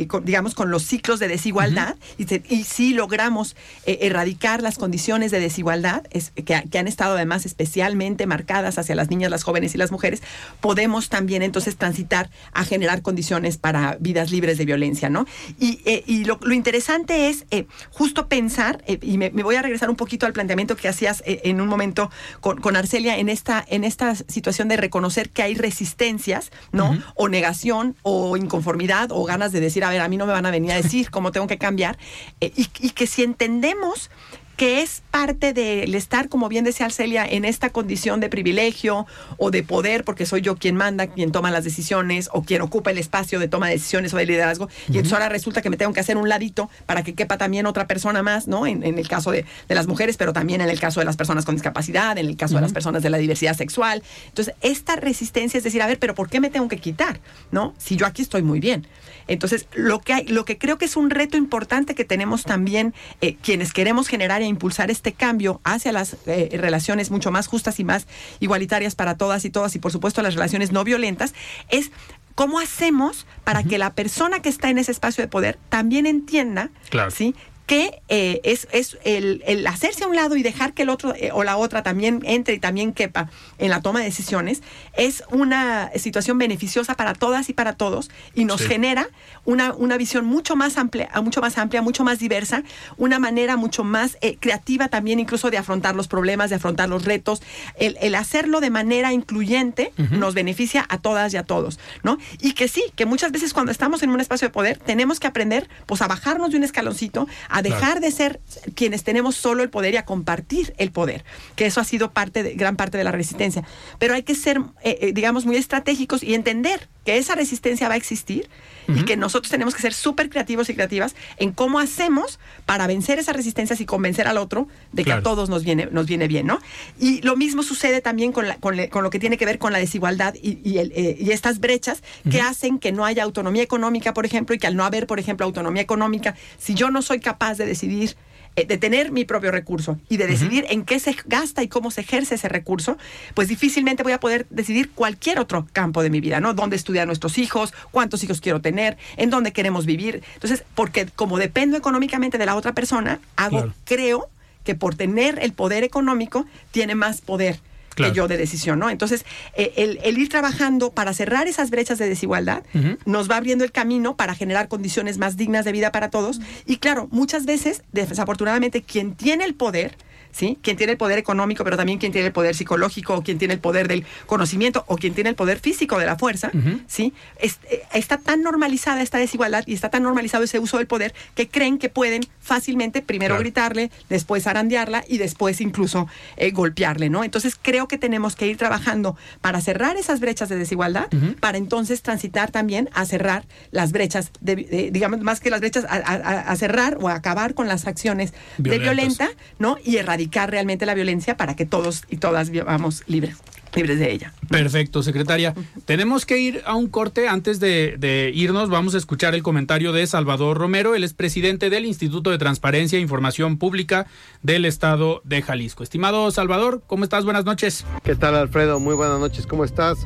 eh, 0.00 0.08
digamos, 0.24 0.54
con 0.54 0.70
los 0.70 0.84
ciclos 0.84 1.20
de 1.20 1.28
desigualdad 1.28 1.96
y, 2.16 2.64
si 2.64 2.94
logramos 2.94 3.56
erradicar 3.84 4.62
las 4.62 4.78
condiciones 4.78 5.30
de 5.30 5.40
desigualdad 5.40 6.04
que, 6.04 6.64
que 6.70 6.78
han 6.78 6.88
estado 6.88 7.16
además 7.16 7.44
especialmente 7.44 8.26
marcadas 8.26 8.78
hacia 8.78 8.94
las 8.94 9.10
niñas, 9.10 9.30
las 9.30 9.42
jóvenes 9.42 9.74
y 9.74 9.78
las 9.78 9.90
mujeres, 9.90 10.22
podemos 10.60 11.08
también 11.08 11.42
entonces 11.42 11.76
transitar 11.76 12.30
a 12.52 12.64
generar 12.64 13.02
condiciones 13.02 13.58
para 13.58 13.96
vidas 14.00 14.30
libres 14.30 14.58
de 14.58 14.64
violencia, 14.64 15.08
¿no? 15.08 15.26
Y, 15.58 16.24
lo, 16.24 16.38
interesante 16.62 17.28
es 17.28 17.44
justo 17.90 18.28
pensar, 18.28 18.84
y 18.86 19.18
me, 19.18 19.30
me, 19.30 19.42
voy 19.42 19.56
a 19.56 19.62
regresar 19.62 19.90
un 19.90 19.96
poquito 19.96 20.26
al 20.26 20.32
planteamiento 20.32 20.76
que 20.76 20.86
hacías 20.86 21.24
en 21.26 21.60
un 21.60 21.66
momento 21.66 22.08
con, 22.40 22.76
Arcelia 22.76 23.18
en 23.18 23.28
esta, 23.28 23.64
en 23.68 23.82
esta 23.82 24.14
situación 24.14 24.68
de 24.68 24.76
reconocer 24.76 25.30
que 25.30 25.42
hay 25.42 25.54
resistencias, 25.54 26.52
¿no? 26.70 26.96
O 27.16 27.28
negación, 27.28 27.96
o 28.02 28.36
inconformidad, 28.36 29.10
o 29.10 29.24
ganas 29.24 29.50
de 29.50 29.58
decir, 29.58 29.82
a 29.82 29.90
ver, 29.90 30.00
a 30.00 30.08
mí 30.08 30.16
no 30.16 30.26
me 30.26 30.32
van 30.32 30.46
a 30.46 30.52
venir 30.52 30.70
a 30.70 30.76
decir 30.76 31.10
cómo 31.10 31.32
tengo 31.32 31.48
que 31.48 31.58
cambiar. 31.58 31.98
Eh, 32.40 32.52
y, 32.54 32.68
y 32.80 32.90
que 32.90 33.08
si 33.08 33.24
entendemos 33.24 34.08
que 34.56 34.82
es 34.82 35.02
parte 35.10 35.52
del 35.52 35.94
estar, 35.94 36.28
como 36.28 36.48
bien 36.48 36.64
decía 36.64 36.86
Arcelia, 36.86 37.26
en 37.26 37.44
esta 37.44 37.70
condición 37.70 38.20
de 38.20 38.28
privilegio 38.28 39.06
o 39.38 39.50
de 39.50 39.62
poder, 39.62 40.04
porque 40.04 40.26
soy 40.26 40.40
yo 40.40 40.56
quien 40.56 40.76
manda, 40.76 41.06
quien 41.06 41.32
toma 41.32 41.50
las 41.50 41.64
decisiones 41.64 42.28
o 42.32 42.42
quien 42.42 42.62
ocupa 42.62 42.90
el 42.90 42.98
espacio 42.98 43.38
de 43.38 43.48
toma 43.48 43.68
de 43.68 43.74
decisiones 43.74 44.12
o 44.14 44.18
de 44.18 44.26
liderazgo. 44.26 44.68
Y 44.88 44.98
entonces 44.98 45.12
ahora 45.14 45.28
resulta 45.28 45.62
que 45.62 45.70
me 45.70 45.76
tengo 45.76 45.92
que 45.92 46.00
hacer 46.00 46.16
un 46.16 46.28
ladito 46.28 46.70
para 46.86 47.02
que 47.02 47.14
quepa 47.14 47.38
también 47.38 47.66
otra 47.66 47.86
persona 47.86 48.22
más, 48.22 48.46
¿no? 48.46 48.66
En, 48.66 48.82
el 48.82 49.08
caso 49.08 49.30
de, 49.30 49.44
las 49.68 49.86
mujeres, 49.86 50.16
pero 50.16 50.32
también 50.32 50.60
en 50.60 50.68
el 50.68 50.78
caso 50.78 51.00
de 51.00 51.06
las 51.06 51.16
personas 51.16 51.44
con 51.44 51.54
discapacidad, 51.54 52.18
en 52.18 52.26
el 52.26 52.36
caso 52.36 52.56
de 52.56 52.60
las 52.60 52.72
personas 52.72 53.02
de 53.02 53.10
la 53.10 53.18
diversidad 53.18 53.56
sexual. 53.56 54.02
Entonces, 54.28 54.54
esta 54.60 54.96
resistencia 54.96 55.58
es 55.58 55.64
decir, 55.64 55.82
a 55.82 55.86
ver, 55.86 55.98
pero 55.98 56.14
¿por 56.14 56.28
qué 56.28 56.40
me 56.40 56.50
tengo 56.50 56.68
que 56.68 56.78
quitar? 56.78 57.20
¿No? 57.50 57.74
Si 57.78 57.96
yo 57.96 58.06
aquí 58.06 58.22
estoy 58.22 58.42
muy 58.42 58.60
bien. 58.60 58.86
Entonces, 59.28 59.66
lo 59.72 60.00
que, 60.00 60.12
hay, 60.12 60.26
lo 60.26 60.44
que 60.44 60.58
creo 60.58 60.78
que 60.78 60.84
es 60.84 60.96
un 60.96 61.10
reto 61.10 61.36
importante 61.36 61.94
que 61.94 62.04
tenemos 62.04 62.44
también 62.44 62.92
eh, 63.20 63.36
quienes 63.36 63.72
queremos 63.72 64.08
generar 64.08 64.41
e 64.42 64.46
impulsar 64.46 64.90
este 64.90 65.12
cambio 65.12 65.60
hacia 65.64 65.92
las 65.92 66.16
eh, 66.26 66.50
relaciones 66.52 67.10
mucho 67.10 67.30
más 67.30 67.46
justas 67.46 67.80
y 67.80 67.84
más 67.84 68.06
igualitarias 68.40 68.94
para 68.94 69.16
todas 69.16 69.44
y 69.44 69.50
todas 69.50 69.74
y 69.74 69.78
por 69.78 69.92
supuesto 69.92 70.22
las 70.22 70.34
relaciones 70.34 70.72
no 70.72 70.84
violentas 70.84 71.34
es 71.68 71.90
¿Cómo 72.34 72.60
hacemos 72.60 73.26
para 73.44 73.62
que 73.62 73.76
la 73.76 73.94
persona 73.94 74.40
que 74.40 74.48
está 74.48 74.70
en 74.70 74.78
ese 74.78 74.90
espacio 74.90 75.22
de 75.22 75.28
poder 75.28 75.58
también 75.68 76.06
entienda 76.06 76.70
¿sí? 77.10 77.34
Que 77.66 78.02
eh, 78.08 78.40
es, 78.44 78.68
es 78.72 78.98
el, 79.04 79.42
el, 79.46 79.66
hacerse 79.66 80.04
a 80.04 80.08
un 80.08 80.16
lado 80.16 80.36
y 80.36 80.42
dejar 80.42 80.74
que 80.74 80.82
el 80.82 80.90
otro 80.90 81.14
eh, 81.14 81.30
o 81.32 81.44
la 81.44 81.56
otra 81.56 81.82
también 81.82 82.20
entre 82.24 82.54
y 82.54 82.58
también 82.58 82.92
quepa 82.92 83.30
en 83.58 83.70
la 83.70 83.80
toma 83.80 84.00
de 84.00 84.06
decisiones, 84.06 84.62
es 84.94 85.22
una 85.30 85.90
situación 85.96 86.38
beneficiosa 86.38 86.94
para 86.94 87.14
todas 87.14 87.48
y 87.48 87.52
para 87.52 87.74
todos 87.74 88.10
y 88.34 88.44
nos 88.44 88.62
genera 88.62 89.08
una, 89.44 89.72
una 89.74 89.96
visión 89.96 90.24
mucho 90.26 90.56
más 90.56 90.76
amplia, 90.76 91.10
mucho 91.22 91.40
más 91.40 91.56
amplia, 91.58 91.82
mucho 91.82 92.04
más 92.04 92.18
diversa, 92.18 92.62
una 92.96 93.18
manera 93.18 93.56
mucho 93.56 93.84
más 93.84 94.18
eh, 94.20 94.36
creativa 94.38 94.88
también 94.88 95.20
incluso 95.20 95.50
de 95.50 95.58
afrontar 95.58 95.94
los 95.94 96.08
problemas, 96.08 96.50
de 96.50 96.56
afrontar 96.56 96.88
los 96.88 97.04
retos. 97.04 97.42
El, 97.76 97.96
el 98.00 98.14
hacerlo 98.14 98.60
de 98.60 98.70
manera 98.70 99.12
incluyente 99.12 99.92
nos 100.10 100.34
beneficia 100.34 100.84
a 100.88 100.98
todas 100.98 101.32
y 101.32 101.36
a 101.36 101.42
todos, 101.44 101.78
¿no? 102.02 102.18
Y 102.40 102.52
que 102.52 102.68
sí, 102.68 102.84
que 102.96 103.06
muchas 103.06 103.32
veces 103.32 103.52
cuando 103.52 103.72
estamos 103.72 104.02
en 104.02 104.10
un 104.10 104.20
espacio 104.20 104.48
de 104.48 104.52
poder 104.52 104.78
tenemos 104.78 105.20
que 105.20 105.26
aprender 105.26 105.68
pues 105.86 106.02
a 106.02 106.08
bajarnos 106.08 106.50
de 106.50 106.56
un 106.56 106.64
escaloncito, 106.64 107.28
a 107.52 107.62
dejar 107.62 108.00
de 108.00 108.10
ser 108.10 108.40
quienes 108.74 109.04
tenemos 109.04 109.36
solo 109.36 109.62
el 109.62 109.70
poder 109.70 109.94
y 109.94 109.96
a 109.98 110.04
compartir 110.04 110.74
el 110.78 110.90
poder, 110.90 111.24
que 111.54 111.66
eso 111.66 111.80
ha 111.80 111.84
sido 111.84 112.10
parte 112.10 112.42
de, 112.42 112.54
gran 112.54 112.76
parte 112.76 112.98
de 112.98 113.04
la 113.04 113.12
resistencia. 113.12 113.62
Pero 113.98 114.14
hay 114.14 114.22
que 114.22 114.34
ser, 114.34 114.58
eh, 114.82 114.98
eh, 115.00 115.12
digamos, 115.12 115.44
muy 115.44 115.56
estratégicos 115.56 116.22
y 116.22 116.34
entender 116.34 116.88
que 117.04 117.18
esa 117.18 117.34
resistencia 117.34 117.88
va 117.88 117.94
a 117.94 117.96
existir 117.98 118.48
y 118.88 119.04
que 119.04 119.16
nosotros 119.16 119.50
tenemos 119.50 119.74
que 119.74 119.82
ser 119.82 119.94
súper 119.94 120.30
creativos 120.30 120.68
y 120.68 120.74
creativas 120.74 121.14
en 121.36 121.52
cómo 121.52 121.78
hacemos 121.78 122.38
para 122.66 122.86
vencer 122.86 123.18
esas 123.18 123.36
resistencias 123.36 123.80
y 123.80 123.86
convencer 123.86 124.28
al 124.28 124.38
otro 124.38 124.68
de 124.92 125.04
que 125.04 125.12
a 125.12 125.22
todos 125.22 125.48
nos 125.48 125.64
viene, 125.64 125.88
nos 125.90 126.06
viene 126.06 126.28
bien, 126.28 126.46
¿no? 126.46 126.60
Y 126.98 127.20
lo 127.22 127.36
mismo 127.36 127.62
sucede 127.62 128.00
también 128.00 128.32
con, 128.32 128.46
con, 128.60 129.02
lo 129.02 129.10
que 129.10 129.18
tiene 129.18 129.36
que 129.36 129.46
ver 129.46 129.58
con 129.58 129.72
la 129.72 129.78
desigualdad 129.78 130.34
y, 130.34 130.78
eh, 130.78 131.32
estas 131.32 131.60
brechas 131.60 132.02
que 132.30 132.40
hacen 132.40 132.78
que 132.78 132.92
no 132.92 133.04
haya 133.04 133.22
autonomía 133.22 133.62
económica, 133.62 134.12
por 134.12 134.26
ejemplo, 134.26 134.54
y 134.54 134.58
que 134.58 134.66
al 134.66 134.76
no 134.76 134.84
haber, 134.84 135.06
por 135.06 135.18
ejemplo, 135.18 135.46
autonomía 135.46 135.82
económica, 135.82 136.36
si 136.58 136.74
yo 136.74 136.90
no 136.90 137.02
soy 137.02 137.20
capaz 137.20 137.56
de 137.56 137.66
decidir 137.66 138.16
de 138.56 138.78
tener 138.78 139.10
mi 139.12 139.24
propio 139.24 139.50
recurso 139.50 139.98
y 140.08 140.18
de 140.18 140.26
decidir 140.26 140.66
en 140.68 140.84
qué 140.84 141.00
se 141.00 141.16
gasta 141.26 141.62
y 141.62 141.68
cómo 141.68 141.90
se 141.90 142.02
ejerce 142.02 142.34
ese 142.34 142.48
recurso, 142.48 142.98
pues 143.34 143.48
difícilmente 143.48 144.02
voy 144.02 144.12
a 144.12 144.20
poder 144.20 144.46
decidir 144.50 144.90
cualquier 144.90 145.38
otro 145.38 145.66
campo 145.72 146.02
de 146.02 146.10
mi 146.10 146.20
vida, 146.20 146.40
¿no? 146.40 146.52
Dónde 146.52 146.76
estudiar 146.76 147.06
nuestros 147.06 147.38
hijos, 147.38 147.72
cuántos 147.90 148.22
hijos 148.24 148.40
quiero 148.40 148.60
tener, 148.60 148.98
en 149.16 149.30
dónde 149.30 149.52
queremos 149.52 149.86
vivir. 149.86 150.22
Entonces, 150.34 150.64
porque 150.74 151.06
como 151.06 151.38
dependo 151.38 151.76
económicamente 151.76 152.36
de 152.36 152.46
la 152.46 152.54
otra 152.54 152.74
persona, 152.74 153.20
hago, 153.36 153.72
creo 153.84 154.28
que 154.64 154.74
por 154.74 154.94
tener 154.94 155.38
el 155.40 155.52
poder 155.52 155.82
económico 155.82 156.46
tiene 156.70 156.94
más 156.94 157.20
poder 157.20 157.58
que 157.94 158.12
yo 158.12 158.28
de 158.28 158.36
decisión, 158.36 158.78
¿no? 158.78 158.90
Entonces, 158.90 159.24
eh, 159.54 159.72
el, 159.76 160.18
ir 160.18 160.28
trabajando 160.28 160.92
para 160.92 161.12
cerrar 161.12 161.48
esas 161.48 161.70
brechas 161.70 161.98
de 161.98 162.08
desigualdad 162.08 162.62
nos 163.04 163.30
va 163.30 163.36
abriendo 163.36 163.64
el 163.64 163.72
camino 163.72 164.16
para 164.16 164.34
generar 164.34 164.68
condiciones 164.68 165.18
más 165.18 165.36
dignas 165.36 165.64
de 165.64 165.72
vida 165.72 165.92
para 165.92 166.10
todos. 166.10 166.40
Y 166.66 166.76
claro, 166.76 167.08
muchas 167.10 167.46
veces, 167.46 167.82
desafortunadamente, 167.92 168.82
quien 168.82 169.14
tiene 169.14 169.44
el 169.44 169.54
poder 169.54 169.96
¿sí? 170.32 170.58
Quien 170.62 170.76
tiene 170.76 170.92
el 170.92 170.98
poder 170.98 171.18
económico, 171.18 171.62
pero 171.64 171.76
también 171.76 171.98
quien 171.98 172.10
tiene 172.12 172.26
el 172.28 172.32
poder 172.32 172.54
psicológico, 172.54 173.14
o 173.14 173.22
quien 173.22 173.38
tiene 173.38 173.54
el 173.54 173.60
poder 173.60 173.86
del 173.88 174.04
conocimiento, 174.26 174.84
o 174.88 174.96
quien 174.96 175.14
tiene 175.14 175.30
el 175.30 175.36
poder 175.36 175.60
físico 175.60 175.98
de 175.98 176.06
la 176.06 176.16
fuerza, 176.18 176.50
¿sí? 176.88 177.12
Es- 177.38 177.58
eh, 177.70 177.82
está 177.94 178.16
tan 178.18 178.42
normalizada 178.42 179.02
esta 179.02 179.18
desigualdad 179.18 179.64
y 179.66 179.74
está 179.74 179.90
tan 179.90 180.02
normalizado 180.02 180.44
ese 180.44 180.58
uso 180.58 180.78
del 180.78 180.86
poder 180.86 181.14
que 181.34 181.48
creen 181.48 181.78
que 181.78 181.88
pueden 181.88 182.22
fácilmente 182.40 183.02
primero 183.02 183.34
Claro. 183.34 183.42
gritarle, 183.42 183.90
después 184.08 184.44
zarandearla 184.44 185.04
y 185.06 185.18
después 185.18 185.60
incluso 185.60 186.08
eh, 186.36 186.50
golpearle, 186.50 187.10
¿no? 187.10 187.22
Entonces 187.24 187.56
creo 187.60 187.86
que 187.88 187.98
tenemos 187.98 188.34
que 188.36 188.46
ir 188.46 188.56
trabajando 188.56 189.16
para 189.40 189.60
cerrar 189.60 189.96
esas 189.96 190.20
brechas 190.20 190.48
de 190.48 190.56
desigualdad, 190.56 191.06
para 191.40 191.58
entonces 191.58 192.02
transitar 192.02 192.50
también 192.50 192.88
a 192.94 193.04
cerrar 193.04 193.44
las 193.70 193.92
brechas, 193.92 194.30
de, 194.40 194.56
de- 194.56 194.90
digamos, 194.90 195.20
más 195.20 195.40
que 195.40 195.50
las 195.50 195.60
brechas, 195.60 195.84
a, 195.84 195.96
a- 195.96 196.40
a 196.52 196.56
cerrar 196.56 196.96
o 197.00 197.08
a 197.08 197.14
acabar 197.14 197.54
con 197.54 197.68
las 197.68 197.86
acciones 197.86 198.32
de 198.58 198.78
violenta, 198.78 199.28
¿no? 199.58 199.76
Y 199.84 199.96
erradicar 199.96 200.21
realmente 200.30 200.86
la 200.86 200.94
violencia 200.94 201.36
para 201.36 201.56
que 201.56 201.66
todos 201.66 202.04
y 202.08 202.16
todas 202.16 202.50
vivamos 202.50 203.02
libres, 203.06 203.36
libres 203.74 203.98
de 203.98 204.12
ella. 204.12 204.32
Perfecto, 204.48 205.02
secretaria. 205.02 205.54
Tenemos 205.84 206.26
que 206.26 206.38
ir 206.38 206.62
a 206.66 206.74
un 206.74 206.88
corte 206.88 207.28
antes 207.28 207.60
de, 207.60 207.96
de 207.98 208.30
irnos. 208.34 208.68
Vamos 208.68 208.94
a 208.94 208.98
escuchar 208.98 209.34
el 209.34 209.42
comentario 209.42 209.92
de 209.92 210.06
Salvador 210.06 210.58
Romero. 210.58 210.94
Él 210.94 211.04
es 211.04 211.14
presidente 211.14 211.70
del 211.70 211.86
Instituto 211.86 212.30
de 212.30 212.38
Transparencia 212.38 212.98
e 212.98 213.02
Información 213.02 213.58
Pública 213.58 214.06
del 214.42 214.64
Estado 214.64 215.22
de 215.24 215.42
Jalisco. 215.42 215.82
Estimado 215.82 216.30
Salvador, 216.30 216.82
¿cómo 216.86 217.04
estás? 217.04 217.24
Buenas 217.24 217.44
noches. 217.44 217.84
¿Qué 218.02 218.14
tal 218.14 218.34
Alfredo? 218.34 218.80
Muy 218.80 218.94
buenas 218.94 219.18
noches, 219.20 219.46
¿cómo 219.46 219.64
estás? 219.64 219.98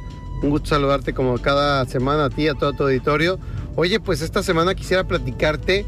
Un 0.42 0.50
gusto 0.50 0.68
saludarte 0.68 1.14
como 1.14 1.38
cada 1.38 1.86
semana 1.86 2.26
a 2.26 2.30
ti 2.30 2.42
y 2.42 2.48
a 2.48 2.54
todo 2.54 2.72
tu 2.74 2.82
auditorio. 2.84 3.38
Oye, 3.74 4.00
pues 4.00 4.20
esta 4.20 4.42
semana 4.42 4.74
quisiera 4.74 5.04
platicarte 5.04 5.86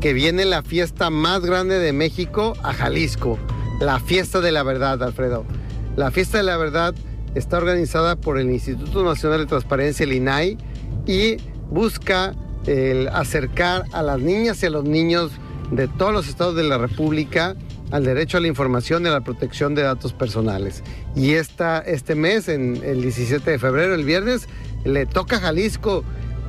que 0.00 0.12
viene 0.12 0.44
la 0.44 0.62
fiesta 0.62 1.10
más 1.10 1.42
grande 1.42 1.78
de 1.78 1.92
México 1.92 2.54
a 2.62 2.72
Jalisco, 2.72 3.38
la 3.80 4.00
fiesta 4.00 4.40
de 4.40 4.52
la 4.52 4.62
verdad, 4.62 5.02
Alfredo. 5.02 5.44
La 5.96 6.10
fiesta 6.10 6.38
de 6.38 6.44
la 6.44 6.56
verdad 6.56 6.94
está 7.34 7.58
organizada 7.58 8.16
por 8.16 8.38
el 8.38 8.50
Instituto 8.50 9.04
Nacional 9.04 9.40
de 9.40 9.46
Transparencia, 9.46 10.04
el 10.04 10.12
INAI, 10.12 10.58
y 11.06 11.36
busca 11.70 12.34
acercar 13.12 13.84
a 13.92 14.02
las 14.02 14.18
niñas 14.18 14.62
y 14.62 14.66
a 14.66 14.70
los 14.70 14.84
niños 14.84 15.30
de 15.70 15.86
todos 15.88 16.12
los 16.12 16.28
estados 16.28 16.56
de 16.56 16.64
la 16.64 16.78
República 16.78 17.54
al 17.90 18.04
derecho 18.04 18.38
a 18.38 18.40
la 18.40 18.48
información 18.48 19.04
y 19.04 19.08
a 19.08 19.12
la 19.12 19.20
protección 19.20 19.74
de 19.74 19.82
datos 19.82 20.12
personales. 20.12 20.82
Y 21.14 21.34
esta, 21.34 21.78
este 21.78 22.14
mes, 22.14 22.48
en 22.48 22.82
el 22.84 23.02
17 23.02 23.48
de 23.48 23.58
febrero, 23.58 23.94
el 23.94 24.04
viernes, 24.04 24.48
le 24.84 25.06
toca 25.06 25.36
a 25.36 25.40
Jalisco. 25.40 26.04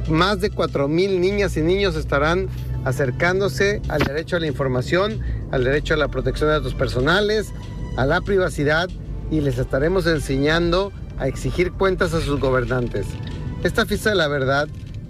Más 0.10 0.40
de 0.40 0.52
4.000 0.52 1.20
niñas 1.20 1.58
y 1.58 1.62
niños 1.62 1.96
estarán 1.96 2.48
acercándose 2.88 3.82
al 3.90 4.02
derecho 4.02 4.38
a 4.38 4.40
la 4.40 4.48
información, 4.48 5.20
al 5.52 5.66
derecho 5.66 5.94
a 5.94 5.98
la 5.98 6.08
protección 6.08 6.50
de 6.50 6.54
datos 6.54 6.74
personales, 6.74 7.52
a 7.98 8.06
la 8.06 8.22
privacidad 8.22 8.90
y 9.30 9.42
les 9.42 9.58
estaremos 9.58 10.08
enseñando 10.08 10.94
a 11.20 11.28
exigir 11.28 11.74
cuentas 11.74 12.14
a 12.14 12.22
sus 12.22 12.40
gobernantes. 12.40 13.06
Esta 13.64 13.86
fiesta 13.86 14.12
de 14.12 14.16
la 14.16 14.30
verdad 14.30 14.70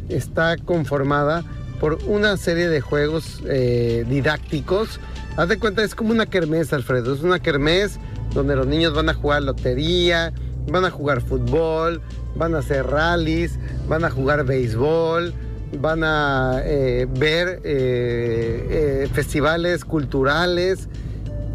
está 0.10 0.58
conformada 0.58 1.44
por 1.80 2.00
una 2.08 2.36
serie 2.38 2.68
de 2.68 2.82
juegos 2.82 3.44
eh, 3.46 4.06
didácticos. 4.10 5.00
Haz 5.36 5.50
de 5.50 5.60
cuenta, 5.60 5.84
es 5.84 5.94
como 5.94 6.10
una 6.10 6.26
kermés, 6.26 6.74
Alfredo. 6.74 7.13
Es 7.13 7.22
una 7.22 7.40
kermés 7.40 8.00
donde 8.34 8.56
los 8.56 8.66
niños 8.66 8.96
van 8.96 9.10
a 9.10 9.13
jugar 9.13 9.44
lotería, 9.44 10.34
van 10.68 10.86
a 10.86 10.90
jugar 10.90 11.22
fútbol, 11.22 12.02
van 12.36 12.56
a 12.56 12.60
hacer 12.60 12.88
rallies, 12.88 13.60
van 13.88 14.04
a 14.04 14.10
jugar 14.10 14.46
béisbol, 14.46 15.32
van 15.73 16.03
a 16.03 16.62
eh, 16.63 17.08
ver 17.10 17.62
eh, 17.63 19.03
eh, 19.03 19.10
festivales 19.12 19.86
culturales, 19.86 20.88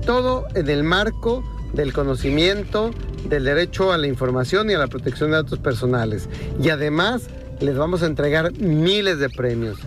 todo 0.05 0.46
en 0.55 0.68
el 0.68 0.83
marco 0.85 1.44
del 1.72 1.92
conocimiento, 1.92 2.90
del 3.29 3.44
derecho 3.44 3.92
a 3.92 3.98
la 3.98 4.07
información 4.07 4.70
y 4.70 4.75
a 4.75 4.79
la 4.79 4.88
protección 4.88 5.31
de 5.31 5.37
datos 5.37 5.59
personales. 5.59 6.29
Y 6.62 6.68
además 6.68 7.29
les 7.61 7.77
vamos 7.77 8.03
a 8.03 8.07
entregar 8.07 8.53
miles 8.59 9.18
de 9.18 9.31
premios. 9.31 9.79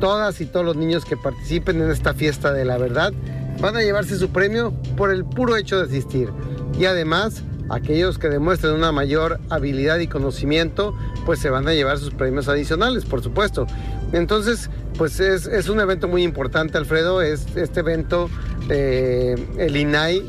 Todas 0.00 0.40
y 0.40 0.46
todos 0.46 0.64
los 0.64 0.76
niños 0.76 1.04
que 1.04 1.16
participen 1.16 1.80
en 1.82 1.90
esta 1.90 2.14
fiesta 2.14 2.52
de 2.52 2.64
la 2.64 2.78
verdad 2.78 3.12
van 3.60 3.76
a 3.76 3.82
llevarse 3.82 4.16
su 4.16 4.30
premio 4.30 4.72
por 4.96 5.10
el 5.10 5.24
puro 5.24 5.56
hecho 5.56 5.78
de 5.78 5.84
asistir. 5.84 6.30
Y 6.78 6.84
además, 6.84 7.42
aquellos 7.68 8.18
que 8.18 8.28
demuestren 8.28 8.74
una 8.74 8.92
mayor 8.92 9.40
habilidad 9.50 9.98
y 9.98 10.06
conocimiento, 10.06 10.96
pues 11.26 11.38
se 11.38 11.50
van 11.50 11.68
a 11.68 11.74
llevar 11.74 11.98
sus 11.98 12.12
premios 12.14 12.48
adicionales, 12.48 13.04
por 13.04 13.22
supuesto. 13.22 13.66
Entonces, 14.12 14.70
pues 14.96 15.20
es, 15.20 15.68
un 15.68 15.80
evento 15.80 16.08
muy 16.08 16.22
importante, 16.22 16.78
Alfredo. 16.78 17.22
Es, 17.22 17.56
este 17.56 17.80
evento, 17.80 18.30
eh, 18.68 19.36
el 19.58 19.76
INAI 19.76 20.22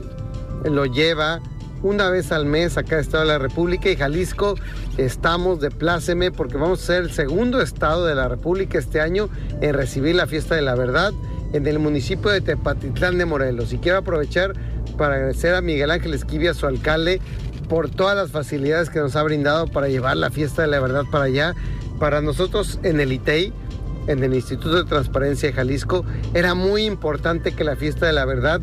lo 0.65 0.85
lleva 0.85 1.39
una 1.81 2.09
vez 2.09 2.31
al 2.31 2.45
mes 2.45 2.77
acá 2.77 2.95
en 2.95 3.01
Estado 3.01 3.23
de 3.23 3.29
la 3.29 3.37
República 3.37 3.89
y 3.89 3.95
Jalisco 3.95 4.55
estamos 4.97 5.61
de 5.61 5.71
pláceme 5.71 6.31
porque 6.31 6.57
vamos 6.57 6.83
a 6.83 6.85
ser 6.85 7.03
el 7.03 7.11
segundo 7.11 7.61
estado 7.61 8.05
de 8.05 8.15
la 8.15 8.27
República 8.27 8.77
este 8.77 8.99
año 8.99 9.29
en 9.61 9.73
recibir 9.73 10.15
la 10.15 10.27
fiesta 10.27 10.55
de 10.55 10.61
la 10.61 10.75
verdad 10.75 11.13
en 11.53 11.65
el 11.65 11.79
municipio 11.79 12.29
de 12.31 12.41
Tepatitlán 12.41 13.17
de 13.17 13.25
Morelos. 13.25 13.73
Y 13.73 13.77
quiero 13.77 13.99
aprovechar 13.99 14.53
para 14.99 15.15
agradecer 15.15 15.55
a 15.55 15.61
Miguel 15.61 15.91
Ángel 15.91 16.13
Esquivia, 16.13 16.53
su 16.53 16.67
alcalde, 16.67 17.21
por 17.69 17.89
todas 17.89 18.17
las 18.17 18.31
facilidades 18.31 18.89
que 18.89 18.99
nos 18.99 19.15
ha 19.15 19.23
brindado 19.23 19.67
para 19.67 19.87
llevar 19.87 20.17
la 20.17 20.29
fiesta 20.29 20.63
de 20.63 20.67
la 20.67 20.81
verdad 20.81 21.05
para 21.09 21.25
allá. 21.25 21.55
Para 21.99 22.21
nosotros 22.21 22.79
en 22.83 22.99
el 22.99 23.13
ITEI, 23.13 23.53
en 24.07 24.23
el 24.23 24.33
Instituto 24.33 24.75
de 24.75 24.83
Transparencia 24.83 25.49
de 25.49 25.55
Jalisco, 25.55 26.03
era 26.33 26.53
muy 26.53 26.83
importante 26.83 27.53
que 27.53 27.63
la 27.63 27.77
fiesta 27.77 28.07
de 28.07 28.13
la 28.13 28.25
verdad 28.25 28.59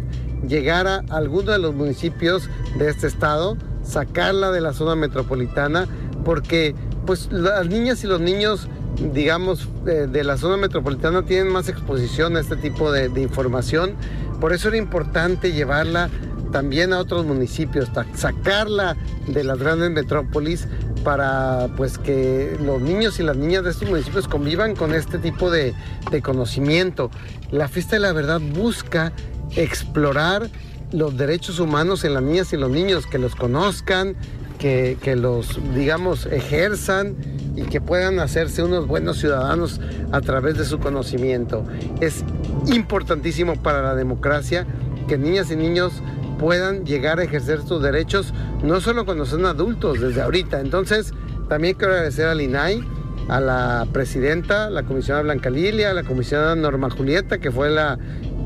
llegara 0.47 1.03
a 1.09 1.17
alguno 1.17 1.53
de 1.53 1.59
los 1.59 1.75
municipios 1.75 2.51
de 2.79 2.91
este 2.91 3.07
estado, 3.07 3.57
sacarla 3.83 4.51
de 4.51 4.61
la 4.61 4.75
zona 4.75 4.95
metropolitana, 4.95 5.87
porque 6.25 6.75
pues 7.07 7.33
las 7.33 7.67
niñas 7.69 8.05
y 8.05 8.09
los 8.09 8.21
niños, 8.21 8.69
digamos, 9.15 9.69
de, 9.85 10.07
de 10.07 10.25
la 10.25 10.37
zona 10.37 10.59
metropolitana 10.59 11.25
tienen 11.25 11.51
más 11.51 11.69
exposición 11.71 12.37
a 12.37 12.41
este 12.41 12.57
tipo 12.57 12.93
de, 12.93 13.09
de 13.09 13.23
información. 13.23 13.95
Por 14.41 14.53
eso 14.53 14.69
era 14.69 14.77
importante 14.77 15.53
llevarla 15.53 16.11
también 16.57 16.95
a 16.95 17.01
otros 17.01 17.27
municipios, 17.27 17.91
sacarla 18.15 18.97
de 19.27 19.45
las 19.45 19.59
grandes 19.59 19.91
metrópolis 19.91 20.67
para 21.05 21.69
pues 21.77 21.99
que 21.99 22.57
los 22.65 22.81
niños 22.81 23.21
y 23.21 23.25
las 23.25 23.37
niñas 23.37 23.65
de 23.65 23.73
estos 23.73 23.87
municipios 23.87 24.27
convivan 24.27 24.75
con 24.75 24.95
este 24.95 25.19
tipo 25.19 25.51
de, 25.51 25.75
de 26.11 26.23
conocimiento. 26.23 27.11
La 27.51 27.69
fiesta 27.69 27.97
de 27.97 28.01
la 28.01 28.13
verdad 28.15 28.41
busca 28.41 29.13
explorar 29.55 30.49
los 30.93 31.19
derechos 31.19 31.61
humanos 31.61 32.05
en 32.05 32.15
las 32.15 32.23
niñas 32.23 32.51
y 32.55 32.57
los 32.57 32.71
niños, 32.71 33.07
que 33.07 33.19
los 33.19 33.37
conozcan, 33.37 34.17
que, 34.59 34.97
que 35.03 35.15
los, 35.15 35.61
digamos, 35.75 36.25
ejerzan 36.25 37.17
y 37.55 37.65
que 37.65 37.83
puedan 37.83 38.19
hacerse 38.19 38.63
unos 38.63 38.87
buenos 38.87 39.19
ciudadanos 39.19 39.79
a 40.11 40.23
través 40.23 40.57
de 40.57 40.65
su 40.65 40.79
conocimiento. 40.79 41.67
Es 42.01 42.25
importantísimo 42.67 43.63
para 43.63 43.83
la 43.83 43.95
democracia 43.95 44.67
que 45.07 45.19
niñas 45.19 45.51
y 45.51 45.57
niños 45.57 46.03
puedan 46.39 46.85
llegar 46.85 47.19
a 47.19 47.25
ejercer 47.25 47.63
sus 47.63 47.83
derechos, 47.83 48.33
no 48.63 48.81
solo 48.81 49.05
cuando 49.05 49.27
son 49.27 49.47
adultos, 49.47 50.01
desde 50.01 50.23
ahorita. 50.23 50.61
Entonces, 50.61 51.13
también 51.49 51.75
quiero 51.75 51.95
agradecer 51.95 52.27
al 52.27 52.41
INAI, 52.41 52.83
a 53.29 53.41
la 53.41 53.87
presidenta, 53.93 54.71
la 54.71 54.85
comisionada 54.85 55.23
Blanca 55.23 55.51
Lilia, 55.51 55.91
a 55.91 55.95
la 55.95 56.05
comisionada 56.05 56.55
Norma 56.55 56.91
Julieta, 56.91 57.39
que 57.39 57.51
fue 57.51 57.71
la 57.71 57.99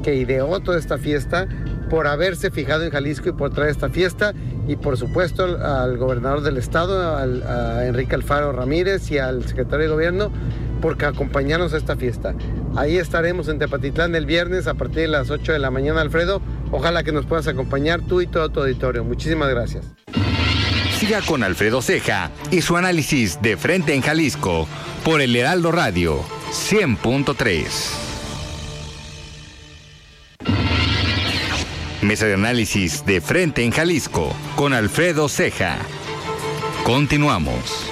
que 0.02 0.14
ideó 0.14 0.60
toda 0.60 0.78
esta 0.78 0.96
fiesta, 0.96 1.46
por 1.90 2.06
haberse 2.06 2.50
fijado 2.50 2.84
en 2.84 2.90
Jalisco 2.90 3.28
y 3.28 3.32
por 3.32 3.50
traer 3.52 3.70
esta 3.70 3.90
fiesta, 3.90 4.32
y 4.68 4.76
por 4.76 4.96
supuesto 4.96 5.44
al, 5.44 5.60
al 5.60 5.98
gobernador 5.98 6.42
del 6.42 6.56
estado, 6.56 7.16
a 7.16 7.86
Enrique 7.86 8.14
Alfaro 8.14 8.52
Ramírez 8.52 9.10
y 9.10 9.18
al 9.18 9.44
secretario 9.44 9.86
de 9.86 9.92
gobierno, 9.92 10.30
porque 10.80 11.04
acompañarnos 11.04 11.74
a 11.74 11.76
esta 11.76 11.96
fiesta. 11.96 12.34
Ahí 12.76 12.96
estaremos 12.96 13.48
en 13.48 13.58
Tepatitlán 13.58 14.14
el 14.14 14.26
viernes 14.26 14.66
a 14.66 14.74
partir 14.74 15.02
de 15.02 15.08
las 15.08 15.30
8 15.30 15.52
de 15.52 15.58
la 15.58 15.70
mañana, 15.70 16.00
Alfredo. 16.00 16.40
Ojalá 16.70 17.02
que 17.02 17.12
nos 17.12 17.26
puedas 17.26 17.46
acompañar 17.48 18.00
tú 18.02 18.20
y 18.20 18.26
todo 18.26 18.48
tu 18.50 18.60
auditorio. 18.60 19.04
Muchísimas 19.04 19.48
gracias. 19.50 19.84
Siga 20.98 21.22
con 21.22 21.42
Alfredo 21.42 21.80
Ceja 21.80 22.30
y 22.50 22.60
su 22.60 22.76
análisis 22.76 23.40
de 23.40 23.56
frente 23.56 23.94
en 23.94 24.02
Jalisco 24.02 24.68
por 25.04 25.20
el 25.20 25.34
Heraldo 25.34 25.72
Radio 25.72 26.20
100.3. 26.50 28.10
Mesa 32.02 32.26
de 32.26 32.34
análisis 32.34 33.04
de 33.06 33.20
frente 33.20 33.62
en 33.62 33.70
Jalisco 33.72 34.34
con 34.56 34.72
Alfredo 34.72 35.28
Ceja. 35.28 35.78
Continuamos. 36.84 37.90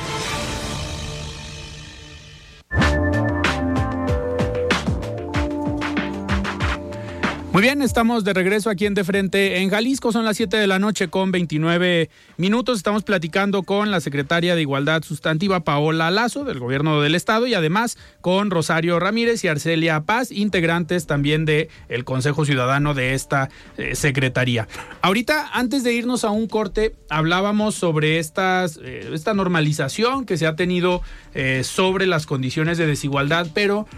Muy 7.59 7.65
bien, 7.65 7.83
estamos 7.83 8.23
de 8.23 8.35
regreso 8.35 8.71
aquí 8.71 8.87
en 8.87 8.95
De 8.95 9.03
Frente 9.03 9.59
en 9.59 9.69
Jalisco. 9.69 10.13
Son 10.13 10.25
las 10.25 10.37
7 10.37 10.59
de 10.59 10.69
la 10.69 10.79
noche 10.79 11.09
con 11.09 11.33
29 11.33 12.09
minutos. 12.37 12.77
Estamos 12.77 13.03
platicando 13.03 13.65
con 13.65 13.91
la 13.91 14.01
secretaria 14.01 14.55
de 14.55 14.61
Igualdad 14.61 15.03
Sustantiva, 15.03 15.65
Paola 15.65 16.13
Lazo, 16.13 16.45
del 16.45 16.61
Gobierno 16.61 17.01
del 17.01 17.17
Estado, 17.17 17.49
y 17.49 17.55
además 17.55 17.99
con 18.21 18.53
Rosario 18.53 19.01
Ramírez 19.01 19.43
y 19.43 19.49
Arcelia 19.49 20.03
Paz, 20.03 20.31
integrantes 20.31 21.09
también 21.09 21.47
del 21.47 21.69
el 21.89 22.05
Consejo 22.05 22.45
Ciudadano 22.45 22.95
de 22.95 23.15
esta 23.15 23.49
eh, 23.77 23.97
secretaría. 23.97 24.69
Ahorita, 25.03 25.51
antes 25.53 25.83
de 25.83 25.95
irnos 25.95 26.23
a 26.23 26.31
un 26.31 26.47
corte, 26.47 26.95
hablábamos 27.11 27.75
sobre 27.75 28.21
eh, 28.21 28.21
esta 28.21 29.35
normalización 29.35 30.27
que 30.27 30.37
se 30.37 30.47
ha 30.47 30.55
tenido 30.55 31.03
eh, 31.35 31.65
sobre 31.65 32.07
las 32.07 32.25
condiciones 32.25 32.79
de 32.79 32.87
desigualdad, 32.87 33.49
pero 33.53 33.89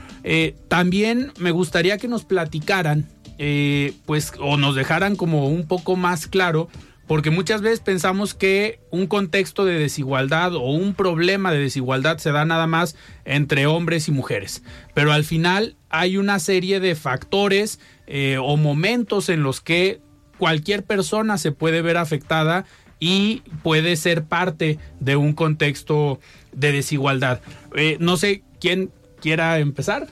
también 0.68 1.32
me 1.38 1.50
gustaría 1.50 1.98
que 1.98 2.08
nos 2.08 2.24
platicaran 2.24 3.06
eh, 3.42 3.94
pues 4.04 4.34
o 4.38 4.58
nos 4.58 4.74
dejaran 4.74 5.16
como 5.16 5.48
un 5.48 5.66
poco 5.66 5.96
más 5.96 6.26
claro, 6.26 6.68
porque 7.06 7.30
muchas 7.30 7.62
veces 7.62 7.80
pensamos 7.80 8.34
que 8.34 8.80
un 8.90 9.06
contexto 9.06 9.64
de 9.64 9.78
desigualdad 9.78 10.54
o 10.54 10.70
un 10.70 10.92
problema 10.92 11.50
de 11.50 11.58
desigualdad 11.58 12.18
se 12.18 12.32
da 12.32 12.44
nada 12.44 12.66
más 12.66 12.96
entre 13.24 13.66
hombres 13.66 14.08
y 14.08 14.12
mujeres, 14.12 14.62
pero 14.92 15.10
al 15.14 15.24
final 15.24 15.74
hay 15.88 16.18
una 16.18 16.38
serie 16.38 16.80
de 16.80 16.94
factores 16.94 17.80
eh, 18.06 18.36
o 18.38 18.58
momentos 18.58 19.30
en 19.30 19.42
los 19.42 19.62
que 19.62 20.02
cualquier 20.36 20.84
persona 20.84 21.38
se 21.38 21.50
puede 21.50 21.80
ver 21.80 21.96
afectada 21.96 22.66
y 22.98 23.42
puede 23.62 23.96
ser 23.96 24.24
parte 24.24 24.78
de 25.00 25.16
un 25.16 25.32
contexto 25.32 26.20
de 26.52 26.72
desigualdad. 26.72 27.40
Eh, 27.74 27.96
no 28.00 28.18
sé 28.18 28.42
quién 28.60 28.90
quiera 29.22 29.58
empezar. 29.60 30.08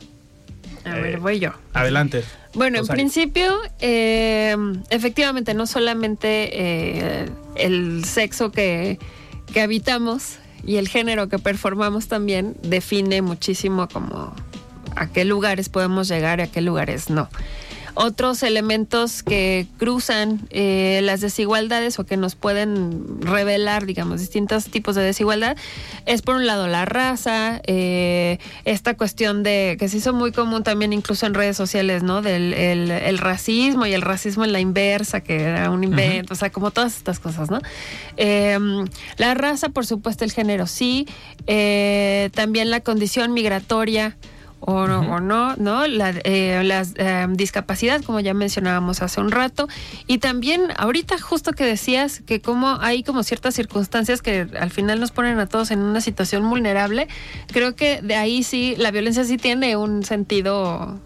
A 0.87 0.95
ver, 0.95 1.21
voy 1.21 1.41
yo. 1.41 1.51
Adelante. 1.75 2.25
Bueno, 2.59 2.81
en 2.81 2.87
principio, 2.89 3.57
eh, 3.79 4.57
efectivamente, 4.91 5.55
no 5.55 5.65
solamente 5.69 6.51
eh, 6.53 7.31
el 7.55 8.05
sexo 8.05 8.51
que, 8.51 8.99
que 9.53 9.61
habitamos 9.61 10.39
y 10.65 10.77
el 10.77 10.89
género 10.89 11.29
que 11.29 11.39
performamos 11.39 12.09
también 12.09 12.57
define 12.63 13.23
muchísimo 13.23 13.89
como 13.89 14.35
a 14.97 15.07
qué 15.07 15.25
lugares 15.25 15.69
podemos 15.69 16.09
llegar 16.09 16.41
y 16.41 16.43
a 16.43 16.47
qué 16.49 16.61
lugares 16.61 17.11
no. 17.11 17.29
Otros 18.01 18.45
elementos 18.45 19.25
que 19.25 19.67
cruzan 19.77 20.41
eh, 20.51 21.01
las 21.03 21.21
desigualdades 21.21 21.99
o 21.99 22.05
que 22.05 22.17
nos 22.17 22.37
pueden 22.37 23.21
revelar, 23.21 23.87
digamos, 23.87 24.21
distintos 24.21 24.67
tipos 24.67 24.95
de 24.95 25.03
desigualdad, 25.03 25.57
es 26.07 26.23
por 26.23 26.37
un 26.37 26.47
lado 26.47 26.69
la 26.69 26.85
raza, 26.85 27.61
eh, 27.67 28.39
esta 28.65 28.97
cuestión 28.97 29.43
de 29.43 29.77
que 29.81 29.89
se 29.89 29.97
hizo 29.97 30.13
muy 30.13 30.31
común 30.31 30.63
también 30.63 30.93
incluso 30.93 31.27
en 31.27 31.35
redes 31.35 31.57
sociales, 31.57 32.05
¿no? 32.05 32.23
Del 32.23 32.55
el, 32.55 32.93
el 32.93 33.19
racismo 33.19 33.85
y 33.85 33.95
el 33.95 34.03
racismo 34.03 34.45
en 34.45 34.53
la 34.53 34.61
inversa, 34.61 35.21
que 35.21 35.43
era 35.43 35.69
un 35.73 35.83
invento, 35.83 36.35
o 36.35 36.37
sea, 36.37 36.51
como 36.51 36.71
todas 36.71 36.97
estas 36.97 37.19
cosas, 37.19 37.51
¿no? 37.51 37.61
Eh, 38.17 38.57
la 39.17 39.35
raza, 39.35 39.71
por 39.71 39.87
supuesto, 39.87 40.25
el 40.25 40.31
género 40.31 40.69
sí, 40.69 41.09
eh, 41.49 42.31
también 42.33 42.71
la 42.71 42.79
condición 42.79 43.33
migratoria 43.33 44.17
o, 44.61 44.87
no- 44.87 45.01
o 45.01 45.21
no, 45.21 45.55
¿no? 45.57 45.87
La, 45.87 46.11
eh, 46.25 46.63
las 46.65 46.93
eh, 46.97 47.27
discapacidad, 47.31 48.03
como 48.03 48.21
ya 48.21 48.35
mencionábamos 48.35 49.03
hace 49.03 49.21
un 49.21 49.31
rato, 49.31 49.69
y 50.07 50.19
también 50.19 50.63
ahorita 50.77 51.19
justo 51.21 51.53
que 51.53 51.65
decías 51.65 52.21
que 52.27 52.41
como 52.41 52.79
hay 52.81 53.03
como 53.03 53.23
ciertas 53.23 53.55
circunstancias 53.55 54.21
que 54.23 54.47
al 54.59 54.71
final 54.71 55.01
nos 55.01 55.11
ponen 55.13 55.39
a 55.39 55.47
todos 55.47 55.71
en 55.71 55.79
una 55.81 56.01
situación 56.01 56.49
vulnerable, 56.49 57.09
creo 57.53 57.75
que 57.77 58.01
de 58.03 58.17
ahí 58.17 58.43
sí, 58.43 58.75
la 58.79 58.91
violencia 58.91 59.25
sí 59.25 59.37
tiene 59.37 59.77
un 59.77 60.03
sentido 60.05 60.99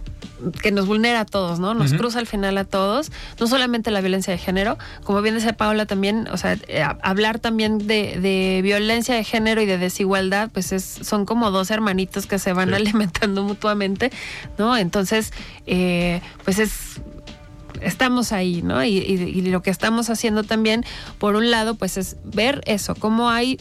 que 0.63 0.73
nos 0.73 0.87
vulnera 0.87 1.21
a 1.21 1.25
todos, 1.25 1.59
¿no? 1.61 1.75
Nos 1.75 1.93
cruza 1.95 2.19
al 2.19 2.27
final 2.27 2.57
a 2.59 2.65
todos, 2.65 3.11
no 3.41 3.47
solamente 3.47 3.91
la 3.91 4.01
violencia 4.01 4.33
de 4.33 4.39
género, 4.39 4.79
como 5.05 5.23
bien 5.23 5.35
decía 5.35 5.53
Paola 5.55 5.87
también, 5.87 6.29
o 6.33 6.37
sea, 6.37 6.59
eh, 6.69 6.83
hablar 7.03 7.39
también 7.39 7.79
de, 7.87 8.19
de 8.21 8.61
violencia 8.63 9.15
de 9.15 9.25
género 9.25 9.61
y 9.63 9.67
de 9.67 9.79
desigualdad, 9.79 10.51
pues 10.53 10.73
es, 10.73 10.85
son 10.85 11.25
como 11.27 11.51
dos 11.51 11.71
hermanitos 11.71 12.27
que 12.27 12.39
se 12.39 12.53
van 12.53 12.75
alimentando 12.75 13.43
mutuamente, 13.45 14.11
¿no? 14.59 14.77
Entonces, 14.77 15.33
eh, 15.67 16.21
pues 16.45 16.59
es 16.59 16.73
estamos 17.81 18.33
ahí, 18.33 18.63
¿no? 18.63 18.85
Y, 18.85 18.99
y- 18.99 19.15
y 19.39 19.43
lo 19.51 19.63
que 19.63 19.71
estamos 19.71 20.09
haciendo 20.11 20.45
también, 20.45 20.85
por 21.19 21.35
un 21.37 21.51
lado, 21.51 21.75
pues 21.75 21.97
es 21.97 22.17
ver 22.23 22.61
eso, 22.67 22.95
cómo 22.95 23.31
hay 23.31 23.59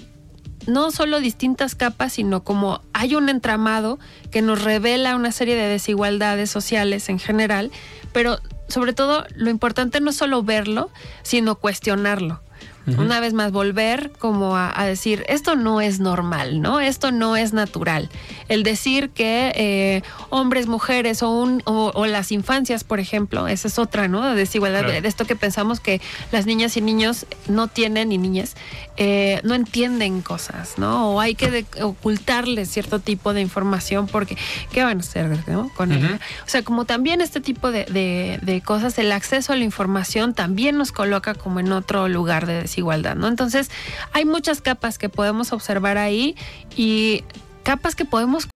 no 0.68 0.92
solo 0.92 1.20
distintas 1.20 1.76
capas, 1.76 2.14
sino 2.14 2.44
como 2.44 2.82
hay 2.94 3.16
un 3.16 3.30
entramado 3.30 4.00
que 4.32 4.42
nos 4.42 4.64
revela 4.64 5.16
una 5.16 5.32
serie 5.32 5.56
de 5.56 5.68
desigualdades 5.68 6.50
sociales 6.50 7.10
en 7.10 7.20
general, 7.20 7.72
pero 8.14 8.40
sobre 8.68 8.94
todo 8.94 9.26
lo 9.36 9.50
importante 9.50 10.00
no 10.00 10.12
es 10.12 10.16
solo 10.16 10.44
verlo, 10.44 10.90
sino 11.24 11.56
cuestionarlo. 11.56 12.42
Una 12.88 13.20
vez 13.20 13.34
más, 13.34 13.52
volver 13.52 14.12
como 14.18 14.56
a, 14.58 14.74
a 14.76 14.86
decir, 14.86 15.24
esto 15.30 15.56
no 15.56 15.82
es 15.82 16.00
normal, 16.00 16.62
¿no? 16.62 16.80
Esto 16.80 17.12
no 17.12 17.38
es 17.38 17.54
natural. 17.54 18.10
El 18.50 18.64
decir 18.64 19.12
que 19.12 19.52
eh, 19.56 20.02
hombres, 20.30 20.68
mujeres 20.68 21.22
o, 21.22 21.30
un, 21.30 21.62
o, 21.66 21.92
o 21.94 22.06
las 22.08 22.32
infancias, 22.32 22.84
por 22.84 23.00
ejemplo, 23.00 23.48
esa 23.48 23.68
es 23.68 23.78
otra, 23.78 24.08
¿no? 24.08 24.24
De 24.30 24.36
desigualdad, 24.36 24.82
Claro. 24.84 25.02
de, 25.02 25.08
esto 25.08 25.26
que 25.26 25.36
pensamos 25.36 25.80
que 25.80 26.02
las 26.32 26.46
niñas 26.48 26.76
y 26.76 26.82
niños 26.82 27.26
no 27.48 27.68
tienen, 27.68 28.12
y 28.12 28.18
niñas, 28.18 28.56
eh, 28.98 29.40
no 29.44 29.54
entienden 29.54 30.22
cosas, 30.22 30.78
¿no? 30.78 31.12
O 31.12 31.20
hay 31.22 31.36
que 31.36 31.52
de- 31.52 31.66
ocultarles 31.84 32.70
cierto 32.70 33.00
tipo 33.00 33.34
de 33.34 33.42
información 33.42 34.08
porque, 34.08 34.38
¿qué 34.72 34.84
van 34.84 34.98
a 34.98 35.02
hacer 35.02 35.30
¿no? 35.48 35.70
con 35.76 35.92
ella? 35.92 36.20
O 36.46 36.50
sea, 36.50 36.64
como 36.64 36.86
también 36.86 37.22
este 37.22 37.42
tipo 37.42 37.72
de, 37.72 37.86
de- 37.86 38.40
de 38.42 38.62
cosas, 38.62 38.98
el 38.98 39.12
acceso 39.12 39.54
a 39.54 39.56
la 39.56 39.64
información 39.64 40.34
también 40.34 40.78
nos 40.78 40.92
coloca 40.92 41.36
como 41.36 41.60
en 41.60 41.72
otro 41.72 42.08
lugar 42.08 42.48
de 42.48 42.56
desigualdad, 42.72 43.16
¿no? 43.16 43.28
Entonces, 43.28 43.70
hay 44.14 44.26
muchas 44.26 44.62
capas 44.62 44.98
que 44.98 45.10
podemos 45.10 45.52
observar 45.52 45.98
ahí 45.98 46.36
y 46.76 47.24
capas 47.64 47.96
que 47.96 48.06
podemos 48.06 48.48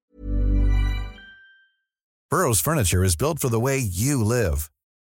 Burrow's 2.32 2.60
furniture 2.60 3.04
is 3.04 3.16
built 3.16 3.40
for 3.40 3.50
the 3.50 3.60
way 3.60 3.78
you 3.78 4.24
live. 4.24 4.70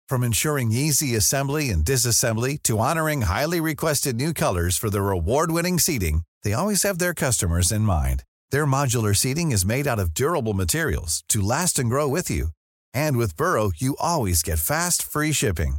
From 0.08 0.22
ensuring 0.22 0.70
easy 0.72 1.16
assembly 1.16 1.70
and 1.70 1.84
disassembly 1.84 2.62
to 2.62 2.78
honoring 2.78 3.22
highly 3.22 3.61
requested 3.61 4.14
new 4.14 4.32
colors 4.32 4.76
for 4.76 4.90
their 4.90 5.11
award-winning 5.11 5.78
seating, 5.78 6.22
they 6.44 6.52
always 6.52 6.82
have 6.84 6.98
their 6.98 7.14
customers 7.14 7.72
in 7.72 7.82
mind. 7.82 8.24
Their 8.50 8.66
modular 8.66 9.16
seating 9.16 9.52
is 9.52 9.66
made 9.66 9.87
out 9.87 9.98
of 9.98 10.14
durable 10.14 10.54
materials 10.54 11.24
to 11.30 11.40
last 11.40 11.78
and 11.78 11.90
grow 11.90 12.06
with 12.06 12.30
you. 12.30 12.48
And 12.94 13.16
with 13.16 13.37
Burrow, 13.37 13.72
you 13.74 13.96
always 13.98 14.42
get 14.42 14.58
fast, 14.58 15.02
free 15.02 15.32
shipping. 15.32 15.78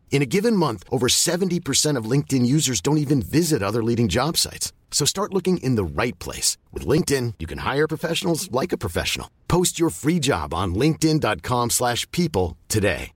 In 0.11 0.21
a 0.21 0.25
given 0.25 0.55
month, 0.55 0.83
over 0.91 1.07
70% 1.07 1.97
of 1.97 2.05
LinkedIn 2.05 2.45
users 2.45 2.81
don't 2.81 2.99
even 2.99 3.23
visit 3.23 3.63
other 3.63 3.81
leading 3.81 4.07
job 4.09 4.37
sites. 4.37 4.71
So 4.91 5.05
start 5.05 5.33
looking 5.33 5.57
in 5.63 5.75
the 5.75 5.83
right 5.83 6.19
place. 6.19 6.57
With 6.71 6.85
LinkedIn, 6.85 7.35
you 7.39 7.47
can 7.47 7.59
hire 7.59 7.87
professionals 7.87 8.51
like 8.51 8.71
a 8.71 8.77
professional. 8.77 9.31
Post 9.47 9.79
your 9.79 9.89
free 9.89 10.19
job 10.19 10.53
on 10.53 10.75
linkedin.com 10.75 11.69
slash 11.71 12.05
people 12.11 12.57
today. 12.67 13.13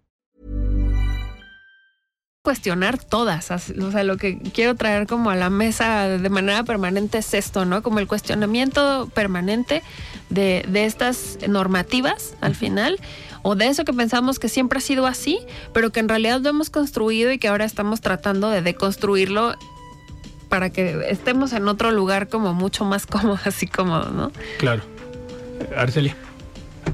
cuestionar 2.46 3.00
todas. 3.00 3.52
O 3.52 3.58
sea, 3.92 4.04
lo 4.04 4.18
que 4.18 4.38
quiero 4.54 4.76
traer 4.76 5.08
como 5.08 5.32
a 5.32 5.36
la 5.36 5.50
mesa 5.50 6.08
de 6.08 6.30
manera 6.30 6.64
permanente 6.64 7.18
es 7.18 7.34
esto, 7.34 7.66
¿no? 7.66 7.82
Como 7.82 8.00
el 8.00 8.08
cuestionamiento 8.08 9.10
permanente 9.14 9.82
de, 10.30 10.64
de 10.70 10.86
estas 10.86 11.40
normativas 11.48 12.36
al 12.40 12.56
final, 12.56 13.00
o 13.48 13.56
de 13.56 13.68
eso 13.68 13.86
que 13.86 13.94
pensamos 13.94 14.40
que 14.40 14.50
siempre 14.50 14.80
ha 14.80 14.82
sido 14.82 15.06
así, 15.06 15.38
pero 15.72 15.92
que 15.92 16.00
en 16.00 16.10
realidad 16.10 16.42
lo 16.42 16.50
hemos 16.50 16.72
construido 16.72 17.32
y 17.32 17.38
que 17.38 17.48
ahora 17.48 17.64
estamos 17.66 18.02
tratando 18.02 18.50
de 18.50 18.64
deconstruirlo 18.64 19.54
para 20.50 20.72
que 20.72 21.06
estemos 21.10 21.54
en 21.54 21.68
otro 21.68 21.92
lugar 21.92 22.28
como 22.28 22.56
mucho 22.56 22.86
más 22.86 23.06
cómodo, 23.14 23.38
así 23.46 23.68
cómodo, 23.68 24.10
¿no? 24.10 24.32
Claro. 24.58 24.82
Arcelia. 25.78 26.16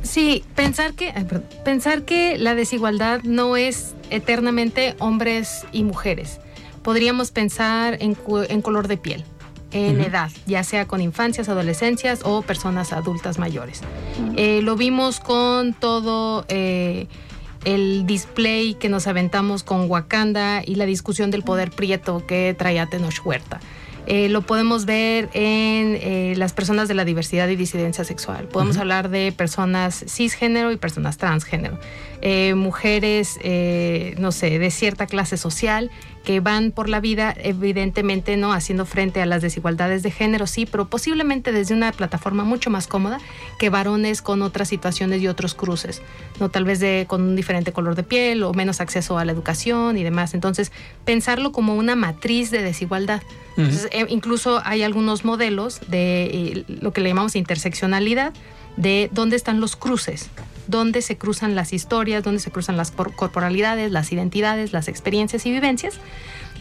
Sí, 0.04 0.44
pensar 0.56 0.94
que, 0.94 1.14
ay, 1.16 1.24
perdón, 1.24 1.46
pensar 1.64 2.04
que 2.04 2.38
la 2.38 2.54
desigualdad 2.54 3.22
no 3.24 3.56
es 3.56 3.94
eternamente 4.10 4.96
hombres 5.00 5.66
y 5.72 5.84
mujeres. 5.84 6.40
Podríamos 6.84 7.32
pensar 7.32 7.96
en, 8.02 8.16
cu- 8.16 8.44
en 8.50 8.62
color 8.62 8.88
de 8.90 8.98
piel, 8.98 9.24
en 9.72 10.02
edad, 10.02 10.32
ya 10.46 10.64
sea 10.64 10.88
con 10.88 11.02
infancias, 11.02 11.50
adolescencias 11.50 12.22
o 12.24 12.42
personas 12.42 12.94
adultas 12.94 13.40
mayores. 13.40 13.82
Eh, 14.36 14.62
lo 14.62 14.76
vimos 14.76 15.20
con 15.20 15.74
todo, 15.74 16.46
eh, 16.50 17.08
el 17.66 18.06
display 18.06 18.74
que 18.74 18.90
nos 18.90 19.08
aventamos 19.08 19.64
con 19.64 19.90
Wakanda 19.90 20.64
y 20.66 20.76
la 20.76 20.86
discusión 20.86 21.32
del 21.32 21.44
poder 21.44 21.72
prieto 21.72 22.26
que 22.26 22.56
traía 22.58 22.88
Tenoch 22.88 23.26
Huerta. 23.26 23.60
Eh, 24.08 24.30
lo 24.30 24.42
podemos 24.42 24.86
ver 24.86 25.30
en 25.34 25.96
eh, 26.02 26.34
las 26.36 26.54
personas 26.54 26.88
de 26.88 26.96
la 26.96 27.06
diversidad 27.06 27.48
y 27.50 27.56
disidencia 27.56 28.04
sexual. 28.04 28.48
Podemos 28.48 28.78
hablar 28.78 29.10
de 29.10 29.32
personas 29.32 30.04
cisgénero 30.08 30.72
y 30.72 30.78
personas 30.78 31.18
transgénero. 31.18 31.80
Eh, 32.22 32.56
mujeres, 32.56 33.38
no 34.20 34.32
sé, 34.32 34.58
de 34.58 34.72
cierta 34.72 35.06
clase 35.06 35.38
social 35.38 35.92
que 36.24 36.40
van 36.40 36.72
por 36.72 36.88
la 36.88 37.00
vida, 37.00 37.34
evidentemente, 37.38 38.38
no 38.38 38.54
haciendo 38.54 38.86
frente 38.86 39.22
a 39.22 39.26
las 39.26 39.42
desigualdades 39.42 40.04
de 40.04 40.12
género, 40.12 40.46
sí, 40.48 40.66
pero 40.66 40.88
posiblemente 40.88 41.52
desde 41.52 41.74
una 41.74 41.92
plataforma 41.92 42.44
mucho 42.44 42.70
más 42.70 42.88
cómoda 42.88 43.20
que 43.58 43.70
varones 43.70 44.22
con 44.22 44.42
otras 44.42 44.70
situaciones 44.70 45.22
y 45.22 45.28
otros 45.28 45.56
cruces, 45.56 46.02
no 46.40 46.50
tal 46.50 46.64
vez 46.64 46.80
de 46.80 47.06
con 47.08 47.22
un 47.22 47.36
diferente 47.36 47.72
color 47.72 47.96
de 47.96 48.04
piel 48.04 48.44
o 48.44 48.54
menos 48.54 48.82
acceso 48.82 49.18
a 49.18 49.26
la 49.26 49.32
educación 49.32 49.98
y 49.98 50.04
demás. 50.04 50.34
Entonces, 50.34 50.72
pensarlo 51.06 51.52
como 51.52 51.76
una 51.76 51.96
matriz 51.96 52.52
de 52.52 52.62
desigualdad. 52.62 53.22
Entonces, 53.58 53.90
eh, 53.92 54.06
incluso 54.10 54.62
hay 54.64 54.84
algunos 54.84 55.26
modelos 55.26 55.82
de 55.88 56.24
eh, 56.26 56.66
lo 56.68 56.94
que 56.94 57.02
le 57.02 57.10
llamamos 57.10 57.36
interseccionalidad, 57.36 58.34
de 58.78 59.10
dónde 59.12 59.36
están 59.36 59.60
los 59.60 59.76
cruces, 59.76 60.30
dónde 60.72 61.04
se 61.04 61.18
cruzan 61.18 61.54
las 61.54 61.74
historias, 61.74 62.24
dónde 62.24 62.40
se 62.40 62.50
cruzan 62.50 62.78
las 62.78 62.90
corporalidades, 62.92 63.92
las 63.92 64.12
identidades, 64.12 64.74
las 64.74 64.88
experiencias 64.88 65.46
y 65.46 65.52
vivencias, 65.52 66.00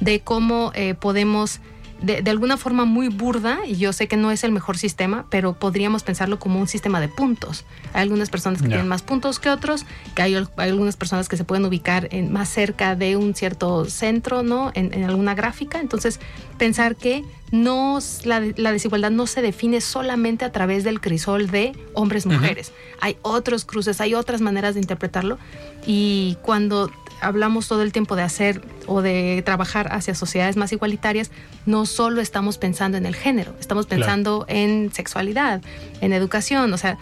de 0.01 0.21
cómo 0.21 0.73
eh, 0.75 0.95
podemos 0.95 1.61
de, 2.03 2.31
alguna 2.31 2.57
forma 2.57 2.85
muy 2.85 3.09
burda, 3.09 3.59
y 3.67 3.77
yo 3.77 3.93
sé 3.93 4.09
que 4.09 4.17
no 4.17 4.31
es 4.31 4.45
el 4.45 4.53
mejor 4.53 4.79
sistema, 4.79 5.27
pero 5.31 5.55
podríamos 5.55 6.03
pensarlo 6.03 6.39
como 6.39 6.59
un 6.59 6.69
sistema 6.69 7.01
de 7.01 7.09
puntos. 7.09 7.65
Hay 7.93 8.03
algunas 8.03 8.31
personas 8.31 8.63
que 8.63 8.69
tienen 8.69 8.89
más 8.89 9.03
puntos 9.03 9.39
que 9.39 9.51
otros, 9.51 9.85
que 10.15 10.23
hay, 10.23 10.35
algunas 10.57 10.97
personas 10.97 11.29
que 11.29 11.37
se 11.37 11.45
pueden 11.45 11.65
ubicar 11.65 12.09
en, 12.11 12.33
más 12.33 12.49
cerca 12.49 12.97
de 12.97 13.17
un 13.17 13.35
cierto 13.35 13.85
centro, 13.85 14.43
¿no? 14.43 14.71
En, 14.75 15.05
alguna 15.05 15.35
gráfica. 15.35 15.81
Entonces, 15.81 16.21
pensar 16.59 16.97
que 16.97 17.25
no, 17.51 17.99
la, 18.25 18.41
desigualdad 18.41 19.11
no 19.11 19.27
se 19.27 19.43
define 19.43 19.81
solamente 19.81 20.45
a 20.45 20.53
través 20.53 20.85
del 20.85 21.01
crisol 21.01 21.51
de 21.51 21.73
hombres-mujeres. 21.95 22.73
Hay 23.01 23.17
otros 23.23 23.65
cruces, 23.65 24.01
hay 24.01 24.15
otras 24.15 24.41
maneras 24.41 24.75
de 24.75 24.81
interpretarlo. 24.81 25.39
Y 25.87 26.37
cuando 26.43 26.91
hablamos 27.21 27.69
todo 27.69 27.83
el 27.83 27.93
tiempo 27.93 28.17
de 28.17 28.23
hacer 28.23 28.63
o 28.87 29.03
de 29.03 29.43
trabajar 29.45 29.89
hacia 29.93 30.15
sociedades 30.15 30.57
más 30.57 30.73
igualitarias, 30.73 31.31
no 31.67 31.87
solo 31.87 32.21
estamos 32.21 32.59
pensando 32.59 32.99
en 32.99 33.07
el 33.07 33.15
género, 33.15 33.55
estamos 33.61 33.87
pensando 33.87 34.45
en 34.49 34.93
sexualidad, 34.93 35.63
en 36.01 36.13
educación, 36.13 36.73
o 36.73 36.79
sea, 36.79 36.99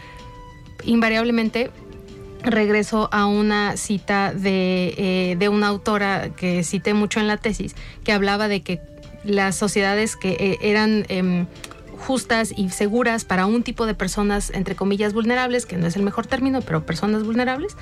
invariablemente 0.84 1.70
regreso 2.42 3.08
a 3.12 3.26
una 3.26 3.76
cita 3.76 4.32
de, 4.32 4.94
eh, 4.96 5.36
de, 5.38 5.48
una 5.48 5.68
autora 5.68 6.30
que 6.30 6.62
cité 6.62 6.94
mucho 6.94 7.20
en 7.20 7.26
la 7.26 7.36
tesis, 7.36 7.74
que 8.04 8.12
hablaba 8.12 8.48
de 8.48 8.62
que 8.62 8.80
las 9.24 9.56
sociedades 9.56 10.16
que 10.16 10.30
eh, 10.38 10.58
eran 10.62 11.04
em, 11.08 11.46
justas 11.98 12.52
y 12.56 12.70
seguras 12.70 13.24
para 13.24 13.46
un 13.46 13.62
tipo 13.62 13.86
de 13.86 13.94
personas, 13.94 14.50
entre 14.50 14.76
comillas, 14.76 15.12
vulnerables, 15.12 15.66
que 15.66 15.76
no 15.76 15.86
es 15.86 15.96
el 15.96 16.02
mejor 16.02 16.26
término, 16.26 16.62
pero 16.62 16.86
personas 16.86 17.24
vulnerables, 17.24 17.76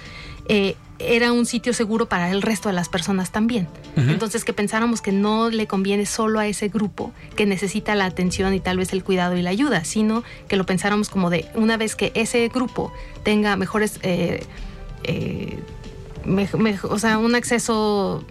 eh, 0.49 0.77
era 0.99 1.33
un 1.33 1.47
sitio 1.47 1.73
seguro 1.73 2.09
para 2.09 2.31
el 2.31 2.43
resto 2.43 2.69
de 2.69 2.75
las 2.75 2.89
personas 2.89 3.31
también. 3.31 3.69
Entonces 3.97 4.45
que 4.45 4.53
pensáramos 4.53 5.01
que 5.01 5.13
no 5.13 5.51
le 5.51 5.67
conviene 5.67 6.07
solo 6.07 6.39
a 6.39 6.47
ese 6.47 6.69
grupo 6.69 7.13
que 7.35 7.47
necesita 7.47 7.95
la 7.95 8.05
atención 8.07 8.55
y 8.55 8.61
tal 8.61 8.79
vez 8.79 8.93
el 8.93 9.05
cuidado 9.05 9.37
y 9.37 9.43
la 9.43 9.51
ayuda, 9.51 9.85
sino 9.85 10.23
que 10.49 10.57
lo 10.57 10.67
pensáramos 10.67 11.09
como 11.09 11.31
de 11.31 11.47
una 11.55 11.77
vez 11.77 11.97
que 11.97 12.13
ese 12.15 12.49
grupo 12.49 12.93
tenga 13.23 13.57
mejores, 13.57 13.99
eh, 14.03 14.45
eh, 15.05 15.59
o 16.83 16.99
sea, 16.99 17.19
un 17.19 17.35
acceso 17.35 18.25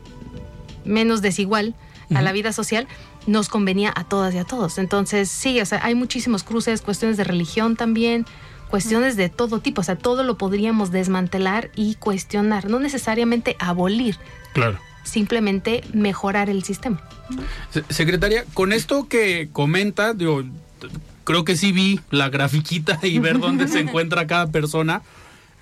menos 0.84 1.22
desigual 1.22 1.76
a 2.14 2.22
la 2.22 2.32
vida 2.32 2.54
social, 2.54 2.88
nos 3.28 3.50
convenía 3.50 3.92
a 3.96 4.04
todas 4.04 4.34
y 4.36 4.38
a 4.38 4.44
todos. 4.44 4.78
Entonces, 4.78 5.30
sí, 5.30 5.60
o 5.60 5.66
sea, 5.66 5.84
hay 5.84 5.96
muchísimos 5.96 6.44
cruces, 6.44 6.82
cuestiones 6.82 7.18
de 7.18 7.24
religión 7.24 7.76
también, 7.76 8.26
cuestiones 8.70 9.16
de 9.16 9.30
todo 9.30 9.60
tipo, 9.60 9.82
o 9.82 9.84
sea, 9.84 9.96
todo 9.96 10.24
lo 10.24 10.38
podríamos 10.38 10.92
desmantelar 10.92 11.72
y 11.76 11.96
cuestionar, 11.96 12.70
no 12.70 12.80
necesariamente 12.80 13.56
abolir. 13.60 14.18
Claro. 14.54 14.80
Simplemente 15.04 15.84
mejorar 15.94 16.50
el 16.50 16.64
sistema. 16.64 17.02
Secretaria, 17.90 18.46
con 18.54 18.74
esto 18.74 19.08
que 19.08 19.50
comenta, 19.52 20.14
digo, 20.14 20.44
creo 21.24 21.46
que 21.46 21.56
sí 21.56 21.72
vi 21.72 22.00
la 22.10 22.30
grafiquita 22.30 23.00
y 23.04 23.20
ver 23.20 23.40
dónde 23.40 23.68
se 23.68 23.80
encuentra 23.82 24.28
cada 24.28 24.48
persona. 24.48 25.02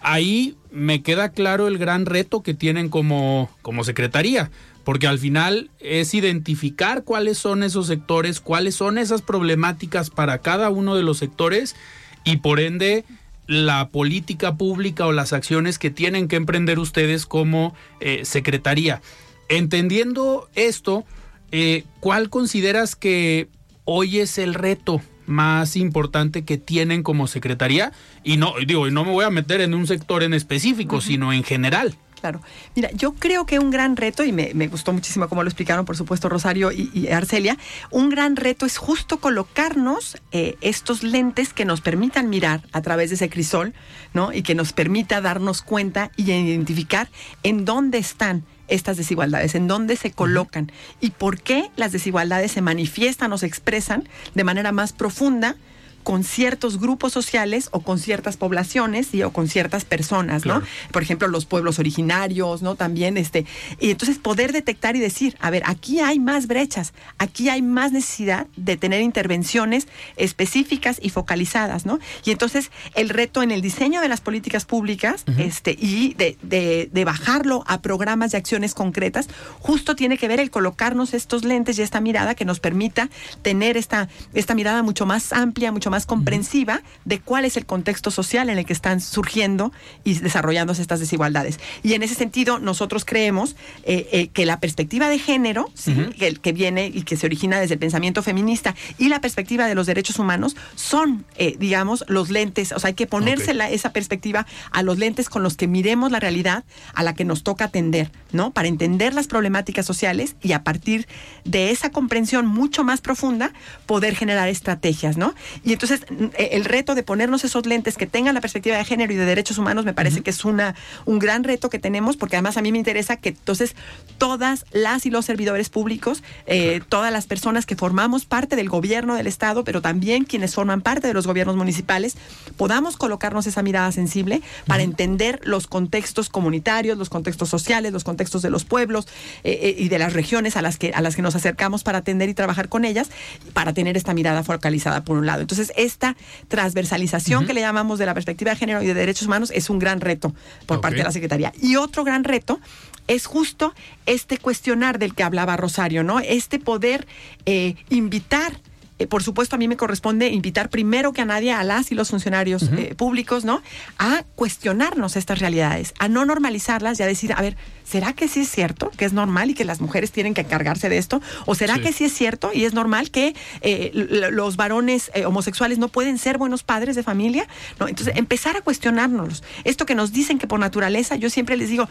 Ahí 0.01 0.55
me 0.71 1.01
queda 1.01 1.29
claro 1.29 1.67
el 1.67 1.77
gran 1.77 2.05
reto 2.05 2.41
que 2.41 2.53
tienen 2.53 2.89
como, 2.89 3.49
como 3.61 3.83
secretaría 3.83 4.51
porque 4.83 5.07
al 5.07 5.19
final 5.19 5.69
es 5.79 6.13
identificar 6.13 7.03
cuáles 7.03 7.37
son 7.37 7.63
esos 7.63 7.87
sectores, 7.87 8.39
cuáles 8.39 8.75
son 8.75 8.97
esas 8.97 9.21
problemáticas 9.21 10.09
para 10.09 10.39
cada 10.39 10.69
uno 10.69 10.95
de 10.95 11.03
los 11.03 11.17
sectores 11.17 11.75
y 12.23 12.38
por 12.38 12.59
ende 12.59 13.05
la 13.47 13.89
política 13.89 14.55
pública 14.55 15.05
o 15.05 15.12
las 15.12 15.33
acciones 15.33 15.79
que 15.79 15.89
tienen 15.89 16.27
que 16.27 16.38
emprender 16.38 16.79
ustedes 16.79 17.25
como 17.25 17.75
eh, 17.99 18.21
secretaría. 18.23 19.01
Entendiendo 19.49 20.49
esto, 20.55 21.05
eh, 21.51 21.83
¿cuál 21.99 22.29
consideras 22.29 22.95
que 22.95 23.49
hoy 23.86 24.19
es 24.19 24.38
el 24.38 24.53
reto 24.53 25.01
más 25.25 25.75
importante 25.75 26.43
que 26.43 26.57
tienen 26.57 27.03
como 27.03 27.27
secretaría? 27.27 27.91
Y 28.23 28.38
no, 28.38 28.53
digo, 28.65 28.88
y 28.88 28.91
no 28.91 29.03
me 29.03 29.12
voy 29.12 29.25
a 29.25 29.29
meter 29.29 29.62
en 29.62 29.73
un 29.73 29.88
sector 29.88 30.23
en 30.23 30.33
específico, 30.33 31.01
sino 31.01 31.33
en 31.33 31.43
general. 31.43 31.95
Claro. 32.23 32.39
Mira, 32.73 32.89
yo 32.93 33.15
creo 33.15 33.45
que 33.45 33.59
un 33.59 33.69
gran 33.69 33.97
reto, 33.97 34.23
y 34.23 34.31
me, 34.31 34.67
gustó 34.69 34.93
muchísimo 34.93 35.27
cómo 35.27 35.43
lo 35.43 35.49
explicaron, 35.49 35.83
por 35.83 35.97
supuesto, 35.97 36.29
Rosario 36.29 36.71
y, 36.71 37.09
Arcelia, 37.09 37.57
un 37.91 38.09
gran 38.09 38.38
reto 38.38 38.65
es 38.65 38.77
justo 38.77 39.19
colocarnos 39.19 40.15
eh, 40.31 40.55
estos 40.62 41.03
lentes 41.03 41.53
que 41.53 41.65
nos 41.65 41.81
permitan 41.81 42.29
mirar 42.29 42.62
a 42.71 42.81
través 42.81 43.09
de 43.09 43.15
ese 43.15 43.29
crisol, 43.29 43.73
¿no? 44.13 44.31
Y 44.31 44.41
que 44.41 44.55
nos 44.55 44.71
permita 44.71 45.19
darnos 45.19 45.62
cuenta 45.62 46.12
y 46.15 46.31
identificar 46.31 47.09
en 47.43 47.65
dónde 47.65 47.97
están 47.97 48.45
estas 48.69 48.95
desigualdades, 48.95 49.53
en 49.53 49.67
dónde 49.67 49.97
se 49.97 50.12
colocan 50.12 50.71
y 51.01 51.09
por 51.09 51.41
qué 51.41 51.71
las 51.75 51.91
desigualdades 51.91 52.53
se 52.53 52.62
manifiestan 52.62 53.33
o 53.33 53.38
se 53.38 53.47
expresan 53.47 54.07
de 54.33 54.45
manera 54.45 54.71
más 54.71 54.93
profunda 54.93 55.57
con 56.03 56.23
ciertos 56.23 56.79
grupos 56.79 57.13
sociales 57.13 57.69
o 57.71 57.81
con 57.81 57.99
ciertas 57.99 58.37
poblaciones 58.37 59.13
y, 59.13 59.23
o 59.23 59.31
con 59.31 59.47
ciertas 59.47 59.85
personas, 59.85 60.45
¿no? 60.45 60.61
Por 60.91 61.03
ejemplo, 61.03 61.27
los 61.27 61.45
pueblos 61.45 61.79
originarios, 61.79 62.61
¿no? 62.61 62.75
También, 62.75 63.17
este, 63.17 63.45
y 63.79 63.91
entonces 63.91 64.17
poder 64.17 64.51
detectar 64.51 64.95
y 64.95 64.99
decir, 64.99 65.35
a 65.39 65.49
ver, 65.49 65.63
aquí 65.65 65.99
hay 65.99 66.19
más 66.19 66.47
brechas, 66.47 66.93
aquí 67.17 67.49
hay 67.49 67.61
más 67.61 67.91
necesidad 67.91 68.47
de 68.55 68.77
tener 68.77 69.01
intervenciones 69.01 69.87
específicas 70.15 70.99
y 71.01 71.09
focalizadas, 71.09 71.85
¿no? 71.85 71.99
Y 72.25 72.31
entonces 72.31 72.71
el 72.95 73.09
reto 73.09 73.41
en 73.41 73.51
el 73.51 73.61
diseño 73.61 74.01
de 74.01 74.09
las 74.09 74.21
políticas 74.21 74.65
públicas, 74.65 75.23
este, 75.37 75.77
y 75.79 76.13
de, 76.15 76.37
de, 76.41 76.89
de 76.91 77.05
bajarlo 77.05 77.63
a 77.67 77.81
programas 77.81 78.31
de 78.31 78.37
acciones 78.37 78.73
concretas, 78.73 79.27
justo 79.59 79.95
tiene 79.95 80.17
que 80.17 80.27
ver 80.27 80.39
el 80.39 80.51
colocarnos 80.51 81.13
estos 81.13 81.43
lentes 81.43 81.79
y 81.79 81.81
esta 81.81 82.01
mirada 82.01 82.35
que 82.35 82.45
nos 82.45 82.59
permita 82.59 83.09
tener 83.41 83.77
esta, 83.77 84.09
esta 84.33 84.55
mirada 84.55 84.83
mucho 84.83 85.05
más 85.05 85.33
amplia, 85.33 85.71
mucho 85.71 85.89
más 85.89 85.92
comprensiva 86.06 86.82
de 87.06 87.19
cuál 87.19 87.45
es 87.45 87.58
el 87.58 87.65
contexto 87.65 88.12
social 88.12 88.49
en 88.49 88.58
el 88.58 88.65
que 88.65 88.73
están 88.73 89.01
surgiendo 89.01 89.71
y 90.03 90.15
desarrollándose 90.15 90.82
estas 90.82 90.99
desigualdades. 90.99 91.60
Y 91.84 91.93
en 91.93 92.03
ese 92.03 92.15
sentido, 92.15 92.60
nosotros 92.60 93.06
creemos 93.06 93.56
eh, 93.84 94.08
eh, 94.12 94.27
que 94.27 94.45
la 94.45 94.60
perspectiva 94.60 95.10
de 95.10 95.19
género, 95.19 95.71
que, 96.17 96.34
que, 96.36 96.51
viene 96.51 96.88
y 96.88 97.03
que 97.03 97.17
se 97.17 97.25
origina 97.25 97.60
desde 97.60 97.75
el 97.75 97.79
pensamiento 97.79 98.23
feminista, 98.23 98.75
y 98.97 99.10
la 99.10 99.21
perspectiva 99.21 99.67
de 99.67 99.75
los 99.75 99.88
derechos 99.88 100.19
humanos 100.19 100.56
son, 100.75 101.25
eh, 101.38 101.56
digamos, 101.60 102.03
los 102.08 102.29
lentes, 102.29 102.71
o 102.71 102.79
sea, 102.79 102.89
hay 102.89 102.93
que 102.93 103.08
ponerse 103.08 103.53
esa 103.71 103.93
perspectiva 103.93 104.45
a 104.71 104.84
los 104.84 104.97
lentes 104.97 105.29
con 105.29 105.43
los 105.43 105.58
que 105.58 105.67
miremos 105.67 106.12
la 106.12 106.19
realidad 106.19 106.63
a 106.93 107.03
la 107.03 107.13
que 107.13 107.25
nos 107.25 107.43
toca 107.43 107.65
atender, 107.65 108.12
¿no? 108.32 108.51
Para 108.51 108.67
entender 108.67 109.13
las 109.13 109.27
problemáticas 109.27 109.86
sociales 109.86 110.36
y 110.41 110.53
a 110.53 110.63
partir 110.63 111.08
de 111.45 111.71
esa 111.71 111.91
comprensión 111.91 112.45
mucho 112.45 112.84
más 112.84 113.01
profunda, 113.01 113.53
poder 113.86 114.15
generar 114.15 114.49
estrategias, 114.49 115.17
¿no? 115.17 115.36
Y 115.63 115.73
entonces, 115.73 115.82
eh, 115.91 116.49
el 116.51 116.65
reto 116.65 116.95
de 116.95 117.03
ponernos 117.03 117.43
esos 117.43 117.65
lentes 117.65 117.97
que 117.97 118.07
tengan 118.07 118.33
la 118.33 118.41
perspectiva 118.41 118.77
de 118.77 118.85
género 118.85 119.13
y 119.13 119.15
de 119.15 119.25
derechos 119.25 119.57
humanos 119.57 119.85
me 119.85 119.93
parece 119.93 120.21
que 120.21 120.29
es 120.29 120.45
una, 120.45 120.75
un 121.05 121.19
gran 121.19 121.43
reto 121.43 121.69
que 121.69 121.79
tenemos, 121.79 122.17
porque 122.17 122.35
además 122.35 122.57
a 122.57 122.61
mí 122.61 122.71
me 122.71 122.77
interesa 122.77 123.17
que 123.17 123.29
entonces 123.29 123.75
todas 124.17 124.65
las 124.71 125.05
y 125.05 125.09
los 125.09 125.25
servidores 125.25 125.69
públicos, 125.69 126.23
eh, 126.45 126.81
todas 126.89 127.11
las 127.11 127.25
personas 127.27 127.65
que 127.65 127.75
formamos 127.75 128.25
parte 128.25 128.55
del 128.55 128.69
gobierno 128.69 129.15
del 129.15 129.27
Estado, 129.27 129.63
pero 129.63 129.81
también 129.81 130.23
quienes 130.25 130.55
forman 130.55 130.81
parte 130.81 131.07
de 131.07 131.13
los 131.13 131.27
gobiernos 131.27 131.55
municipales, 131.55 132.15
podamos 132.57 132.97
colocarnos 132.97 133.47
esa 133.47 133.63
mirada 133.63 133.91
sensible 133.91 134.41
para 134.67 134.83
entender 134.83 135.39
los 135.43 135.67
contextos 135.67 136.29
comunitarios, 136.29 136.97
los 136.97 137.09
contextos 137.09 137.49
sociales, 137.49 137.91
los 137.91 138.03
contextos 138.03 138.41
de 138.41 138.49
los 138.49 138.65
pueblos 138.65 139.07
eh, 139.43 139.75
y 139.77 139.89
de 139.89 139.99
las 139.99 140.13
regiones 140.13 140.55
a 140.57 140.61
las 140.61 140.77
que 140.77 140.93
a 140.93 141.01
las 141.01 141.15
que 141.15 141.21
nos 141.21 141.35
acercamos 141.35 141.83
para 141.83 141.99
atender 141.99 142.29
y 142.29 142.33
trabajar 142.33 142.69
con 142.69 142.85
ellas, 142.85 143.09
para 143.53 143.73
tener 143.73 143.97
esta 143.97 144.13
mirada 144.13 144.43
focalizada 144.43 145.03
por 145.03 145.17
un 145.17 145.25
lado. 145.25 145.41
Entonces, 145.41 145.72
esta 145.75 146.15
transversalización 146.47 147.45
que 147.45 147.53
le 147.53 147.62
llamamos 147.62 147.99
de 147.99 148.05
la 148.05 148.13
perspectiva 148.13 148.51
de 148.51 148.57
género 148.57 148.82
y 148.82 148.88
de 148.88 148.93
derechos 148.93 149.28
humanos 149.28 149.51
es 149.51 149.69
un 149.69 149.80
gran 149.80 150.01
reto 150.01 150.34
por 150.65 150.82
parte 150.82 150.97
de 150.97 151.03
la 151.03 151.11
Secretaría. 151.11 151.53
Y 151.61 151.76
otro 151.76 152.03
gran 152.03 152.24
reto 152.24 152.59
es 153.07 153.26
justo 153.26 153.74
este 154.05 154.38
cuestionar 154.38 154.99
del 154.99 155.13
que 155.13 155.24
hablaba 155.24 155.57
Rosario, 155.57 156.03
¿no? 156.03 156.19
Este 156.19 156.59
poder 156.59 157.07
eh, 157.45 157.76
invitar 157.89 158.59
eh, 158.99 159.07
por 159.07 159.23
supuesto, 159.23 159.55
a 159.55 159.59
mí 159.59 159.67
me 159.67 159.77
corresponde 159.77 160.27
invitar 160.29 160.69
primero 160.69 161.13
que 161.13 161.21
a 161.21 161.25
nadie 161.25 161.51
a 161.51 161.63
las 161.63 161.91
y 161.91 161.95
los 161.95 162.09
funcionarios 162.09 162.63
eh, 162.77 162.93
públicos, 162.95 163.43
¿no? 163.43 163.61
A 163.97 164.23
cuestionarnos 164.35 165.15
estas 165.15 165.39
realidades, 165.39 165.93
a 165.99 166.07
no 166.07 166.25
normalizarlas 166.25 166.99
y 166.99 167.03
a 167.03 167.07
decir, 167.07 167.33
a 167.33 167.41
ver, 167.41 167.57
¿será 167.83 168.13
que 168.13 168.27
sí 168.27 168.41
es 168.41 168.49
cierto 168.49 168.91
que 168.95 169.05
es 169.05 169.13
normal 169.13 169.49
y 169.49 169.53
que 169.55 169.65
las 169.65 169.81
mujeres 169.81 170.11
tienen 170.11 170.33
que 170.33 170.41
encargarse 170.41 170.89
de 170.89 170.97
esto? 170.97 171.21
¿O 171.45 171.55
será 171.55 171.79
que 171.79 171.91
sí 171.91 172.05
es 172.05 172.13
cierto 172.13 172.51
y 172.53 172.65
es 172.65 172.73
normal 172.73 173.09
que 173.09 173.35
eh, 173.61 173.91
los 174.31 174.57
varones 174.57 175.11
homosexuales 175.25 175.79
no 175.79 175.87
pueden 175.87 176.17
ser 176.17 176.37
buenos 176.37 176.63
padres 176.63 176.95
de 176.95 177.03
familia? 177.03 177.47
¿No? 177.79 177.87
Entonces, 177.87 178.15
empezar 178.15 178.57
a 178.57 178.61
cuestionarnos. 178.61 179.43
Esto 179.63 179.85
que 179.85 179.95
nos 179.95 180.11
dicen 180.13 180.37
que 180.37 180.47
por 180.47 180.59
naturaleza, 180.59 181.15
yo 181.15 181.29
siempre 181.29 181.57
les 181.57 181.69
digo, 181.69 181.89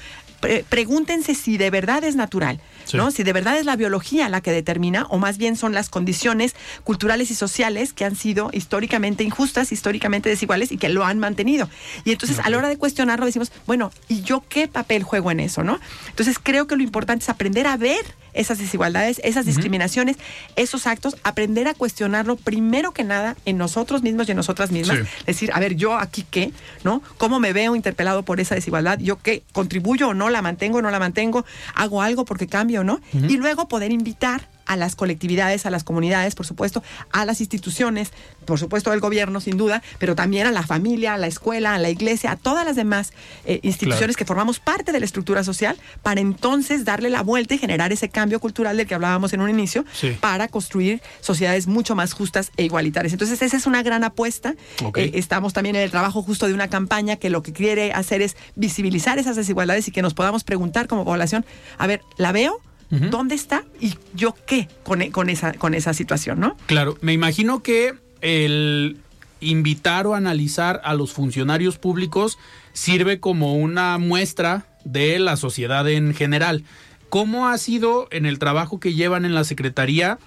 pregúntense 0.68 1.34
si 1.34 1.56
de 1.56 1.70
verdad 1.70 2.04
es 2.04 2.16
natural, 2.16 2.60
¿no? 2.92 3.10
Si 3.10 3.22
de 3.22 3.32
verdad 3.32 3.58
es 3.58 3.66
la 3.66 3.76
biología 3.76 4.28
la 4.28 4.40
que 4.40 4.52
determina, 4.52 5.06
o 5.10 5.18
más 5.18 5.38
bien 5.38 5.56
son 5.56 5.72
las 5.72 5.88
condiciones 5.88 6.54
culturales 6.84 7.30
y 7.30 7.34
sociales 7.34 7.92
que 7.92 8.04
han 8.04 8.16
sido 8.16 8.50
históricamente 8.52 9.24
injustas, 9.24 9.72
históricamente 9.72 10.28
desiguales 10.28 10.72
y 10.72 10.78
que 10.78 10.88
lo 10.88 11.04
han 11.04 11.18
mantenido. 11.18 11.68
Y 12.04 12.12
entonces, 12.12 12.38
a 12.38 12.50
la 12.50 12.58
hora 12.58 12.68
de 12.68 12.76
cuestionarlo, 12.76 13.26
decimos, 13.26 13.52
bueno, 13.66 13.90
¿y 14.08 14.22
yo 14.22 14.44
qué 14.48 14.68
papel 14.68 15.02
juego 15.02 15.30
en 15.30 15.40
eso, 15.40 15.62
no? 15.62 15.80
Entonces, 16.08 16.38
creo 16.42 16.66
que 16.66 16.76
lo 16.76 16.82
importante 16.82 17.24
es 17.24 17.28
aprender 17.28 17.66
a 17.66 17.76
ver 17.76 18.21
esas 18.34 18.58
desigualdades, 18.58 19.20
esas 19.24 19.46
discriminaciones, 19.46 20.16
esos 20.56 20.86
actos, 20.86 21.16
aprender 21.22 21.68
a 21.68 21.74
cuestionarlo 21.74 22.36
primero 22.36 22.92
que 22.92 23.04
nada 23.04 23.36
en 23.44 23.58
nosotros 23.58 24.02
mismos 24.02 24.28
y 24.28 24.32
en 24.32 24.36
nosotras 24.36 24.70
mismas. 24.70 24.98
Decir, 25.26 25.50
a 25.52 25.60
ver, 25.60 25.76
yo 25.76 25.96
aquí 25.96 26.24
qué, 26.30 26.52
¿no? 26.84 27.02
¿Cómo 27.18 27.40
me 27.40 27.52
veo 27.52 27.76
interpelado 27.76 28.22
por 28.22 28.40
esa 28.40 28.54
desigualdad? 28.54 28.98
¿Yo 28.98 29.18
qué? 29.20 29.42
¿Contribuyo 29.52 30.08
o 30.08 30.14
no? 30.14 30.30
¿La 30.30 30.42
mantengo 30.42 30.78
o 30.78 30.82
no 30.82 30.90
la 30.90 30.98
mantengo? 30.98 31.44
¿Hago 31.74 32.02
algo 32.02 32.24
porque 32.24 32.46
cambio 32.46 32.80
o 32.80 32.84
no? 32.84 33.00
Y 33.12 33.36
luego 33.36 33.68
poder 33.68 33.92
invitar 33.92 34.48
a 34.66 34.76
las 34.76 34.96
colectividades, 34.96 35.66
a 35.66 35.70
las 35.70 35.84
comunidades, 35.84 36.34
por 36.34 36.46
supuesto, 36.46 36.82
a 37.10 37.24
las 37.24 37.40
instituciones, 37.40 38.10
por 38.44 38.58
supuesto 38.58 38.90
al 38.90 39.00
gobierno, 39.00 39.40
sin 39.40 39.56
duda, 39.56 39.82
pero 39.98 40.14
también 40.14 40.46
a 40.46 40.52
la 40.52 40.62
familia, 40.62 41.14
a 41.14 41.18
la 41.18 41.26
escuela, 41.26 41.74
a 41.74 41.78
la 41.78 41.90
iglesia, 41.90 42.32
a 42.32 42.36
todas 42.36 42.64
las 42.64 42.76
demás 42.76 43.12
eh, 43.44 43.60
instituciones 43.62 44.16
que 44.16 44.24
formamos 44.24 44.58
parte 44.58 44.92
de 44.92 45.00
la 45.00 45.06
estructura 45.06 45.44
social, 45.44 45.76
para 46.02 46.20
entonces 46.20 46.84
darle 46.84 47.10
la 47.10 47.22
vuelta 47.22 47.54
y 47.54 47.58
generar 47.58 47.92
ese 47.92 48.08
cambio 48.08 48.40
cultural 48.40 48.76
del 48.76 48.86
que 48.86 48.94
hablábamos 48.94 49.32
en 49.32 49.40
un 49.40 49.50
inicio, 49.50 49.84
para 50.20 50.48
construir 50.48 51.02
sociedades 51.20 51.66
mucho 51.66 51.94
más 51.94 52.12
justas 52.12 52.50
e 52.56 52.64
igualitarias. 52.64 53.12
Entonces, 53.12 53.40
esa 53.42 53.56
es 53.56 53.66
una 53.66 53.82
gran 53.82 54.04
apuesta. 54.04 54.54
Eh, 54.96 55.12
estamos 55.14 55.52
también 55.52 55.76
en 55.76 55.82
el 55.82 55.90
trabajo 55.90 56.22
justo 56.22 56.46
de 56.46 56.54
una 56.54 56.68
campaña 56.68 57.16
que 57.16 57.30
lo 57.30 57.42
que 57.42 57.52
quiere 57.52 57.92
hacer 57.92 58.22
es 58.22 58.36
visibilizar 58.56 59.18
esas 59.18 59.36
desigualdades 59.36 59.88
y 59.88 59.92
que 59.92 60.02
nos 60.02 60.14
podamos 60.14 60.44
preguntar 60.44 60.86
como 60.86 61.04
población, 61.04 61.44
a 61.78 61.86
ver, 61.86 62.02
¿la 62.16 62.32
veo? 62.32 62.60
¿Dónde 62.92 63.34
está 63.34 63.64
y 63.80 63.94
yo 64.14 64.34
qué 64.46 64.68
con, 64.82 65.00
e, 65.00 65.10
con, 65.10 65.30
esa, 65.30 65.54
con 65.54 65.72
esa 65.72 65.94
situación, 65.94 66.40
no? 66.40 66.58
Claro, 66.66 66.98
me 67.00 67.14
imagino 67.14 67.62
que 67.62 67.94
el 68.20 68.98
invitar 69.40 70.06
o 70.06 70.14
analizar 70.14 70.80
a 70.84 70.94
los 70.94 71.12
funcionarios 71.12 71.78
públicos 71.78 72.38
sirve 72.74 73.18
como 73.18 73.56
una 73.56 73.96
muestra 73.96 74.66
de 74.84 75.18
la 75.18 75.36
sociedad 75.36 75.88
en 75.88 76.14
general. 76.14 76.64
¿Cómo 77.08 77.48
ha 77.48 77.58
sido 77.58 78.08
en 78.10 78.26
el 78.26 78.38
trabajo 78.38 78.80
que 78.80 78.94
llevan 78.94 79.24
en 79.24 79.34
la 79.34 79.44
Secretaría 79.44 80.18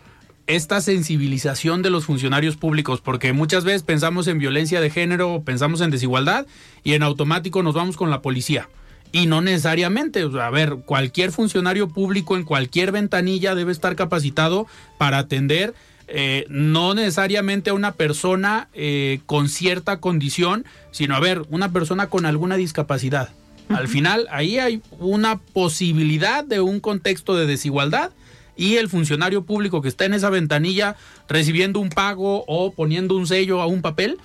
esta 0.47 0.82
sensibilización 0.82 1.82
de 1.82 1.89
los 1.89 2.05
funcionarios 2.05 2.57
públicos? 2.57 3.01
Porque 3.01 3.34
muchas 3.34 3.63
veces 3.63 3.84
pensamos 3.84 4.28
en 4.28 4.38
violencia 4.38 4.82
de 4.82 4.89
género, 4.89 5.41
pensamos 5.43 5.82
en 5.82 5.91
desigualdad 5.91 6.45
y 6.84 6.93
en 6.93 7.03
automático 7.03 7.63
nos 7.63 7.74
vamos 7.74 7.97
con 7.97 8.11
la 8.11 8.22
policía. 8.22 8.70
Y 9.16 9.28
no 9.28 9.39
necesariamente, 9.39 10.28
a 10.41 10.49
ver, 10.49 10.80
cualquier 10.86 11.32
funcionario 11.32 11.88
público 11.88 12.36
en 12.36 12.43
cualquier 12.43 12.91
ventanilla 12.91 13.55
debe 13.55 13.72
estar 13.72 13.95
capacitado 13.95 14.68
para 14.97 15.20
atender 15.20 15.74
eh, 16.09 16.45
no 16.49 16.93
necesariamente 16.95 17.70
a 17.70 17.76
una 17.76 17.93
persona 17.93 18.68
eh, 18.74 19.22
con 19.26 19.47
cierta 19.47 20.01
condición, 20.01 20.66
sino 20.91 21.16
a 21.16 21.22
ver, 21.22 21.43
una 21.49 21.72
persona 21.72 22.07
con 22.07 22.26
alguna 22.26 22.57
discapacidad. 22.57 23.30
Al 23.70 23.88
final, 23.88 24.28
ahí 24.32 24.59
hay 24.59 24.82
una 24.99 25.39
posibilidad 25.39 26.43
de 26.43 26.59
un 26.59 26.82
contexto 26.82 27.38
de 27.38 27.45
desigualdad 27.45 28.11
y 28.57 28.76
el 28.76 28.89
funcionario 28.89 29.45
público 29.45 29.82
que 29.82 29.88
está 29.88 30.03
en 30.03 30.13
esa 30.13 30.30
ventanilla 30.30 30.97
recibiendo 31.30 31.80
un 31.80 31.88
pago 31.88 32.43
o 32.47 32.74
poniendo 32.74 33.16
un 33.16 33.28
sello 33.28 33.61
a 33.61 33.66
un 33.66 33.82
papel 33.82 34.18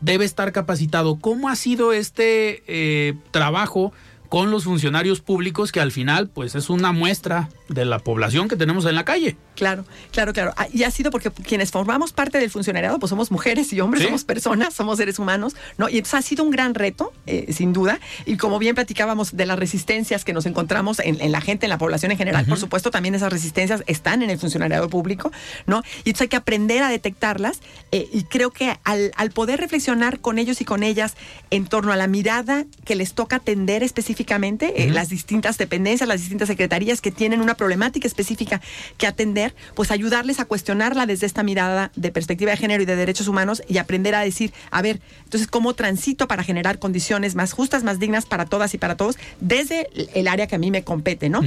debe 0.00 0.24
estar 0.24 0.52
capacitado. 0.52 1.16
¿Cómo 1.16 1.48
ha 1.48 1.56
sido 1.56 1.92
este 1.92 2.62
eh, 2.68 3.14
trabajo 3.32 3.92
con 4.28 4.50
los 4.50 4.64
funcionarios 4.64 5.20
públicos 5.20 5.72
que 5.72 5.80
al 5.80 5.92
final 5.92 6.28
pues 6.28 6.54
es 6.54 6.70
una 6.70 6.92
muestra 6.92 7.48
de 7.68 7.84
la 7.84 7.98
población 7.98 8.48
que 8.48 8.56
tenemos 8.56 8.84
en 8.86 8.94
la 8.94 9.04
calle. 9.04 9.36
Claro, 9.54 9.84
claro, 10.12 10.32
claro. 10.32 10.52
Ah, 10.56 10.68
y 10.72 10.84
ha 10.84 10.90
sido 10.90 11.10
porque 11.10 11.30
quienes 11.30 11.70
formamos 11.70 12.12
parte 12.12 12.38
del 12.38 12.50
funcionariado 12.50 12.98
pues 12.98 13.10
somos 13.10 13.30
mujeres 13.30 13.72
y 13.72 13.80
hombres, 13.80 14.04
somos 14.04 14.24
personas, 14.24 14.74
somos 14.74 14.98
seres 14.98 15.18
humanos, 15.18 15.56
¿no? 15.78 15.88
Y 15.88 15.98
entonces 15.98 16.14
ha 16.14 16.22
sido 16.22 16.44
un 16.44 16.50
gran 16.50 16.74
reto, 16.74 17.12
eh, 17.26 17.52
sin 17.52 17.72
duda. 17.72 17.98
Y 18.24 18.36
como 18.36 18.58
bien 18.58 18.74
platicábamos 18.74 19.36
de 19.36 19.46
las 19.46 19.58
resistencias 19.58 20.24
que 20.24 20.32
nos 20.32 20.46
encontramos 20.46 21.00
en, 21.00 21.32
la 21.32 21.40
gente, 21.40 21.66
en 21.66 21.70
la 21.70 21.78
población 21.78 22.12
en 22.12 22.18
general, 22.18 22.44
por 22.46 22.58
supuesto 22.58 22.90
también 22.90 23.14
esas 23.14 23.32
resistencias 23.32 23.82
están 23.86 24.22
en 24.22 24.30
el 24.30 24.38
funcionariado 24.38 24.88
público, 24.88 25.32
¿no? 25.66 25.82
Y 26.04 26.10
entonces 26.10 26.22
hay 26.22 26.28
que 26.28 26.36
aprender 26.36 26.82
a 26.82 26.88
detectarlas 26.88 27.60
eh, 27.92 28.08
y 28.12 28.24
creo 28.24 28.50
que 28.50 28.76
al, 28.84 29.12
poder 29.34 29.60
reflexionar 29.60 30.20
con 30.20 30.38
ellos 30.38 30.60
y 30.60 30.64
con 30.64 30.82
ellas 30.82 31.14
en 31.50 31.66
torno 31.66 31.92
a 31.92 31.96
la 31.96 32.06
mirada 32.06 32.64
que 32.84 32.94
les 32.94 33.12
toca 33.12 33.36
atender 33.36 33.82
específicamente, 33.82 34.84
eh, 34.84 34.90
las 34.90 35.08
distintas 35.08 35.58
dependencias, 35.58 36.08
las 36.08 36.20
distintas 36.20 36.48
secretarías 36.48 37.00
que 37.00 37.10
tienen 37.10 37.40
una 37.40 37.55
problemática 37.56 38.06
específica 38.06 38.60
que 38.98 39.06
atender, 39.06 39.54
pues 39.74 39.90
ayudarles 39.90 40.40
a 40.40 40.44
cuestionarla 40.44 41.06
desde 41.06 41.26
esta 41.26 41.42
mirada 41.42 41.90
de 41.96 42.10
perspectiva 42.10 42.50
de 42.50 42.56
género 42.56 42.82
y 42.82 42.86
de 42.86 42.96
derechos 42.96 43.28
humanos 43.28 43.62
y 43.68 43.78
aprender 43.78 44.14
a 44.14 44.20
decir, 44.20 44.52
a 44.70 44.82
ver, 44.82 45.00
entonces, 45.24 45.48
¿cómo 45.48 45.74
transito 45.74 46.28
para 46.28 46.42
generar 46.42 46.78
condiciones 46.78 47.34
más 47.34 47.52
justas, 47.52 47.84
más 47.84 47.98
dignas 47.98 48.26
para 48.26 48.46
todas 48.46 48.74
y 48.74 48.78
para 48.78 48.96
todos 48.96 49.16
desde 49.40 49.88
el 50.14 50.28
área 50.28 50.46
que 50.46 50.56
a 50.56 50.58
mí 50.58 50.70
me 50.70 50.84
compete, 50.84 51.28
¿no? 51.28 51.40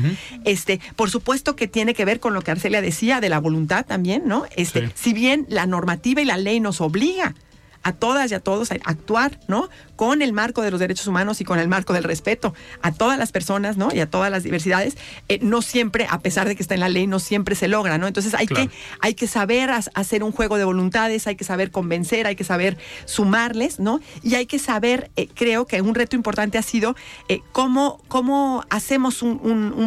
Este, 0.45 0.79
por 0.95 1.09
supuesto 1.09 1.55
que 1.55 1.67
tiene 1.67 1.93
que 1.93 2.05
ver 2.05 2.19
con 2.19 2.33
lo 2.33 2.41
que 2.41 2.51
Arcelia 2.51 2.81
decía 2.81 3.21
de 3.21 3.29
la 3.29 3.39
voluntad 3.39 3.85
también, 3.85 4.23
¿no? 4.25 4.45
Este, 4.55 4.89
si 4.95 5.13
bien 5.13 5.45
la 5.49 5.65
normativa 5.65 6.21
y 6.21 6.25
la 6.25 6.37
ley 6.37 6.59
nos 6.59 6.81
obliga 6.81 7.35
a 7.83 7.93
todas 7.93 8.31
y 8.31 8.35
a 8.35 8.39
todos 8.39 8.71
a 8.71 8.75
actuar, 8.83 9.39
¿no? 9.47 9.69
Con 9.95 10.21
el 10.21 10.33
marco 10.33 10.61
de 10.61 10.71
los 10.71 10.79
derechos 10.79 11.07
humanos 11.07 11.41
y 11.41 11.45
con 11.45 11.59
el 11.59 11.67
marco 11.67 11.93
del 11.93 12.03
respeto 12.03 12.53
a 12.81 12.91
todas 12.91 13.17
las 13.17 13.31
personas, 13.31 13.77
¿no? 13.77 13.89
Y 13.93 13.99
a 13.99 14.09
todas 14.09 14.31
las 14.31 14.43
diversidades, 14.43 14.97
eh, 15.27 15.39
no 15.41 15.61
siempre, 15.61 16.07
a 16.09 16.19
pesar 16.19 16.47
de 16.47 16.55
que 16.55 16.61
está 16.61 16.73
en 16.73 16.81
la 16.81 16.89
ley, 16.89 17.07
no 17.07 17.19
siempre 17.19 17.55
se 17.55 17.67
logra, 17.67 17.97
¿no? 17.97 18.07
Entonces 18.07 18.33
hay 18.33 18.47
que 18.47 18.69
hay 19.01 19.13
que 19.13 19.27
saber 19.27 19.69
hacer 19.69 20.23
un 20.23 20.31
juego 20.31 20.57
de 20.57 20.63
voluntades, 20.63 21.27
hay 21.27 21.35
que 21.35 21.43
saber 21.43 21.71
convencer, 21.71 22.27
hay 22.27 22.35
que 22.35 22.43
saber 22.43 22.77
sumarles, 23.05 23.79
¿no? 23.79 24.01
Y 24.23 24.35
hay 24.35 24.45
que 24.45 24.59
saber, 24.59 25.09
eh, 25.15 25.27
creo 25.33 25.65
que 25.65 25.81
un 25.81 25.95
reto 25.95 26.15
importante 26.15 26.57
ha 26.57 26.61
sido 26.63 26.95
eh, 27.27 27.41
cómo, 27.51 28.01
cómo 28.07 28.65
hacemos 28.69 29.21
un, 29.21 29.39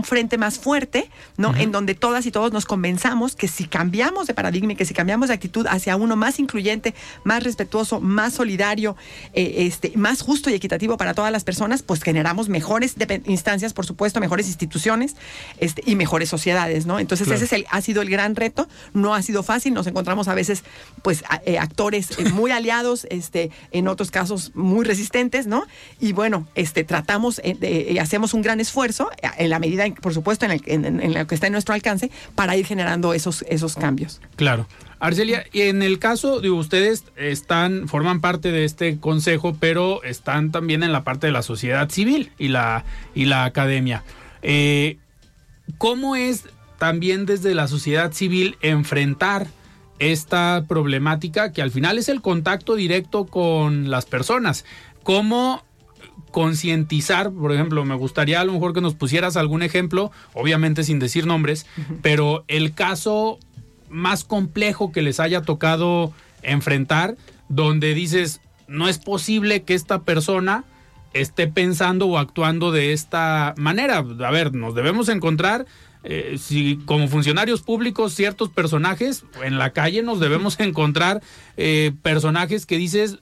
frente 0.04 0.36
más 0.36 0.58
fuerte, 0.58 1.10
¿no? 1.36 1.54
En 1.54 1.70
donde 1.70 1.94
todas 1.94 2.26
y 2.26 2.32
todos 2.32 2.52
nos 2.52 2.66
convenzamos 2.66 3.36
que 3.36 3.46
si 3.48 3.66
cambiamos 3.66 4.26
de 4.26 4.34
paradigma 4.34 4.72
y 4.72 4.76
que 4.76 4.84
si 4.84 4.94
cambiamos 4.94 5.28
de 5.28 5.34
actitud 5.34 5.66
hacia 5.68 5.96
uno 5.96 6.16
más 6.16 6.38
incluyente, 6.38 6.94
más 7.24 7.42
respetuoso, 7.44 7.81
más 8.00 8.34
solidario, 8.34 8.96
eh, 9.34 9.66
este, 9.66 9.92
más 9.96 10.22
justo 10.22 10.50
y 10.50 10.54
equitativo 10.54 10.96
para 10.96 11.14
todas 11.14 11.32
las 11.32 11.44
personas, 11.44 11.82
pues 11.82 12.02
generamos 12.02 12.48
mejores 12.48 12.94
instancias, 13.26 13.72
por 13.72 13.86
supuesto, 13.86 14.20
mejores 14.20 14.46
instituciones 14.46 15.16
este, 15.58 15.82
y 15.86 15.96
mejores 15.96 16.28
sociedades, 16.28 16.86
¿no? 16.86 16.98
Entonces 16.98 17.28
ese 17.28 17.64
ha 17.68 17.80
sido 17.80 18.02
el 18.02 18.10
gran 18.10 18.36
reto. 18.36 18.68
No 18.94 19.14
ha 19.14 19.22
sido 19.22 19.42
fácil. 19.42 19.74
Nos 19.74 19.86
encontramos 19.86 20.28
a 20.28 20.34
veces, 20.34 20.64
pues, 21.02 21.24
eh, 21.44 21.58
actores 21.58 22.18
eh, 22.18 22.28
muy 22.30 22.50
aliados, 22.50 23.06
este, 23.10 23.50
en 23.70 23.88
otros 23.88 24.10
casos 24.10 24.52
muy 24.54 24.84
resistentes, 24.84 25.46
¿no? 25.46 25.64
Y 26.00 26.12
bueno, 26.12 26.46
este, 26.54 26.84
tratamos, 26.84 27.40
y 27.44 27.98
hacemos 27.98 28.34
un 28.34 28.42
gran 28.42 28.60
esfuerzo 28.60 29.10
en 29.38 29.50
la 29.50 29.58
medida, 29.58 29.84
por 30.00 30.14
supuesto, 30.14 30.46
en, 30.46 30.62
en, 30.84 31.14
lo 31.14 31.26
que 31.26 31.34
está 31.34 31.46
en 31.46 31.52
nuestro 31.52 31.74
alcance 31.74 32.10
para 32.34 32.56
ir 32.56 32.66
generando 32.66 33.14
esos, 33.14 33.44
esos 33.48 33.74
cambios. 33.74 34.20
Claro. 34.36 34.66
Arcelia, 35.02 35.44
y 35.52 35.62
en 35.62 35.82
el 35.82 35.98
caso 35.98 36.40
de 36.40 36.52
ustedes 36.52 37.06
están, 37.16 37.88
forman 37.88 38.20
parte 38.20 38.52
de 38.52 38.64
este 38.64 39.00
consejo, 39.00 39.56
pero 39.58 40.00
están 40.04 40.52
también 40.52 40.84
en 40.84 40.92
la 40.92 41.02
parte 41.02 41.26
de 41.26 41.32
la 41.32 41.42
sociedad 41.42 41.90
civil 41.90 42.30
y 42.38 42.46
la, 42.46 42.84
y 43.12 43.24
la 43.24 43.44
academia. 43.44 44.04
Eh, 44.42 44.98
¿Cómo 45.76 46.14
es 46.14 46.44
también 46.78 47.26
desde 47.26 47.52
la 47.52 47.66
sociedad 47.66 48.12
civil 48.12 48.56
enfrentar 48.60 49.48
esta 49.98 50.66
problemática 50.68 51.50
que 51.50 51.62
al 51.62 51.72
final 51.72 51.98
es 51.98 52.08
el 52.08 52.20
contacto 52.20 52.76
directo 52.76 53.24
con 53.24 53.90
las 53.90 54.06
personas? 54.06 54.64
¿Cómo 55.02 55.64
concientizar, 56.30 57.32
por 57.32 57.52
ejemplo, 57.52 57.84
me 57.84 57.96
gustaría 57.96 58.40
a 58.40 58.44
lo 58.44 58.52
mejor 58.52 58.72
que 58.72 58.80
nos 58.80 58.94
pusieras 58.94 59.36
algún 59.36 59.62
ejemplo, 59.62 60.12
obviamente 60.32 60.84
sin 60.84 61.00
decir 61.00 61.26
nombres, 61.26 61.66
pero 62.02 62.44
el 62.46 62.72
caso 62.72 63.40
más 63.92 64.24
complejo 64.24 64.90
que 64.90 65.02
les 65.02 65.20
haya 65.20 65.42
tocado 65.42 66.12
enfrentar 66.42 67.16
donde 67.48 67.94
dices, 67.94 68.40
no 68.66 68.88
es 68.88 68.98
posible 68.98 69.62
que 69.62 69.74
esta 69.74 70.02
persona 70.02 70.64
esté 71.12 71.46
pensando 71.46 72.06
o 72.06 72.18
actuando 72.18 72.72
de 72.72 72.92
esta 72.92 73.54
manera. 73.56 73.98
A 73.98 74.30
ver, 74.30 74.54
nos 74.54 74.74
debemos 74.74 75.08
encontrar, 75.10 75.66
eh, 76.04 76.36
si 76.38 76.78
como 76.86 77.08
funcionarios 77.08 77.60
públicos, 77.60 78.14
ciertos 78.14 78.48
personajes, 78.48 79.24
en 79.44 79.58
la 79.58 79.70
calle 79.70 80.02
nos 80.02 80.20
debemos 80.20 80.58
encontrar 80.60 81.22
eh, 81.56 81.92
personajes 82.02 82.66
que 82.66 82.78
dices, 82.78 83.18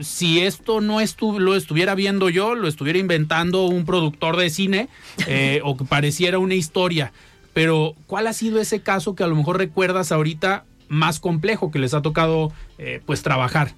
si 0.00 0.40
esto 0.40 0.80
no 0.80 1.00
estu 1.00 1.38
lo 1.38 1.54
estuviera 1.54 1.94
viendo 1.94 2.28
yo, 2.28 2.54
lo 2.54 2.66
estuviera 2.66 2.98
inventando 2.98 3.66
un 3.66 3.84
productor 3.84 4.36
de 4.36 4.50
cine 4.50 4.88
eh, 5.26 5.60
o 5.64 5.76
que 5.76 5.84
pareciera 5.84 6.38
una 6.38 6.54
historia. 6.54 7.12
Pero, 7.54 7.94
¿cuál 8.06 8.26
ha 8.26 8.32
sido 8.32 8.60
ese 8.60 8.82
caso 8.82 9.14
que 9.14 9.22
a 9.22 9.26
lo 9.26 9.36
mejor 9.36 9.58
recuerdas 9.58 10.12
ahorita 10.12 10.64
más 10.88 11.20
complejo 11.20 11.70
que 11.70 11.78
les 11.78 11.94
ha 11.94 12.02
tocado 12.02 12.52
eh, 12.78 13.00
pues 13.06 13.22
trabajar? 13.22 13.72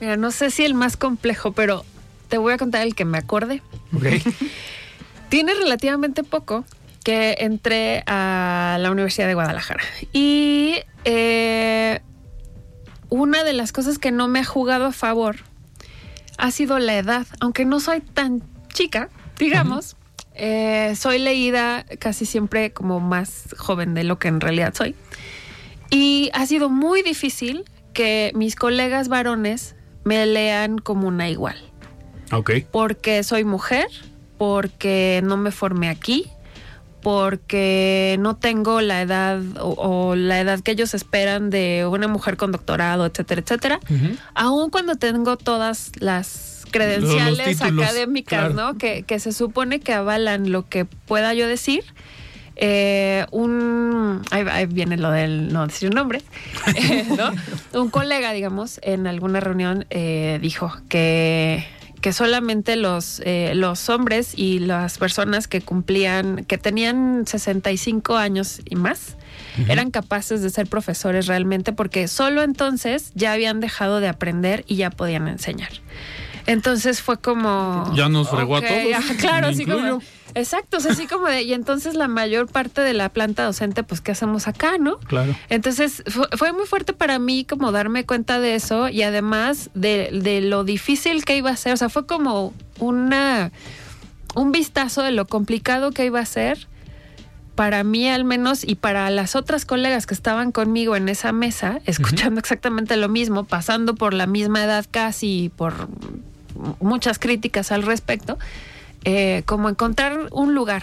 Mira, 0.00 0.16
no 0.16 0.30
sé 0.30 0.50
si 0.50 0.64
el 0.64 0.74
más 0.74 0.96
complejo, 0.96 1.52
pero 1.52 1.84
te 2.28 2.38
voy 2.38 2.54
a 2.54 2.58
contar 2.58 2.82
el 2.82 2.94
que 2.94 3.04
me 3.04 3.18
acorde. 3.18 3.62
Tiene 5.28 5.54
relativamente 5.54 6.24
poco 6.24 6.64
que 7.04 7.36
entré 7.40 8.02
a 8.06 8.78
la 8.80 8.90
Universidad 8.90 9.26
de 9.26 9.34
Guadalajara. 9.34 9.82
Y 10.12 10.76
eh, 11.04 12.00
una 13.10 13.44
de 13.44 13.52
las 13.52 13.72
cosas 13.72 13.98
que 13.98 14.10
no 14.10 14.28
me 14.28 14.40
ha 14.40 14.44
jugado 14.44 14.86
a 14.86 14.92
favor 14.92 15.36
ha 16.38 16.50
sido 16.50 16.78
la 16.78 16.96
edad. 16.96 17.26
Aunque 17.40 17.64
no 17.64 17.80
soy 17.80 18.00
tan 18.00 18.42
chica, 18.72 19.10
digamos, 19.38 19.96
eh, 20.38 20.94
soy 20.96 21.18
leída 21.18 21.84
casi 21.98 22.24
siempre 22.24 22.72
como 22.72 23.00
más 23.00 23.54
joven 23.58 23.94
de 23.94 24.04
lo 24.04 24.18
que 24.18 24.28
en 24.28 24.40
realidad 24.40 24.72
soy. 24.74 24.94
Y 25.90 26.30
ha 26.32 26.46
sido 26.46 26.68
muy 26.68 27.02
difícil 27.02 27.64
que 27.92 28.32
mis 28.34 28.54
colegas 28.54 29.08
varones 29.08 29.74
me 30.04 30.24
lean 30.26 30.78
como 30.78 31.08
una 31.08 31.28
igual. 31.28 31.56
Ok. 32.32 32.50
Porque 32.70 33.22
soy 33.22 33.44
mujer, 33.44 33.88
porque 34.36 35.20
no 35.24 35.36
me 35.36 35.50
formé 35.50 35.88
aquí, 35.88 36.30
porque 37.02 38.16
no 38.20 38.36
tengo 38.36 38.80
la 38.80 39.02
edad 39.02 39.40
o, 39.60 39.74
o 39.78 40.14
la 40.16 40.40
edad 40.40 40.60
que 40.60 40.72
ellos 40.72 40.94
esperan 40.94 41.50
de 41.50 41.86
una 41.90 42.08
mujer 42.08 42.36
con 42.36 42.52
doctorado, 42.52 43.06
etcétera, 43.06 43.40
etcétera. 43.40 43.80
Aun 44.34 44.70
cuando 44.70 44.96
tengo 44.96 45.36
todas 45.36 45.92
las 46.00 46.57
credenciales 46.68 47.38
Los 47.38 47.46
títulos, 47.46 47.84
académicas, 47.84 48.52
claro. 48.52 48.54
¿no? 48.54 48.78
Que, 48.78 49.02
que 49.02 49.18
se 49.18 49.32
supone 49.32 49.80
que 49.80 49.92
avalan 49.92 50.52
lo 50.52 50.68
que 50.68 50.84
pueda 50.84 51.34
yo 51.34 51.46
decir. 51.46 51.84
Eh, 52.60 53.24
un 53.30 54.22
ahí, 54.32 54.44
ahí 54.50 54.66
viene 54.66 54.96
lo 54.96 55.12
del 55.12 55.52
no 55.52 55.64
decir 55.64 55.90
un 55.90 55.94
nombre 55.94 56.22
eh, 56.74 57.06
¿no? 57.16 57.80
un 57.80 57.88
colega 57.88 58.32
digamos 58.32 58.80
en 58.82 59.06
alguna 59.06 59.38
reunión 59.38 59.86
eh, 59.90 60.40
dijo 60.42 60.72
que 60.88 61.64
que 62.00 62.12
solamente 62.12 62.74
los 62.74 63.20
eh, 63.24 63.52
los 63.54 63.88
hombres 63.88 64.32
y 64.36 64.58
las 64.58 64.98
personas 64.98 65.46
que 65.46 65.60
cumplían 65.60 66.44
que 66.46 66.58
tenían 66.58 67.24
65 67.26 68.16
años 68.16 68.60
y 68.64 68.74
más 68.74 69.16
eran 69.68 69.90
capaces 69.90 70.42
de 70.42 70.50
ser 70.50 70.66
profesores 70.68 71.26
realmente 71.26 71.72
porque 71.72 72.06
solo 72.06 72.42
entonces 72.42 73.10
ya 73.14 73.32
habían 73.32 73.60
dejado 73.60 74.00
de 74.00 74.08
aprender 74.08 74.64
y 74.68 74.76
ya 74.76 74.90
podían 74.90 75.26
enseñar 75.26 75.70
entonces 76.48 77.02
fue 77.02 77.18
como 77.18 77.92
Ya 77.94 78.08
nos 78.08 78.30
fregó 78.30 78.56
a 78.56 78.62
todos, 78.62 79.04
claro, 79.20 79.48
así 79.48 79.66
como. 79.66 80.00
Exacto, 80.34 80.78
o 80.78 80.80
sea, 80.80 80.92
así 80.92 81.06
como 81.06 81.26
de. 81.26 81.42
Y 81.42 81.52
entonces 81.52 81.94
la 81.94 82.08
mayor 82.08 82.48
parte 82.48 82.80
de 82.80 82.94
la 82.94 83.10
planta 83.10 83.44
docente, 83.44 83.82
pues, 83.82 84.00
¿qué 84.00 84.12
hacemos 84.12 84.48
acá, 84.48 84.78
no? 84.78 84.98
Claro. 85.00 85.36
Entonces 85.50 86.02
fue, 86.06 86.26
fue 86.38 86.52
muy 86.52 86.64
fuerte 86.64 86.94
para 86.94 87.18
mí 87.18 87.44
como 87.44 87.70
darme 87.70 88.06
cuenta 88.06 88.40
de 88.40 88.54
eso 88.54 88.88
y 88.88 89.02
además 89.02 89.68
de, 89.74 90.08
de 90.10 90.40
lo 90.40 90.64
difícil 90.64 91.26
que 91.26 91.36
iba 91.36 91.50
a 91.50 91.56
ser. 91.56 91.74
O 91.74 91.76
sea, 91.76 91.90
fue 91.90 92.06
como 92.06 92.54
una. 92.78 93.52
Un 94.34 94.52
vistazo 94.52 95.02
de 95.02 95.12
lo 95.12 95.26
complicado 95.26 95.90
que 95.90 96.06
iba 96.06 96.20
a 96.20 96.26
ser 96.26 96.66
para 97.56 97.82
mí 97.82 98.08
al 98.08 98.24
menos 98.24 98.62
y 98.62 98.76
para 98.76 99.10
las 99.10 99.34
otras 99.34 99.64
colegas 99.64 100.06
que 100.06 100.14
estaban 100.14 100.52
conmigo 100.52 100.94
en 100.94 101.08
esa 101.08 101.32
mesa, 101.32 101.80
escuchando 101.86 102.38
exactamente 102.38 102.96
lo 102.96 103.08
mismo, 103.08 103.44
pasando 103.44 103.96
por 103.96 104.14
la 104.14 104.26
misma 104.26 104.62
edad 104.62 104.86
casi 104.88 105.50
por 105.56 105.88
muchas 106.80 107.18
críticas 107.18 107.72
al 107.72 107.82
respecto, 107.82 108.38
eh, 109.04 109.42
como 109.46 109.68
encontrar 109.68 110.28
un 110.32 110.54
lugar 110.54 110.82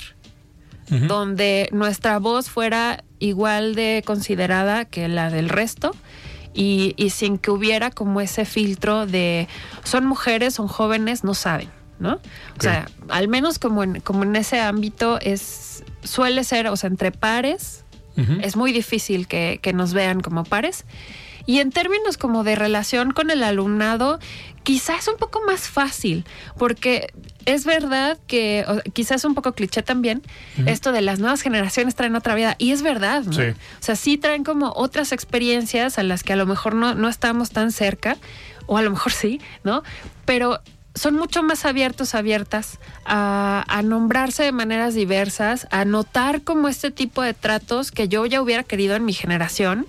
donde 0.87 1.67
nuestra 1.71 2.19
voz 2.19 2.49
fuera 2.51 3.03
igual 3.17 3.73
de 3.73 4.03
considerada 4.05 4.85
que 4.85 5.07
la 5.07 5.31
del 5.31 5.49
resto 5.49 5.95
y, 6.53 6.93
y 6.95 7.09
sin 7.09 7.39
que 7.39 7.49
hubiera 7.49 7.89
como 7.89 8.21
ese 8.21 8.45
filtro 8.45 9.07
de 9.07 9.47
son 9.83 10.05
mujeres, 10.05 10.53
son 10.53 10.67
jóvenes, 10.67 11.23
no 11.23 11.33
saben, 11.33 11.69
¿no? 11.99 12.19
O 12.57 12.61
sea, 12.61 12.87
al 13.09 13.27
menos 13.27 13.57
como 13.57 13.83
en, 13.83 13.99
como 13.99 14.23
en 14.23 14.35
ese 14.35 14.61
ámbito 14.61 15.19
es 15.21 15.83
suele 16.03 16.43
ser, 16.43 16.67
o 16.67 16.75
sea, 16.75 16.89
entre 16.89 17.11
pares, 17.11 17.83
es 18.41 18.55
muy 18.55 18.71
difícil 18.71 19.27
que, 19.27 19.59
que 19.61 19.73
nos 19.73 19.93
vean 19.93 20.21
como 20.21 20.45
pares. 20.45 20.85
Y 21.45 21.59
en 21.59 21.71
términos 21.71 22.17
como 22.17 22.43
de 22.43 22.55
relación 22.55 23.11
con 23.11 23.29
el 23.31 23.43
alumnado, 23.43 24.19
quizás 24.63 25.01
es 25.01 25.07
un 25.07 25.17
poco 25.17 25.41
más 25.45 25.69
fácil, 25.69 26.25
porque 26.57 27.13
es 27.45 27.65
verdad 27.65 28.17
que 28.25 28.65
o- 28.67 28.81
quizás 28.91 29.23
un 29.25 29.35
poco 29.35 29.53
cliché 29.53 29.83
también, 29.83 30.23
esto 30.65 30.91
de 30.91 31.01
las 31.01 31.19
nuevas 31.19 31.41
generaciones 31.41 31.93
traen 31.93 32.15
otra 32.15 32.33
vida, 32.33 32.55
y 32.57 32.71
es 32.71 32.81
verdad, 32.81 33.23
¿no? 33.23 33.33
Sí. 33.33 33.41
O 33.43 33.55
sea, 33.83 33.95
sí 33.95 34.17
traen 34.17 34.43
como 34.43 34.71
otras 34.75 35.11
experiencias 35.11 35.99
a 35.99 36.03
las 36.03 36.23
que 36.23 36.33
a 36.33 36.35
lo 36.35 36.47
mejor 36.47 36.73
no, 36.73 36.95
no 36.95 37.09
estamos 37.09 37.51
tan 37.51 37.71
cerca, 37.71 38.17
o 38.65 38.77
a 38.77 38.81
lo 38.81 38.89
mejor 38.89 39.11
sí, 39.11 39.39
¿no? 39.63 39.83
Pero 40.25 40.59
son 40.95 41.15
mucho 41.15 41.43
más 41.43 41.65
abiertos, 41.65 42.15
abiertas 42.15 42.79
a, 43.03 43.65
a 43.67 43.81
nombrarse 43.81 44.43
de 44.43 44.51
maneras 44.53 44.93
diversas, 44.93 45.67
a 45.69 45.83
notar 45.83 46.41
como 46.41 46.69
este 46.69 46.89
tipo 46.89 47.21
de 47.21 47.33
tratos 47.33 47.91
que 47.91 48.07
yo 48.07 48.25
ya 48.25 48.41
hubiera 48.41 48.63
querido 48.63 48.95
en 48.95 49.03
mi 49.03 49.13
generación, 49.13 49.87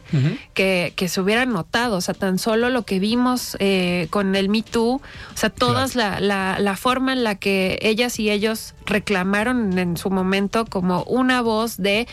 que, 0.53 0.93
que 0.97 1.09
se 1.09 1.21
hubieran 1.21 1.53
notado. 1.53 1.97
O 1.97 2.01
sea, 2.01 2.15
tan 2.15 2.39
solo 2.39 2.71
lo 2.71 2.83
que 2.83 2.99
vimos 2.99 3.57
eh, 3.61 4.09
con 4.11 4.35
el 4.35 4.49
Me 4.49 4.63
Too, 4.63 4.97
o 4.97 5.01
sea, 5.35 5.51
todas 5.51 5.95
la, 5.95 6.19
la, 6.19 6.59
la 6.59 6.77
forma 6.77 7.13
en 7.13 7.23
la 7.23 7.37
que 7.37 7.79
ellas 7.83 8.19
y 8.19 8.31
ellos 8.31 8.75
reclamaron 8.85 9.79
en 9.79 9.97
su 9.97 10.11
momento 10.11 10.67
como 10.67 11.05
una 11.05 11.41
voz 11.41 11.77
de 11.77 12.09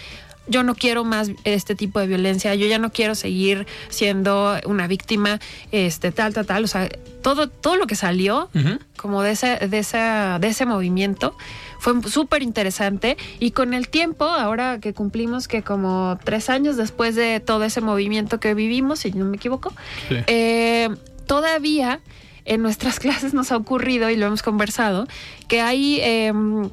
yo 0.48 0.64
no 0.64 0.76
quiero 0.76 1.04
más 1.04 1.32
este 1.44 1.76
tipo 1.76 2.00
de 2.00 2.08
violencia, 2.08 2.54
yo 2.56 2.68
ya 2.68 2.80
no 2.80 2.92
quiero 2.92 3.16
seguir 3.16 3.66
siendo 3.90 4.60
una 4.66 4.88
víctima, 4.88 5.40
este, 5.72 6.12
tal, 6.12 6.34
tal, 6.34 6.46
tal. 6.46 6.64
O 6.64 6.68
sea, 6.68 6.90
todo, 7.22 7.48
todo 7.48 7.78
lo 7.78 7.88
que 7.88 7.96
salió 7.96 8.50
como 8.98 9.22
de 9.22 9.32
ese, 9.32 9.68
de 9.68 9.80
esa, 9.80 10.40
de 10.40 10.48
ese 10.48 10.66
movimiento 10.66 11.36
fue 11.80 12.02
súper 12.04 12.44
interesante. 12.44 13.18
Y 13.40 13.52
con 13.52 13.74
el 13.74 13.90
tiempo, 13.90 14.26
ahora 14.26 14.80
que 14.80 14.94
cumplimos 14.94 15.48
que 15.48 15.64
como 15.64 16.20
tres 16.24 16.50
años 16.50 16.78
después 16.78 17.16
de 17.16 17.40
todo 17.40 17.64
ese 17.64 17.82
movimiento 17.82 18.40
que 18.40 18.54
vivimos, 18.54 19.00
si 19.00 19.12
no 19.12 19.26
me 19.26 19.38
equivoco, 19.38 19.74
eh, 20.10 20.90
todavía 21.26 22.00
en 22.46 22.62
nuestras 22.62 23.00
clases 23.02 23.34
nos 23.34 23.52
ha 23.52 23.58
ocurrido 23.58 24.10
y 24.10 24.18
lo 24.18 24.28
hemos 24.28 24.44
conversado, 24.44 25.08
que 25.48 25.62
hay 25.62 26.00
em, 26.02 26.70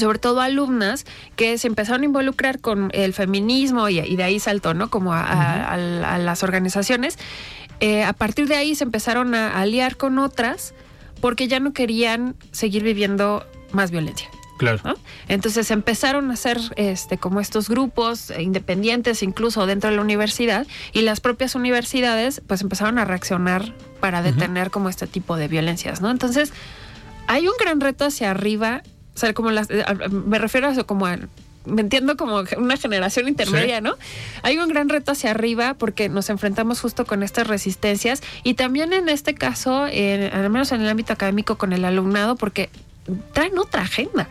sobre 0.00 0.18
todo 0.18 0.40
alumnas 0.40 1.04
que 1.36 1.58
se 1.58 1.66
empezaron 1.68 2.02
a 2.02 2.04
involucrar 2.06 2.60
con 2.60 2.90
el 2.92 3.12
feminismo 3.12 3.88
y, 3.88 3.98
y 4.00 4.16
de 4.16 4.22
ahí 4.24 4.38
saltó, 4.40 4.74
¿no? 4.74 4.90
Como 4.90 5.12
a, 5.12 5.20
a- 5.22 5.74
a- 5.74 6.14
a 6.14 6.18
las 6.18 6.42
organizaciones. 6.42 7.18
Eh, 7.80 8.04
a 8.04 8.12
partir 8.12 8.48
de 8.48 8.56
ahí 8.56 8.74
se 8.74 8.84
empezaron 8.84 9.34
a 9.34 9.60
aliar 9.60 9.96
con 9.96 10.18
otras 10.18 10.72
porque 11.20 11.48
ya 11.48 11.60
no 11.60 11.72
querían 11.72 12.34
seguir 12.52 12.82
viviendo 12.82 13.44
más 13.72 13.90
violencia. 13.90 14.28
Claro. 14.58 14.80
¿no? 14.84 14.94
Entonces 15.28 15.70
empezaron 15.70 16.30
a 16.30 16.32
hacer 16.34 16.58
este 16.76 17.18
como 17.18 17.40
estos 17.40 17.68
grupos 17.68 18.32
independientes 18.38 19.22
incluso 19.22 19.66
dentro 19.66 19.90
de 19.90 19.96
la 19.96 20.00
universidad 20.02 20.66
y 20.94 21.02
las 21.02 21.20
propias 21.20 21.54
universidades 21.54 22.40
pues 22.46 22.62
empezaron 22.62 22.98
a 22.98 23.04
reaccionar 23.04 23.74
para 24.00 24.22
detener 24.22 24.70
como 24.70 24.88
este 24.88 25.06
tipo 25.06 25.36
de 25.36 25.48
violencias, 25.48 26.00
¿no? 26.00 26.10
Entonces 26.10 26.54
hay 27.26 27.46
un 27.48 27.54
gran 27.60 27.82
reto 27.82 28.06
hacia 28.06 28.30
arriba, 28.30 28.82
o 29.16 29.18
sea, 29.18 29.32
como 29.34 29.50
las, 29.50 29.68
eh, 29.70 29.82
me 30.10 30.38
refiero 30.38 30.68
a 30.68 30.72
eso 30.72 30.86
como 30.86 31.06
a- 31.06 31.18
me 31.64 31.80
entiendo 31.80 32.16
como 32.16 32.44
una 32.58 32.76
generación 32.76 33.26
intermedia, 33.26 33.78
Sí. 33.78 33.82
¿no? 33.82 33.94
Hay 34.42 34.56
un 34.58 34.68
gran 34.68 34.88
reto 34.88 35.10
hacia 35.12 35.32
arriba 35.32 35.74
porque 35.74 36.08
nos 36.08 36.30
enfrentamos 36.30 36.80
justo 36.80 37.04
con 37.06 37.24
estas 37.24 37.48
resistencias 37.48 38.22
y 38.44 38.54
también 38.54 38.92
en 38.92 39.08
este 39.08 39.34
caso, 39.34 39.88
en- 39.90 40.32
al 40.32 40.48
menos 40.50 40.70
en 40.70 40.82
el 40.82 40.88
ámbito 40.88 41.12
académico 41.12 41.56
con 41.58 41.72
el 41.72 41.84
alumnado, 41.84 42.36
porque 42.36 42.70
traen 43.32 43.58
otra 43.58 43.82
agenda. 43.82 44.28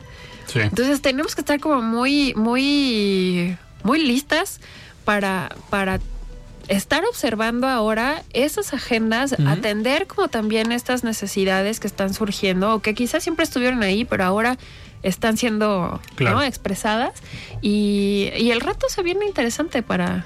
Sí. 0.48 0.60
Entonces 0.60 1.02
tenemos 1.02 1.36
que 1.36 1.42
estar 1.42 1.60
como 1.60 1.82
muy, 1.82 2.34
muy, 2.36 3.58
muy 3.84 4.00
listas 4.06 4.62
para, 5.04 5.54
para 5.70 6.00
estar 6.68 7.04
observando 7.06 7.68
ahora 7.68 8.24
esas 8.34 8.74
agendas, 8.74 9.34
atender 9.48 10.08
como 10.08 10.28
también 10.28 10.72
estas 10.72 11.04
necesidades 11.04 11.80
que 11.80 11.88
están 11.88 12.14
surgiendo 12.14 12.74
o 12.74 12.80
que 12.82 12.94
quizás 12.94 13.24
siempre 13.24 13.44
estuvieron 13.44 13.84
ahí, 13.84 14.06
pero 14.06 14.24
ahora 14.24 14.58
están 15.04 15.38
siendo 15.38 16.02
Claro. 16.16 16.38
¿no? 16.38 16.44
expresadas. 16.44 17.14
Y, 17.62 18.30
y 18.38 18.52
el 18.52 18.62
reto 18.62 18.88
se 18.90 19.04
viene 19.04 19.26
interesante 19.26 19.84
para, 19.84 20.26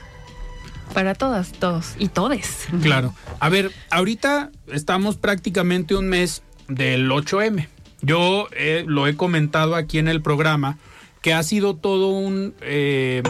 para 0.94 1.16
todas, 1.16 1.52
todos 1.52 1.96
y 2.00 2.08
todes. 2.08 2.68
Claro. 2.82 3.14
A 3.40 3.50
ver, 3.50 3.72
ahorita 3.90 4.52
estamos 4.72 5.18
prácticamente 5.18 5.96
un 5.96 6.08
mes 6.08 6.44
del 6.68 7.10
8M. 7.10 7.68
Yo 8.02 8.48
eh, 8.56 8.86
lo 8.88 9.08
he 9.08 9.16
comentado 9.16 9.76
aquí 9.76 10.00
en 10.00 10.08
el 10.08 10.22
programa 10.22 10.78
que 11.22 11.34
ha 11.34 11.44
sido 11.44 11.76
todo 11.76 12.10
un, 12.12 12.54
eh, 12.62 13.22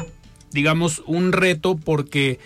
digamos, 0.51 1.01
un 1.07 1.31
reto 1.31 1.75
porque 1.75 2.39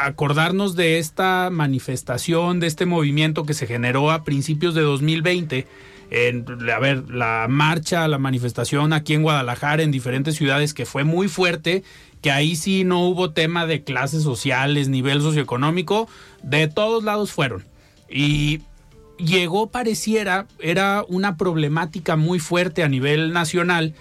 acordarnos 0.00 0.76
de 0.76 0.98
esta 0.98 1.50
manifestación, 1.50 2.60
de 2.60 2.66
este 2.66 2.86
movimiento 2.86 3.44
que 3.44 3.54
se 3.54 3.66
generó 3.66 4.10
a 4.10 4.24
principios 4.24 4.74
de 4.74 4.82
2020, 4.82 5.66
en, 6.10 6.46
a 6.70 6.78
ver, 6.78 7.10
la 7.10 7.46
marcha, 7.48 8.08
la 8.08 8.18
manifestación 8.18 8.92
aquí 8.92 9.14
en 9.14 9.22
Guadalajara, 9.22 9.82
en 9.82 9.90
diferentes 9.90 10.36
ciudades, 10.36 10.74
que 10.74 10.86
fue 10.86 11.04
muy 11.04 11.28
fuerte, 11.28 11.84
que 12.22 12.30
ahí 12.30 12.56
sí 12.56 12.84
no 12.84 13.06
hubo 13.06 13.30
tema 13.30 13.66
de 13.66 13.84
clases 13.84 14.22
sociales, 14.22 14.88
nivel 14.88 15.20
socioeconómico, 15.20 16.08
de 16.42 16.66
todos 16.66 17.04
lados 17.04 17.30
fueron. 17.30 17.64
Y 18.08 18.62
llegó, 19.18 19.70
pareciera, 19.70 20.46
era 20.60 21.04
una 21.08 21.36
problemática 21.36 22.16
muy 22.16 22.38
fuerte 22.38 22.82
a 22.82 22.88
nivel 22.88 23.32
nacional, 23.32 23.94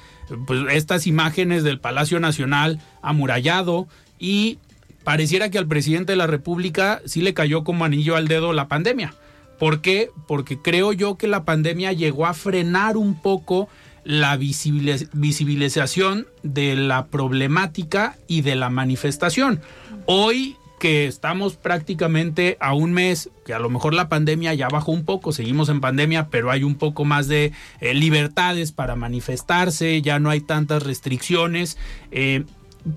pues 0.46 0.62
estas 0.72 1.08
imágenes 1.08 1.64
del 1.64 1.80
Palacio 1.80 2.20
Nacional 2.20 2.82
amurallado 3.02 3.88
y 4.20 4.60
pareciera 5.08 5.50
que 5.50 5.58
al 5.58 5.70
presidente 5.70 6.12
de 6.12 6.18
la 6.18 6.28
República 6.28 7.02
sí 7.06 7.22
le 7.22 7.34
cayó 7.34 7.64
como 7.64 7.86
anillo 7.86 8.18
al 8.18 8.28
dedo 8.28 8.52
la 8.52 8.68
pandemia. 8.68 9.14
¿Por 9.58 9.80
qué? 9.80 10.10
Porque 10.28 10.62
creo 10.62 10.92
yo 10.92 11.18
que 11.18 11.30
la 11.30 11.46
pandemia 11.46 11.94
llegó 11.94 12.26
a 12.26 12.34
frenar 12.34 12.98
un 12.98 13.16
poco 13.22 13.70
la 14.04 14.36
visibilización 14.36 16.28
de 16.44 16.76
la 16.76 17.06
problemática 17.06 18.18
y 18.28 18.42
de 18.42 18.58
la 18.58 18.70
manifestación. 18.70 19.62
Hoy 20.08 20.58
que 20.78 21.08
estamos 21.08 21.56
prácticamente 21.56 22.58
a 22.60 22.74
un 22.74 22.92
mes, 22.92 23.30
que 23.46 23.54
a 23.54 23.60
lo 23.60 23.70
mejor 23.70 23.94
la 23.94 24.10
pandemia 24.10 24.54
ya 24.56 24.68
bajó 24.68 24.92
un 24.92 25.06
poco, 25.06 25.32
seguimos 25.32 25.70
en 25.70 25.80
pandemia, 25.80 26.28
pero 26.30 26.52
hay 26.52 26.64
un 26.64 26.76
poco 26.76 27.06
más 27.06 27.30
de 27.30 27.54
eh, 27.80 27.94
libertades 27.94 28.74
para 28.74 28.98
manifestarse, 28.98 30.02
ya 30.02 30.20
no 30.20 30.30
hay 30.30 30.42
tantas 30.42 30.84
restricciones. 30.84 31.78
Eh, 32.12 32.44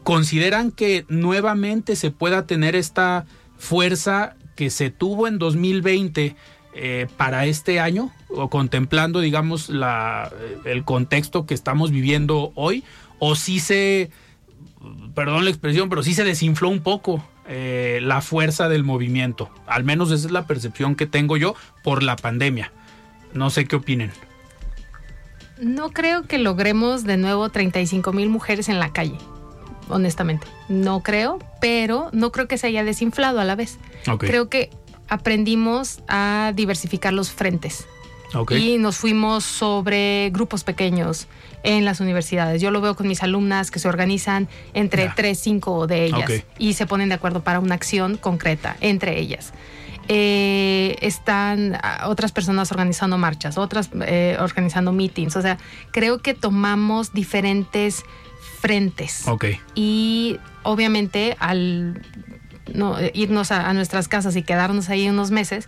¿Consideran 0.05 0.71
que 0.71 1.05
nuevamente 1.09 1.97
se 1.97 2.11
pueda 2.11 2.47
tener 2.47 2.77
esta 2.77 3.27
fuerza 3.59 4.37
que 4.55 4.71
se 4.71 4.91
tuvo 4.91 5.27
en 5.27 5.39
2020 5.39 6.37
eh, 6.73 7.07
para 7.17 7.47
este 7.47 7.81
año, 7.81 8.13
o 8.29 8.49
contemplando, 8.49 9.21
digamos, 9.21 9.69
la, 9.69 10.31
el 10.65 10.85
contexto 10.85 11.45
que 11.45 11.55
estamos 11.55 11.91
viviendo 11.91 12.53
hoy, 12.55 12.85
o 13.19 13.35
si 13.35 13.59
se, 13.59 14.11
perdón 15.15 15.45
la 15.45 15.51
expresión, 15.51 15.89
pero 15.89 16.03
sí 16.03 16.15
se 16.15 16.25
desinfló 16.25 16.69
un 16.69 16.81
poco 16.81 17.25
eh, 17.49 17.99
la 18.03 18.21
fuerza 18.21 18.69
del 18.69 18.85
movimiento. 18.85 19.51
Al 19.67 19.83
menos 19.83 20.13
esa 20.13 20.27
es 20.27 20.33
la 20.33 20.47
percepción 20.47 20.95
que 20.95 21.07
tengo 21.07 21.37
yo 21.37 21.57
por 21.83 22.03
la 22.05 22.15
pandemia. 22.15 22.71
No 23.35 23.51
sé 23.51 23.65
qué 23.65 23.77
opinen. 23.77 24.13
No 25.61 25.91
creo 25.91 26.23
que 26.23 26.39
logremos 26.39 27.05
de 27.05 27.17
nuevo 27.17 27.49
35 27.49 28.13
mil 28.13 28.29
mujeres 28.29 28.69
en 28.69 28.79
la 28.79 28.93
calle 28.93 29.19
honestamente. 29.91 30.47
No 30.69 31.03
creo, 31.03 31.39
pero 31.61 32.09
no 32.13 32.33
creo 32.33 32.49
que 32.49 32.59
se 32.59 32.67
haya 32.67 32.85
desinflado 32.85 33.41
a 33.41 33.45
la 33.45 33.55
vez. 33.55 33.79
Creo 34.19 34.49
que 34.49 34.71
aprendimos 35.09 36.01
a 36.09 36.53
diversificar 36.55 37.13
los 37.13 37.31
frentes. 37.31 37.87
Y 38.51 38.79
nos 38.79 38.97
fuimos 38.97 39.45
sobre 39.45 40.31
grupos 40.33 40.63
pequeños 40.63 41.27
en 41.63 41.85
las 41.85 42.01
universidades. 42.01 42.63
Yo 42.63 42.71
lo 42.71 42.81
veo 42.81 42.95
con 42.95 43.09
mis 43.09 43.23
alumnas 43.23 43.71
que 43.71 43.79
se 43.79 43.89
organizan 43.89 44.49
entre 44.73 45.11
tres, 45.15 45.41
cinco 45.41 45.87
de 45.87 46.05
ellas 46.07 46.31
y 46.59 46.75
se 46.75 46.87
ponen 46.87 47.09
de 47.09 47.17
acuerdo 47.17 47.43
para 47.43 47.59
una 47.59 47.75
acción 47.75 48.17
concreta 48.17 48.77
entre 48.81 49.19
ellas. 49.19 49.53
Eh, 50.13 50.97
están 51.03 51.79
ah, 51.83 52.07
otras 52.09 52.33
personas 52.33 52.73
organizando 52.73 53.17
marchas, 53.17 53.59
otras 53.59 53.91
eh, 54.07 54.37
organizando 54.41 54.91
meetings. 54.91 55.37
O 55.37 55.43
sea, 55.43 55.59
creo 55.93 56.19
que 56.19 56.35
tomamos 56.35 57.13
diferentes 57.13 58.03
frentes. 58.61 59.27
Ok. 59.27 59.47
Y 59.75 60.39
obviamente 60.63 61.37
al 61.41 62.03
no, 62.75 62.97
irnos 63.15 63.51
a, 63.51 63.73
nuestras 63.75 64.09
casas 64.09 64.37
y 64.37 64.43
quedarnos 64.43 64.89
ahí 64.89 65.09
unos 65.09 65.31
meses, 65.31 65.67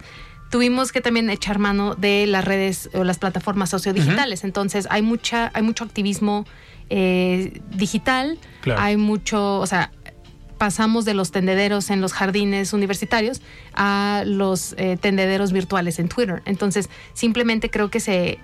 tuvimos 0.51 0.93
que 0.93 1.01
también 1.01 1.31
echar 1.31 1.59
mano 1.59 1.95
de 1.95 2.27
las 2.27 2.45
redes 2.45 2.91
o 2.95 3.05
las 3.05 3.19
plataformas 3.19 3.71
sociodigitales. 3.71 4.45
Entonces 4.45 4.87
hay 4.91 5.03
mucha, 5.03 5.51
hay 5.55 5.63
mucho 5.63 5.85
activismo 5.85 6.45
eh, 6.91 7.61
digital, 7.71 8.39
hay 8.77 8.97
mucho, 8.97 9.59
o 9.59 9.67
sea, 9.67 9.91
pasamos 10.59 11.05
de 11.05 11.15
los 11.15 11.33
tendederos 11.33 11.91
en 11.91 12.01
los 12.01 12.13
jardines 12.13 12.73
universitarios 12.73 13.43
a 13.75 14.23
los 14.27 14.75
eh, 14.79 14.97
tendederos 15.01 15.53
virtuales 15.53 15.99
en 15.99 16.09
Twitter. 16.09 16.43
Entonces, 16.45 16.89
simplemente 17.15 17.69
creo 17.69 17.91
que 17.91 17.99
se 17.99 18.39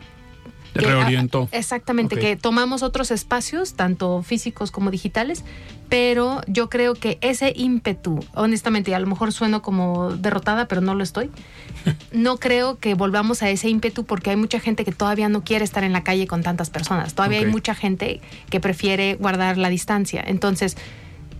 reorientó. 0.74 1.48
Exactamente, 1.52 2.16
que 2.16 2.36
tomamos 2.36 2.82
otros 2.82 3.10
espacios, 3.10 3.74
tanto 3.74 4.22
físicos 4.22 4.70
como 4.70 4.90
digitales, 4.90 5.44
pero 5.88 6.42
yo 6.46 6.68
creo 6.68 6.94
que 6.94 7.18
ese 7.20 7.52
ímpetu, 7.56 8.20
honestamente, 8.34 8.90
y 8.90 8.94
a 8.94 8.98
lo 8.98 9.06
mejor 9.06 9.32
sueno 9.32 9.62
como 9.62 10.10
derrotada, 10.10 10.68
pero 10.68 10.80
no 10.80 10.94
lo 10.94 11.02
estoy, 11.02 11.30
no 12.12 12.36
creo 12.36 12.78
que 12.78 12.94
volvamos 12.94 13.42
a 13.42 13.50
ese 13.50 13.68
ímpetu 13.68 14.04
porque 14.04 14.30
hay 14.30 14.36
mucha 14.36 14.60
gente 14.60 14.84
que 14.84 14.92
todavía 14.92 15.28
no 15.28 15.42
quiere 15.42 15.64
estar 15.64 15.84
en 15.84 15.92
la 15.92 16.04
calle 16.04 16.26
con 16.26 16.42
tantas 16.42 16.70
personas, 16.70 17.14
todavía 17.14 17.38
hay 17.38 17.46
mucha 17.46 17.74
gente 17.74 18.20
que 18.50 18.60
prefiere 18.60 19.14
guardar 19.14 19.56
la 19.56 19.68
distancia. 19.68 20.22
Entonces, 20.26 20.76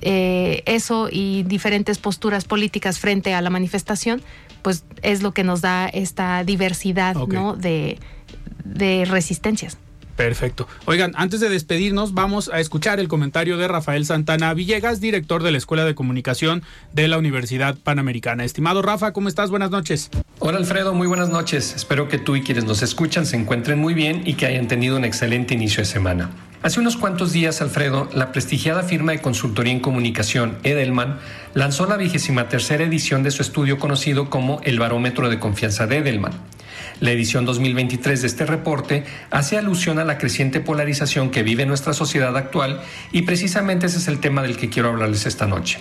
eh, 0.01 0.63
eso 0.67 1.09
y 1.11 1.43
diferentes 1.43 1.99
posturas 1.99 2.45
políticas 2.45 2.99
frente 3.01 3.35
a 3.35 3.43
la 3.43 3.51
manifestación, 3.51 4.23
pues 4.63 4.85
es 5.03 5.23
lo 5.23 5.33
que 5.33 5.45
nos 5.45 5.61
da 5.61 5.89
esta 5.89 6.45
diversidad, 6.45 7.17
¿no? 7.17 7.55
De, 7.55 7.99
de 8.65 9.05
resistencias. 9.05 9.79
Perfecto. 10.19 10.67
Oigan, 10.87 11.13
antes 11.15 11.39
de 11.39 11.49
despedirnos, 11.49 12.13
vamos 12.13 12.51
a 12.53 12.59
escuchar 12.59 12.99
el 12.99 13.07
comentario 13.07 13.57
de 13.57 13.69
Rafael 13.69 14.05
Santana 14.05 14.53
Villegas, 14.53 15.01
director 15.01 15.45
de 15.45 15.53
la 15.53 15.59
Escuela 15.59 15.85
de 15.85 15.95
Comunicación 15.95 16.65
de 16.93 17.07
la 17.07 17.19
Universidad 17.19 17.77
Panamericana. 17.77 18.45
Estimado 18.45 18.83
Rafa, 18.83 19.13
¿cómo 19.13 19.29
estás? 19.29 19.51
Buenas 19.51 19.71
noches. 19.71 20.11
Hola 20.41 20.59
Alfredo, 20.59 20.93
muy 20.93 21.07
buenas 21.07 21.29
noches. 21.29 21.73
Espero 21.77 22.09
que 22.09 22.19
tú 22.19 22.35
y 22.35 22.43
quienes 22.43 22.65
nos 22.65 22.83
escuchan 22.83 23.27
se 23.27 23.37
encuentren 23.37 23.79
muy 23.79 23.95
bien 23.95 24.23
y 24.25 24.35
que 24.35 24.47
hayan 24.47 24.67
tenido 24.67 24.97
un 24.97 25.05
excelente 25.05 25.55
inicio 25.55 25.83
de 25.83 25.85
semana. 25.85 26.31
Hace 26.65 26.81
unos 26.81 26.97
cuantos 26.97 27.33
días, 27.33 27.63
Alfredo, 27.63 28.11
la 28.13 28.33
prestigiada 28.33 28.83
firma 28.83 29.13
de 29.13 29.21
consultoría 29.21 29.73
en 29.73 29.79
comunicación 29.79 30.59
Edelman 30.65 31.21
lanzó 31.55 31.87
la 31.87 31.97
vigésima 31.97 32.49
tercera 32.49 32.83
edición 32.83 33.23
de 33.23 33.31
su 33.31 33.43
estudio 33.43 33.79
conocido 33.79 34.29
como 34.29 34.61
el 34.65 34.81
Barómetro 34.81 35.31
de 35.31 35.39
Confianza 35.39 35.87
de 35.87 35.99
Edelman. 35.99 36.33
La 37.01 37.13
edición 37.13 37.45
2023 37.45 38.23
de 38.23 38.27
este 38.27 38.45
reporte 38.45 39.05
hace 39.31 39.57
alusión 39.57 39.99
a 39.99 40.05
la 40.05 40.19
creciente 40.19 40.61
polarización 40.61 41.31
que 41.31 41.45
vive 41.45 41.65
nuestra 41.65 41.93
sociedad 41.93 42.37
actual 42.37 42.81
y 43.13 43.23
precisamente 43.23 43.87
ese 43.87 43.99
es 43.99 44.09
el 44.09 44.19
tema 44.19 44.43
del 44.43 44.57
que 44.57 44.69
quiero 44.69 44.89
hablarles 44.89 45.27
esta 45.27 45.47
noche. 45.47 45.79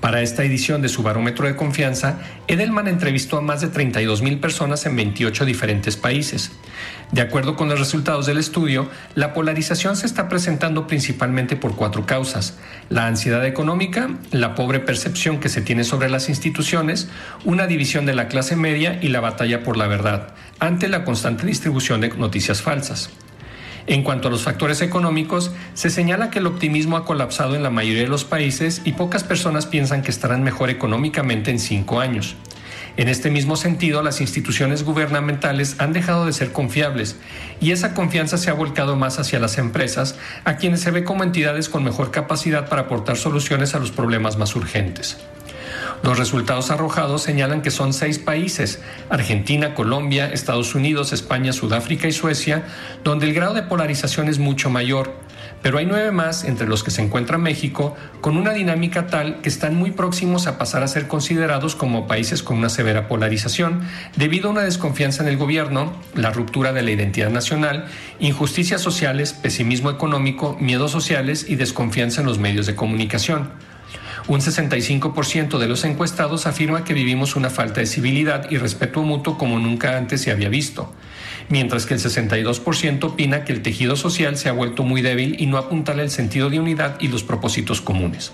Para 0.00 0.22
esta 0.22 0.44
edición 0.44 0.80
de 0.80 0.88
su 0.88 1.02
barómetro 1.02 1.48
de 1.48 1.56
confianza, 1.56 2.20
Edelman 2.46 2.86
entrevistó 2.86 3.36
a 3.36 3.40
más 3.40 3.60
de 3.60 3.66
32 3.66 4.22
mil 4.22 4.38
personas 4.38 4.86
en 4.86 4.94
28 4.94 5.44
diferentes 5.44 5.96
países. 5.96 6.52
De 7.10 7.20
acuerdo 7.20 7.56
con 7.56 7.68
los 7.68 7.80
resultados 7.80 8.26
del 8.26 8.38
estudio, 8.38 8.88
la 9.16 9.34
polarización 9.34 9.96
se 9.96 10.06
está 10.06 10.28
presentando 10.28 10.86
principalmente 10.86 11.56
por 11.56 11.74
cuatro 11.74 12.06
causas. 12.06 12.58
La 12.90 13.08
ansiedad 13.08 13.44
económica, 13.44 14.10
la 14.30 14.54
pobre 14.54 14.78
percepción 14.78 15.40
que 15.40 15.48
se 15.48 15.62
tiene 15.62 15.82
sobre 15.82 16.08
las 16.10 16.28
instituciones, 16.28 17.08
una 17.44 17.66
división 17.66 18.06
de 18.06 18.14
la 18.14 18.28
clase 18.28 18.54
media 18.54 19.00
y 19.02 19.08
la 19.08 19.20
batalla 19.20 19.64
por 19.64 19.76
la 19.76 19.88
verdad, 19.88 20.34
ante 20.60 20.86
la 20.86 21.04
constante 21.04 21.44
distribución 21.44 22.00
de 22.00 22.10
noticias 22.10 22.62
falsas. 22.62 23.10
En 23.88 24.02
cuanto 24.02 24.28
a 24.28 24.30
los 24.30 24.42
factores 24.42 24.82
económicos, 24.82 25.50
se 25.72 25.88
señala 25.88 26.28
que 26.28 26.40
el 26.40 26.46
optimismo 26.46 26.98
ha 26.98 27.06
colapsado 27.06 27.56
en 27.56 27.62
la 27.62 27.70
mayoría 27.70 28.02
de 28.02 28.08
los 28.08 28.24
países 28.24 28.82
y 28.84 28.92
pocas 28.92 29.24
personas 29.24 29.64
piensan 29.64 30.02
que 30.02 30.10
estarán 30.10 30.42
mejor 30.44 30.68
económicamente 30.68 31.50
en 31.50 31.58
cinco 31.58 31.98
años. 31.98 32.36
En 32.98 33.08
este 33.08 33.30
mismo 33.30 33.56
sentido, 33.56 34.02
las 34.02 34.20
instituciones 34.20 34.84
gubernamentales 34.84 35.76
han 35.78 35.94
dejado 35.94 36.26
de 36.26 36.34
ser 36.34 36.52
confiables 36.52 37.16
y 37.62 37.70
esa 37.70 37.94
confianza 37.94 38.36
se 38.36 38.50
ha 38.50 38.54
volcado 38.54 38.94
más 38.94 39.18
hacia 39.18 39.38
las 39.38 39.56
empresas, 39.56 40.18
a 40.44 40.56
quienes 40.56 40.80
se 40.80 40.90
ve 40.90 41.02
como 41.02 41.24
entidades 41.24 41.70
con 41.70 41.82
mejor 41.82 42.10
capacidad 42.10 42.68
para 42.68 42.82
aportar 42.82 43.16
soluciones 43.16 43.74
a 43.74 43.78
los 43.78 43.90
problemas 43.90 44.36
más 44.36 44.54
urgentes. 44.54 45.16
Los 46.02 46.18
resultados 46.18 46.70
arrojados 46.70 47.22
señalan 47.22 47.62
que 47.62 47.70
son 47.70 47.92
seis 47.92 48.18
países, 48.18 48.80
Argentina, 49.10 49.74
Colombia, 49.74 50.30
Estados 50.32 50.74
Unidos, 50.74 51.12
España, 51.12 51.52
Sudáfrica 51.52 52.06
y 52.06 52.12
Suecia, 52.12 52.64
donde 53.04 53.26
el 53.26 53.34
grado 53.34 53.54
de 53.54 53.62
polarización 53.62 54.28
es 54.28 54.38
mucho 54.38 54.70
mayor. 54.70 55.12
Pero 55.60 55.78
hay 55.78 55.86
nueve 55.86 56.12
más, 56.12 56.44
entre 56.44 56.68
los 56.68 56.84
que 56.84 56.92
se 56.92 57.02
encuentra 57.02 57.36
México, 57.36 57.96
con 58.20 58.36
una 58.36 58.52
dinámica 58.52 59.08
tal 59.08 59.40
que 59.40 59.48
están 59.48 59.74
muy 59.74 59.90
próximos 59.90 60.46
a 60.46 60.56
pasar 60.56 60.84
a 60.84 60.88
ser 60.88 61.08
considerados 61.08 61.74
como 61.74 62.06
países 62.06 62.44
con 62.44 62.58
una 62.58 62.68
severa 62.68 63.08
polarización, 63.08 63.80
debido 64.16 64.48
a 64.48 64.52
una 64.52 64.62
desconfianza 64.62 65.24
en 65.24 65.28
el 65.28 65.36
gobierno, 65.36 65.92
la 66.14 66.30
ruptura 66.30 66.72
de 66.72 66.82
la 66.82 66.92
identidad 66.92 67.30
nacional, 67.30 67.86
injusticias 68.20 68.80
sociales, 68.80 69.32
pesimismo 69.32 69.90
económico, 69.90 70.56
miedos 70.60 70.92
sociales 70.92 71.46
y 71.48 71.56
desconfianza 71.56 72.20
en 72.20 72.28
los 72.28 72.38
medios 72.38 72.66
de 72.66 72.76
comunicación. 72.76 73.50
Un 74.28 74.40
65% 74.40 75.56
de 75.56 75.68
los 75.68 75.84
encuestados 75.84 76.46
afirma 76.46 76.84
que 76.84 76.92
vivimos 76.92 77.34
una 77.34 77.48
falta 77.48 77.80
de 77.80 77.86
civilidad 77.86 78.50
y 78.50 78.58
respeto 78.58 79.02
mutuo 79.02 79.38
como 79.38 79.58
nunca 79.58 79.96
antes 79.96 80.20
se 80.20 80.30
había 80.30 80.50
visto, 80.50 80.92
mientras 81.48 81.86
que 81.86 81.94
el 81.94 82.00
62% 82.00 83.04
opina 83.04 83.44
que 83.44 83.54
el 83.54 83.62
tejido 83.62 83.96
social 83.96 84.36
se 84.36 84.50
ha 84.50 84.52
vuelto 84.52 84.82
muy 84.82 85.00
débil 85.00 85.36
y 85.38 85.46
no 85.46 85.56
apuntala 85.56 86.02
el 86.02 86.10
sentido 86.10 86.50
de 86.50 86.60
unidad 86.60 87.00
y 87.00 87.08
los 87.08 87.22
propósitos 87.24 87.80
comunes. 87.80 88.32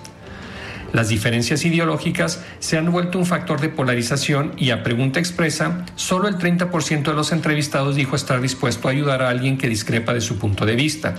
Las 0.94 1.08
diferencias 1.08 1.64
ideológicas 1.64 2.44
se 2.60 2.78
han 2.78 2.92
vuelto 2.92 3.18
un 3.18 3.26
factor 3.26 3.60
de 3.60 3.68
polarización 3.68 4.52
y 4.56 4.70
a 4.70 4.84
pregunta 4.84 5.18
expresa, 5.18 5.84
solo 5.96 6.28
el 6.28 6.38
30% 6.38 7.02
de 7.02 7.14
los 7.14 7.32
entrevistados 7.32 7.96
dijo 7.96 8.14
estar 8.14 8.40
dispuesto 8.40 8.86
a 8.86 8.92
ayudar 8.92 9.20
a 9.20 9.28
alguien 9.28 9.58
que 9.58 9.68
discrepa 9.68 10.14
de 10.14 10.20
su 10.20 10.38
punto 10.38 10.64
de 10.64 10.76
vista. 10.76 11.16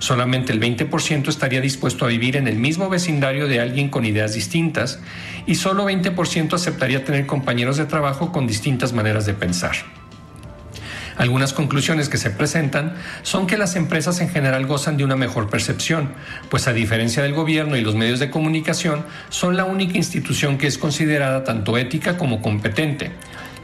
Solamente 0.00 0.52
el 0.52 0.60
20% 0.60 1.28
estaría 1.28 1.62
dispuesto 1.62 2.04
a 2.04 2.08
vivir 2.08 2.36
en 2.36 2.46
el 2.46 2.56
mismo 2.56 2.90
vecindario 2.90 3.48
de 3.48 3.58
alguien 3.58 3.88
con 3.88 4.04
ideas 4.04 4.34
distintas 4.34 4.98
y 5.46 5.54
solo 5.54 5.88
20% 5.88 6.52
aceptaría 6.52 7.02
tener 7.02 7.24
compañeros 7.24 7.78
de 7.78 7.86
trabajo 7.86 8.32
con 8.32 8.46
distintas 8.46 8.92
maneras 8.92 9.24
de 9.24 9.32
pensar. 9.32 9.76
Algunas 11.16 11.54
conclusiones 11.54 12.08
que 12.08 12.18
se 12.18 12.30
presentan 12.30 12.94
son 13.22 13.46
que 13.46 13.56
las 13.56 13.74
empresas 13.74 14.20
en 14.20 14.28
general 14.28 14.66
gozan 14.66 14.98
de 14.98 15.04
una 15.04 15.16
mejor 15.16 15.48
percepción, 15.48 16.12
pues 16.50 16.68
a 16.68 16.74
diferencia 16.74 17.22
del 17.22 17.32
gobierno 17.32 17.76
y 17.76 17.80
los 17.80 17.94
medios 17.94 18.20
de 18.20 18.30
comunicación, 18.30 19.04
son 19.30 19.56
la 19.56 19.64
única 19.64 19.96
institución 19.96 20.58
que 20.58 20.66
es 20.66 20.76
considerada 20.76 21.42
tanto 21.44 21.78
ética 21.78 22.18
como 22.18 22.42
competente. 22.42 23.12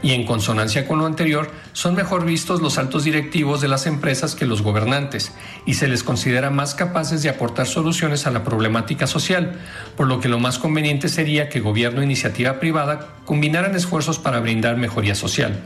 Y 0.01 0.11
en 0.11 0.25
consonancia 0.25 0.85
con 0.85 0.99
lo 0.99 1.05
anterior, 1.05 1.49
son 1.71 1.95
mejor 1.95 2.25
vistos 2.25 2.61
los 2.61 2.77
altos 2.77 3.05
directivos 3.05 3.61
de 3.61 3.69
las 3.69 3.85
empresas 3.85 4.35
que 4.35 4.45
los 4.45 4.61
gobernantes, 4.61 5.31
y 5.65 5.75
se 5.75 5.87
les 5.87 6.03
considera 6.03 6.49
más 6.49 6.75
capaces 6.75 7.23
de 7.23 7.29
aportar 7.29 7.67
soluciones 7.67 8.27
a 8.27 8.31
la 8.31 8.43
problemática 8.43 9.07
social, 9.07 9.53
por 9.95 10.07
lo 10.07 10.19
que 10.19 10.27
lo 10.27 10.39
más 10.39 10.59
conveniente 10.59 11.07
sería 11.07 11.47
que 11.47 11.61
gobierno 11.61 12.01
e 12.01 12.05
iniciativa 12.05 12.59
privada 12.59 13.13
combinaran 13.23 13.75
esfuerzos 13.75 14.19
para 14.19 14.41
brindar 14.41 14.75
mejoría 14.75 15.15
social. 15.15 15.61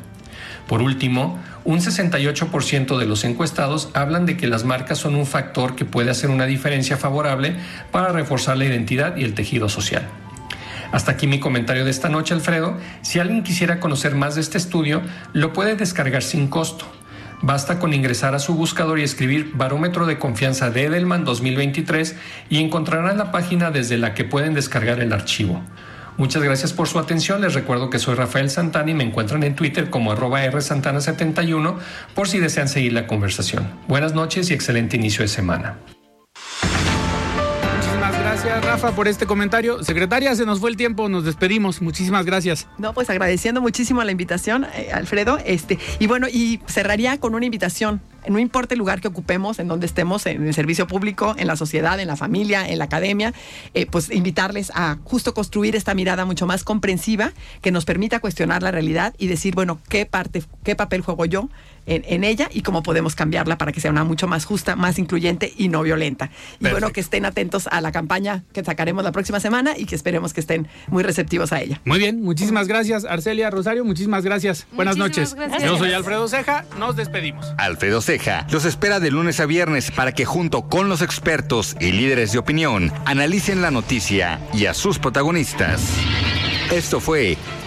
Por 0.68 0.82
último, 0.82 1.39
un 1.63 1.80
68% 1.80 2.97
de 2.97 3.05
los 3.05 3.24
encuestados 3.24 3.89
hablan 3.93 4.26
de 4.26 4.36
que 4.38 4.47
las 4.47 4.65
marcas 4.65 4.97
son 4.97 5.15
un 5.15 5.26
factor 5.26 5.76
que 5.76 5.86
puede 5.86 6.11
hacer 6.11 6.30
una 6.30 6.45
diferencia 6.45 6.97
favorable 6.97 7.55
para 7.91 8.09
reforzar 8.11 8.57
la 8.57 8.65
identidad 8.65 9.15
y 9.15 9.24
el 9.24 9.34
tejido 9.34 9.70
social. 9.70 10.03
Hasta 10.91 11.11
aquí 11.11 11.28
mi 11.28 11.39
comentario 11.39 11.86
de 11.86 11.91
esta 11.91 12.09
noche, 12.09 12.34
Alfredo. 12.34 12.78
Si 13.01 13.20
alguien 13.20 13.43
quisiera 13.43 13.80
conocer 13.80 14.15
más 14.15 14.36
de 14.36 14.41
este 14.41 14.57
estudio, 14.57 15.01
lo 15.34 15.53
puede 15.53 15.76
descargar 15.76 16.24
sin 16.24 16.47
costo. 16.47 16.86
Basta 17.41 17.78
con 17.78 17.93
ingresar 17.93 18.34
a 18.34 18.39
su 18.39 18.55
buscador 18.55 18.99
y 18.99 19.03
escribir 19.03 19.51
Barómetro 19.53 20.07
de 20.07 20.18
Confianza 20.18 20.72
de 20.72 20.86
Edelman 20.86 21.24
2023 21.24 22.15
y 22.49 22.63
encontrarán 22.63 23.18
la 23.18 23.32
página 23.32 23.70
desde 23.70 23.97
la 23.97 24.13
que 24.13 24.24
pueden 24.24 24.53
descargar 24.53 24.99
el 25.01 25.13
archivo. 25.13 25.61
Muchas 26.18 26.41
gracias 26.41 26.74
por 26.74 26.88
su 26.88 26.97
atención. 26.97 27.41
Les 27.41 27.53
recuerdo 27.53 27.89
que 27.89 27.99
soy 27.99 28.15
Rafael 28.15 28.49
Santana 28.49 28.89
y 28.89 28.93
me 28.95 29.03
encuentran 29.03 29.43
en 29.43 29.55
Twitter 29.55 29.89
como 29.91 30.11
arroba 30.11 30.43
rsantana71 30.43 31.78
por 32.15 32.28
si 32.28 32.39
desean 32.39 32.68
seguir 32.68 32.93
la 32.93 33.05
conversación. 33.05 33.70
Buenas 33.88 34.13
noches 34.13 34.49
y 34.49 34.53
excelente 34.53 34.97
inicio 34.97 35.22
de 35.22 35.28
semana. 35.28 35.78
Gracias, 38.47 38.65
Rafa, 38.65 38.95
por 38.95 39.09
este 39.09 39.25
comentario. 39.25 39.83
Secretaria, 39.83 40.33
se 40.33 40.45
nos 40.45 40.61
fue 40.61 40.69
el 40.69 40.77
tiempo, 40.77 41.09
nos 41.09 41.25
despedimos. 41.25 41.81
Muchísimas 41.81 42.25
gracias. 42.25 42.65
No, 42.77 42.93
pues 42.93 43.09
agradeciendo 43.09 43.59
muchísimo 43.59 44.01
la 44.05 44.11
invitación, 44.13 44.65
eh, 44.73 44.89
Alfredo. 44.93 45.37
Este, 45.43 45.77
y 45.99 46.07
bueno, 46.07 46.29
y 46.29 46.61
cerraría 46.65 47.19
con 47.19 47.35
una 47.35 47.43
invitación 47.43 47.99
no 48.29 48.39
importa 48.39 48.73
el 48.73 48.79
lugar 48.79 49.01
que 49.01 49.07
ocupemos, 49.07 49.59
en 49.59 49.67
donde 49.67 49.85
estemos, 49.85 50.25
en 50.25 50.47
el 50.47 50.53
servicio 50.53 50.87
público, 50.87 51.35
en 51.37 51.47
la 51.47 51.55
sociedad, 51.55 51.99
en 51.99 52.07
la 52.07 52.15
familia, 52.15 52.67
en 52.67 52.79
la 52.79 52.85
academia, 52.85 53.33
eh, 53.73 53.85
pues 53.85 54.11
invitarles 54.11 54.71
a 54.75 54.97
justo 55.03 55.33
construir 55.33 55.75
esta 55.75 55.93
mirada 55.93 56.25
mucho 56.25 56.45
más 56.45 56.63
comprensiva 56.63 57.31
que 57.61 57.71
nos 57.71 57.85
permita 57.85 58.19
cuestionar 58.19 58.63
la 58.63 58.71
realidad 58.71 59.13
y 59.17 59.27
decir, 59.27 59.55
bueno, 59.55 59.79
¿qué 59.89 60.05
parte, 60.05 60.43
qué 60.63 60.75
papel 60.75 61.01
juego 61.01 61.25
yo? 61.25 61.49
En, 61.88 62.23
ella 62.23 62.49
y 62.53 62.61
cómo 62.61 62.83
podemos 62.83 63.15
cambiarla 63.15 63.57
para 63.57 63.71
que 63.71 63.79
sea 63.79 63.91
una 63.91 64.03
mucho 64.03 64.27
más 64.27 64.45
justa, 64.45 64.75
más 64.75 64.99
incluyente 64.99 65.53
y 65.57 65.69
no 65.69 65.81
violenta. 65.83 66.29
Y 66.59 66.69
bueno, 66.69 66.91
que 66.91 66.99
estén 66.99 67.25
atentos 67.25 67.67
a 67.67 67.79
la 67.79 67.91
campaña 67.91 68.43
que 68.53 68.63
sacaremos 68.63 69.03
la 69.03 69.11
próxima 69.11 69.39
semana 69.39 69.73
y 69.77 69.85
que 69.85 69.95
esperemos 69.95 70.33
que 70.33 70.41
estén 70.41 70.67
muy 70.88 71.03
receptivos 71.03 71.53
a 71.53 71.61
ella. 71.61 71.81
Muy 71.85 71.99
bien, 71.99 72.21
muchísimas 72.21 72.67
gracias, 72.67 73.05
Arcelia 73.05 73.49
Rosario, 73.49 73.85
muchísimas 73.85 74.23
gracias. 74.23 74.67
Buenas 74.73 74.97
noches. 74.97 75.35
Yo 75.63 75.77
soy 75.77 75.93
Alfredo 75.93 76.27
Ceja, 76.27 76.65
nos 76.77 76.95
despedimos. 76.95 77.53
Alfredo 77.57 78.01
Ceja 78.01 78.45
los 78.51 78.65
espera 78.65 78.99
de 78.99 79.11
lunes 79.11 79.39
a 79.39 79.45
viernes 79.45 79.91
para 79.91 80.11
que 80.11 80.25
junto 80.25 80.67
con 80.67 80.89
los 80.89 81.01
expertos 81.01 81.75
y 81.79 81.91
líderes 81.91 82.31
de 82.33 82.39
opinión 82.39 82.91
analicen 83.05 83.61
la 83.61 83.71
noticia 83.71 84.39
y 84.53 84.65
a 84.65 84.73
sus 84.73 84.99
protagonistas. 84.99 85.81
Esto 86.71 86.99
fue 86.99 87.38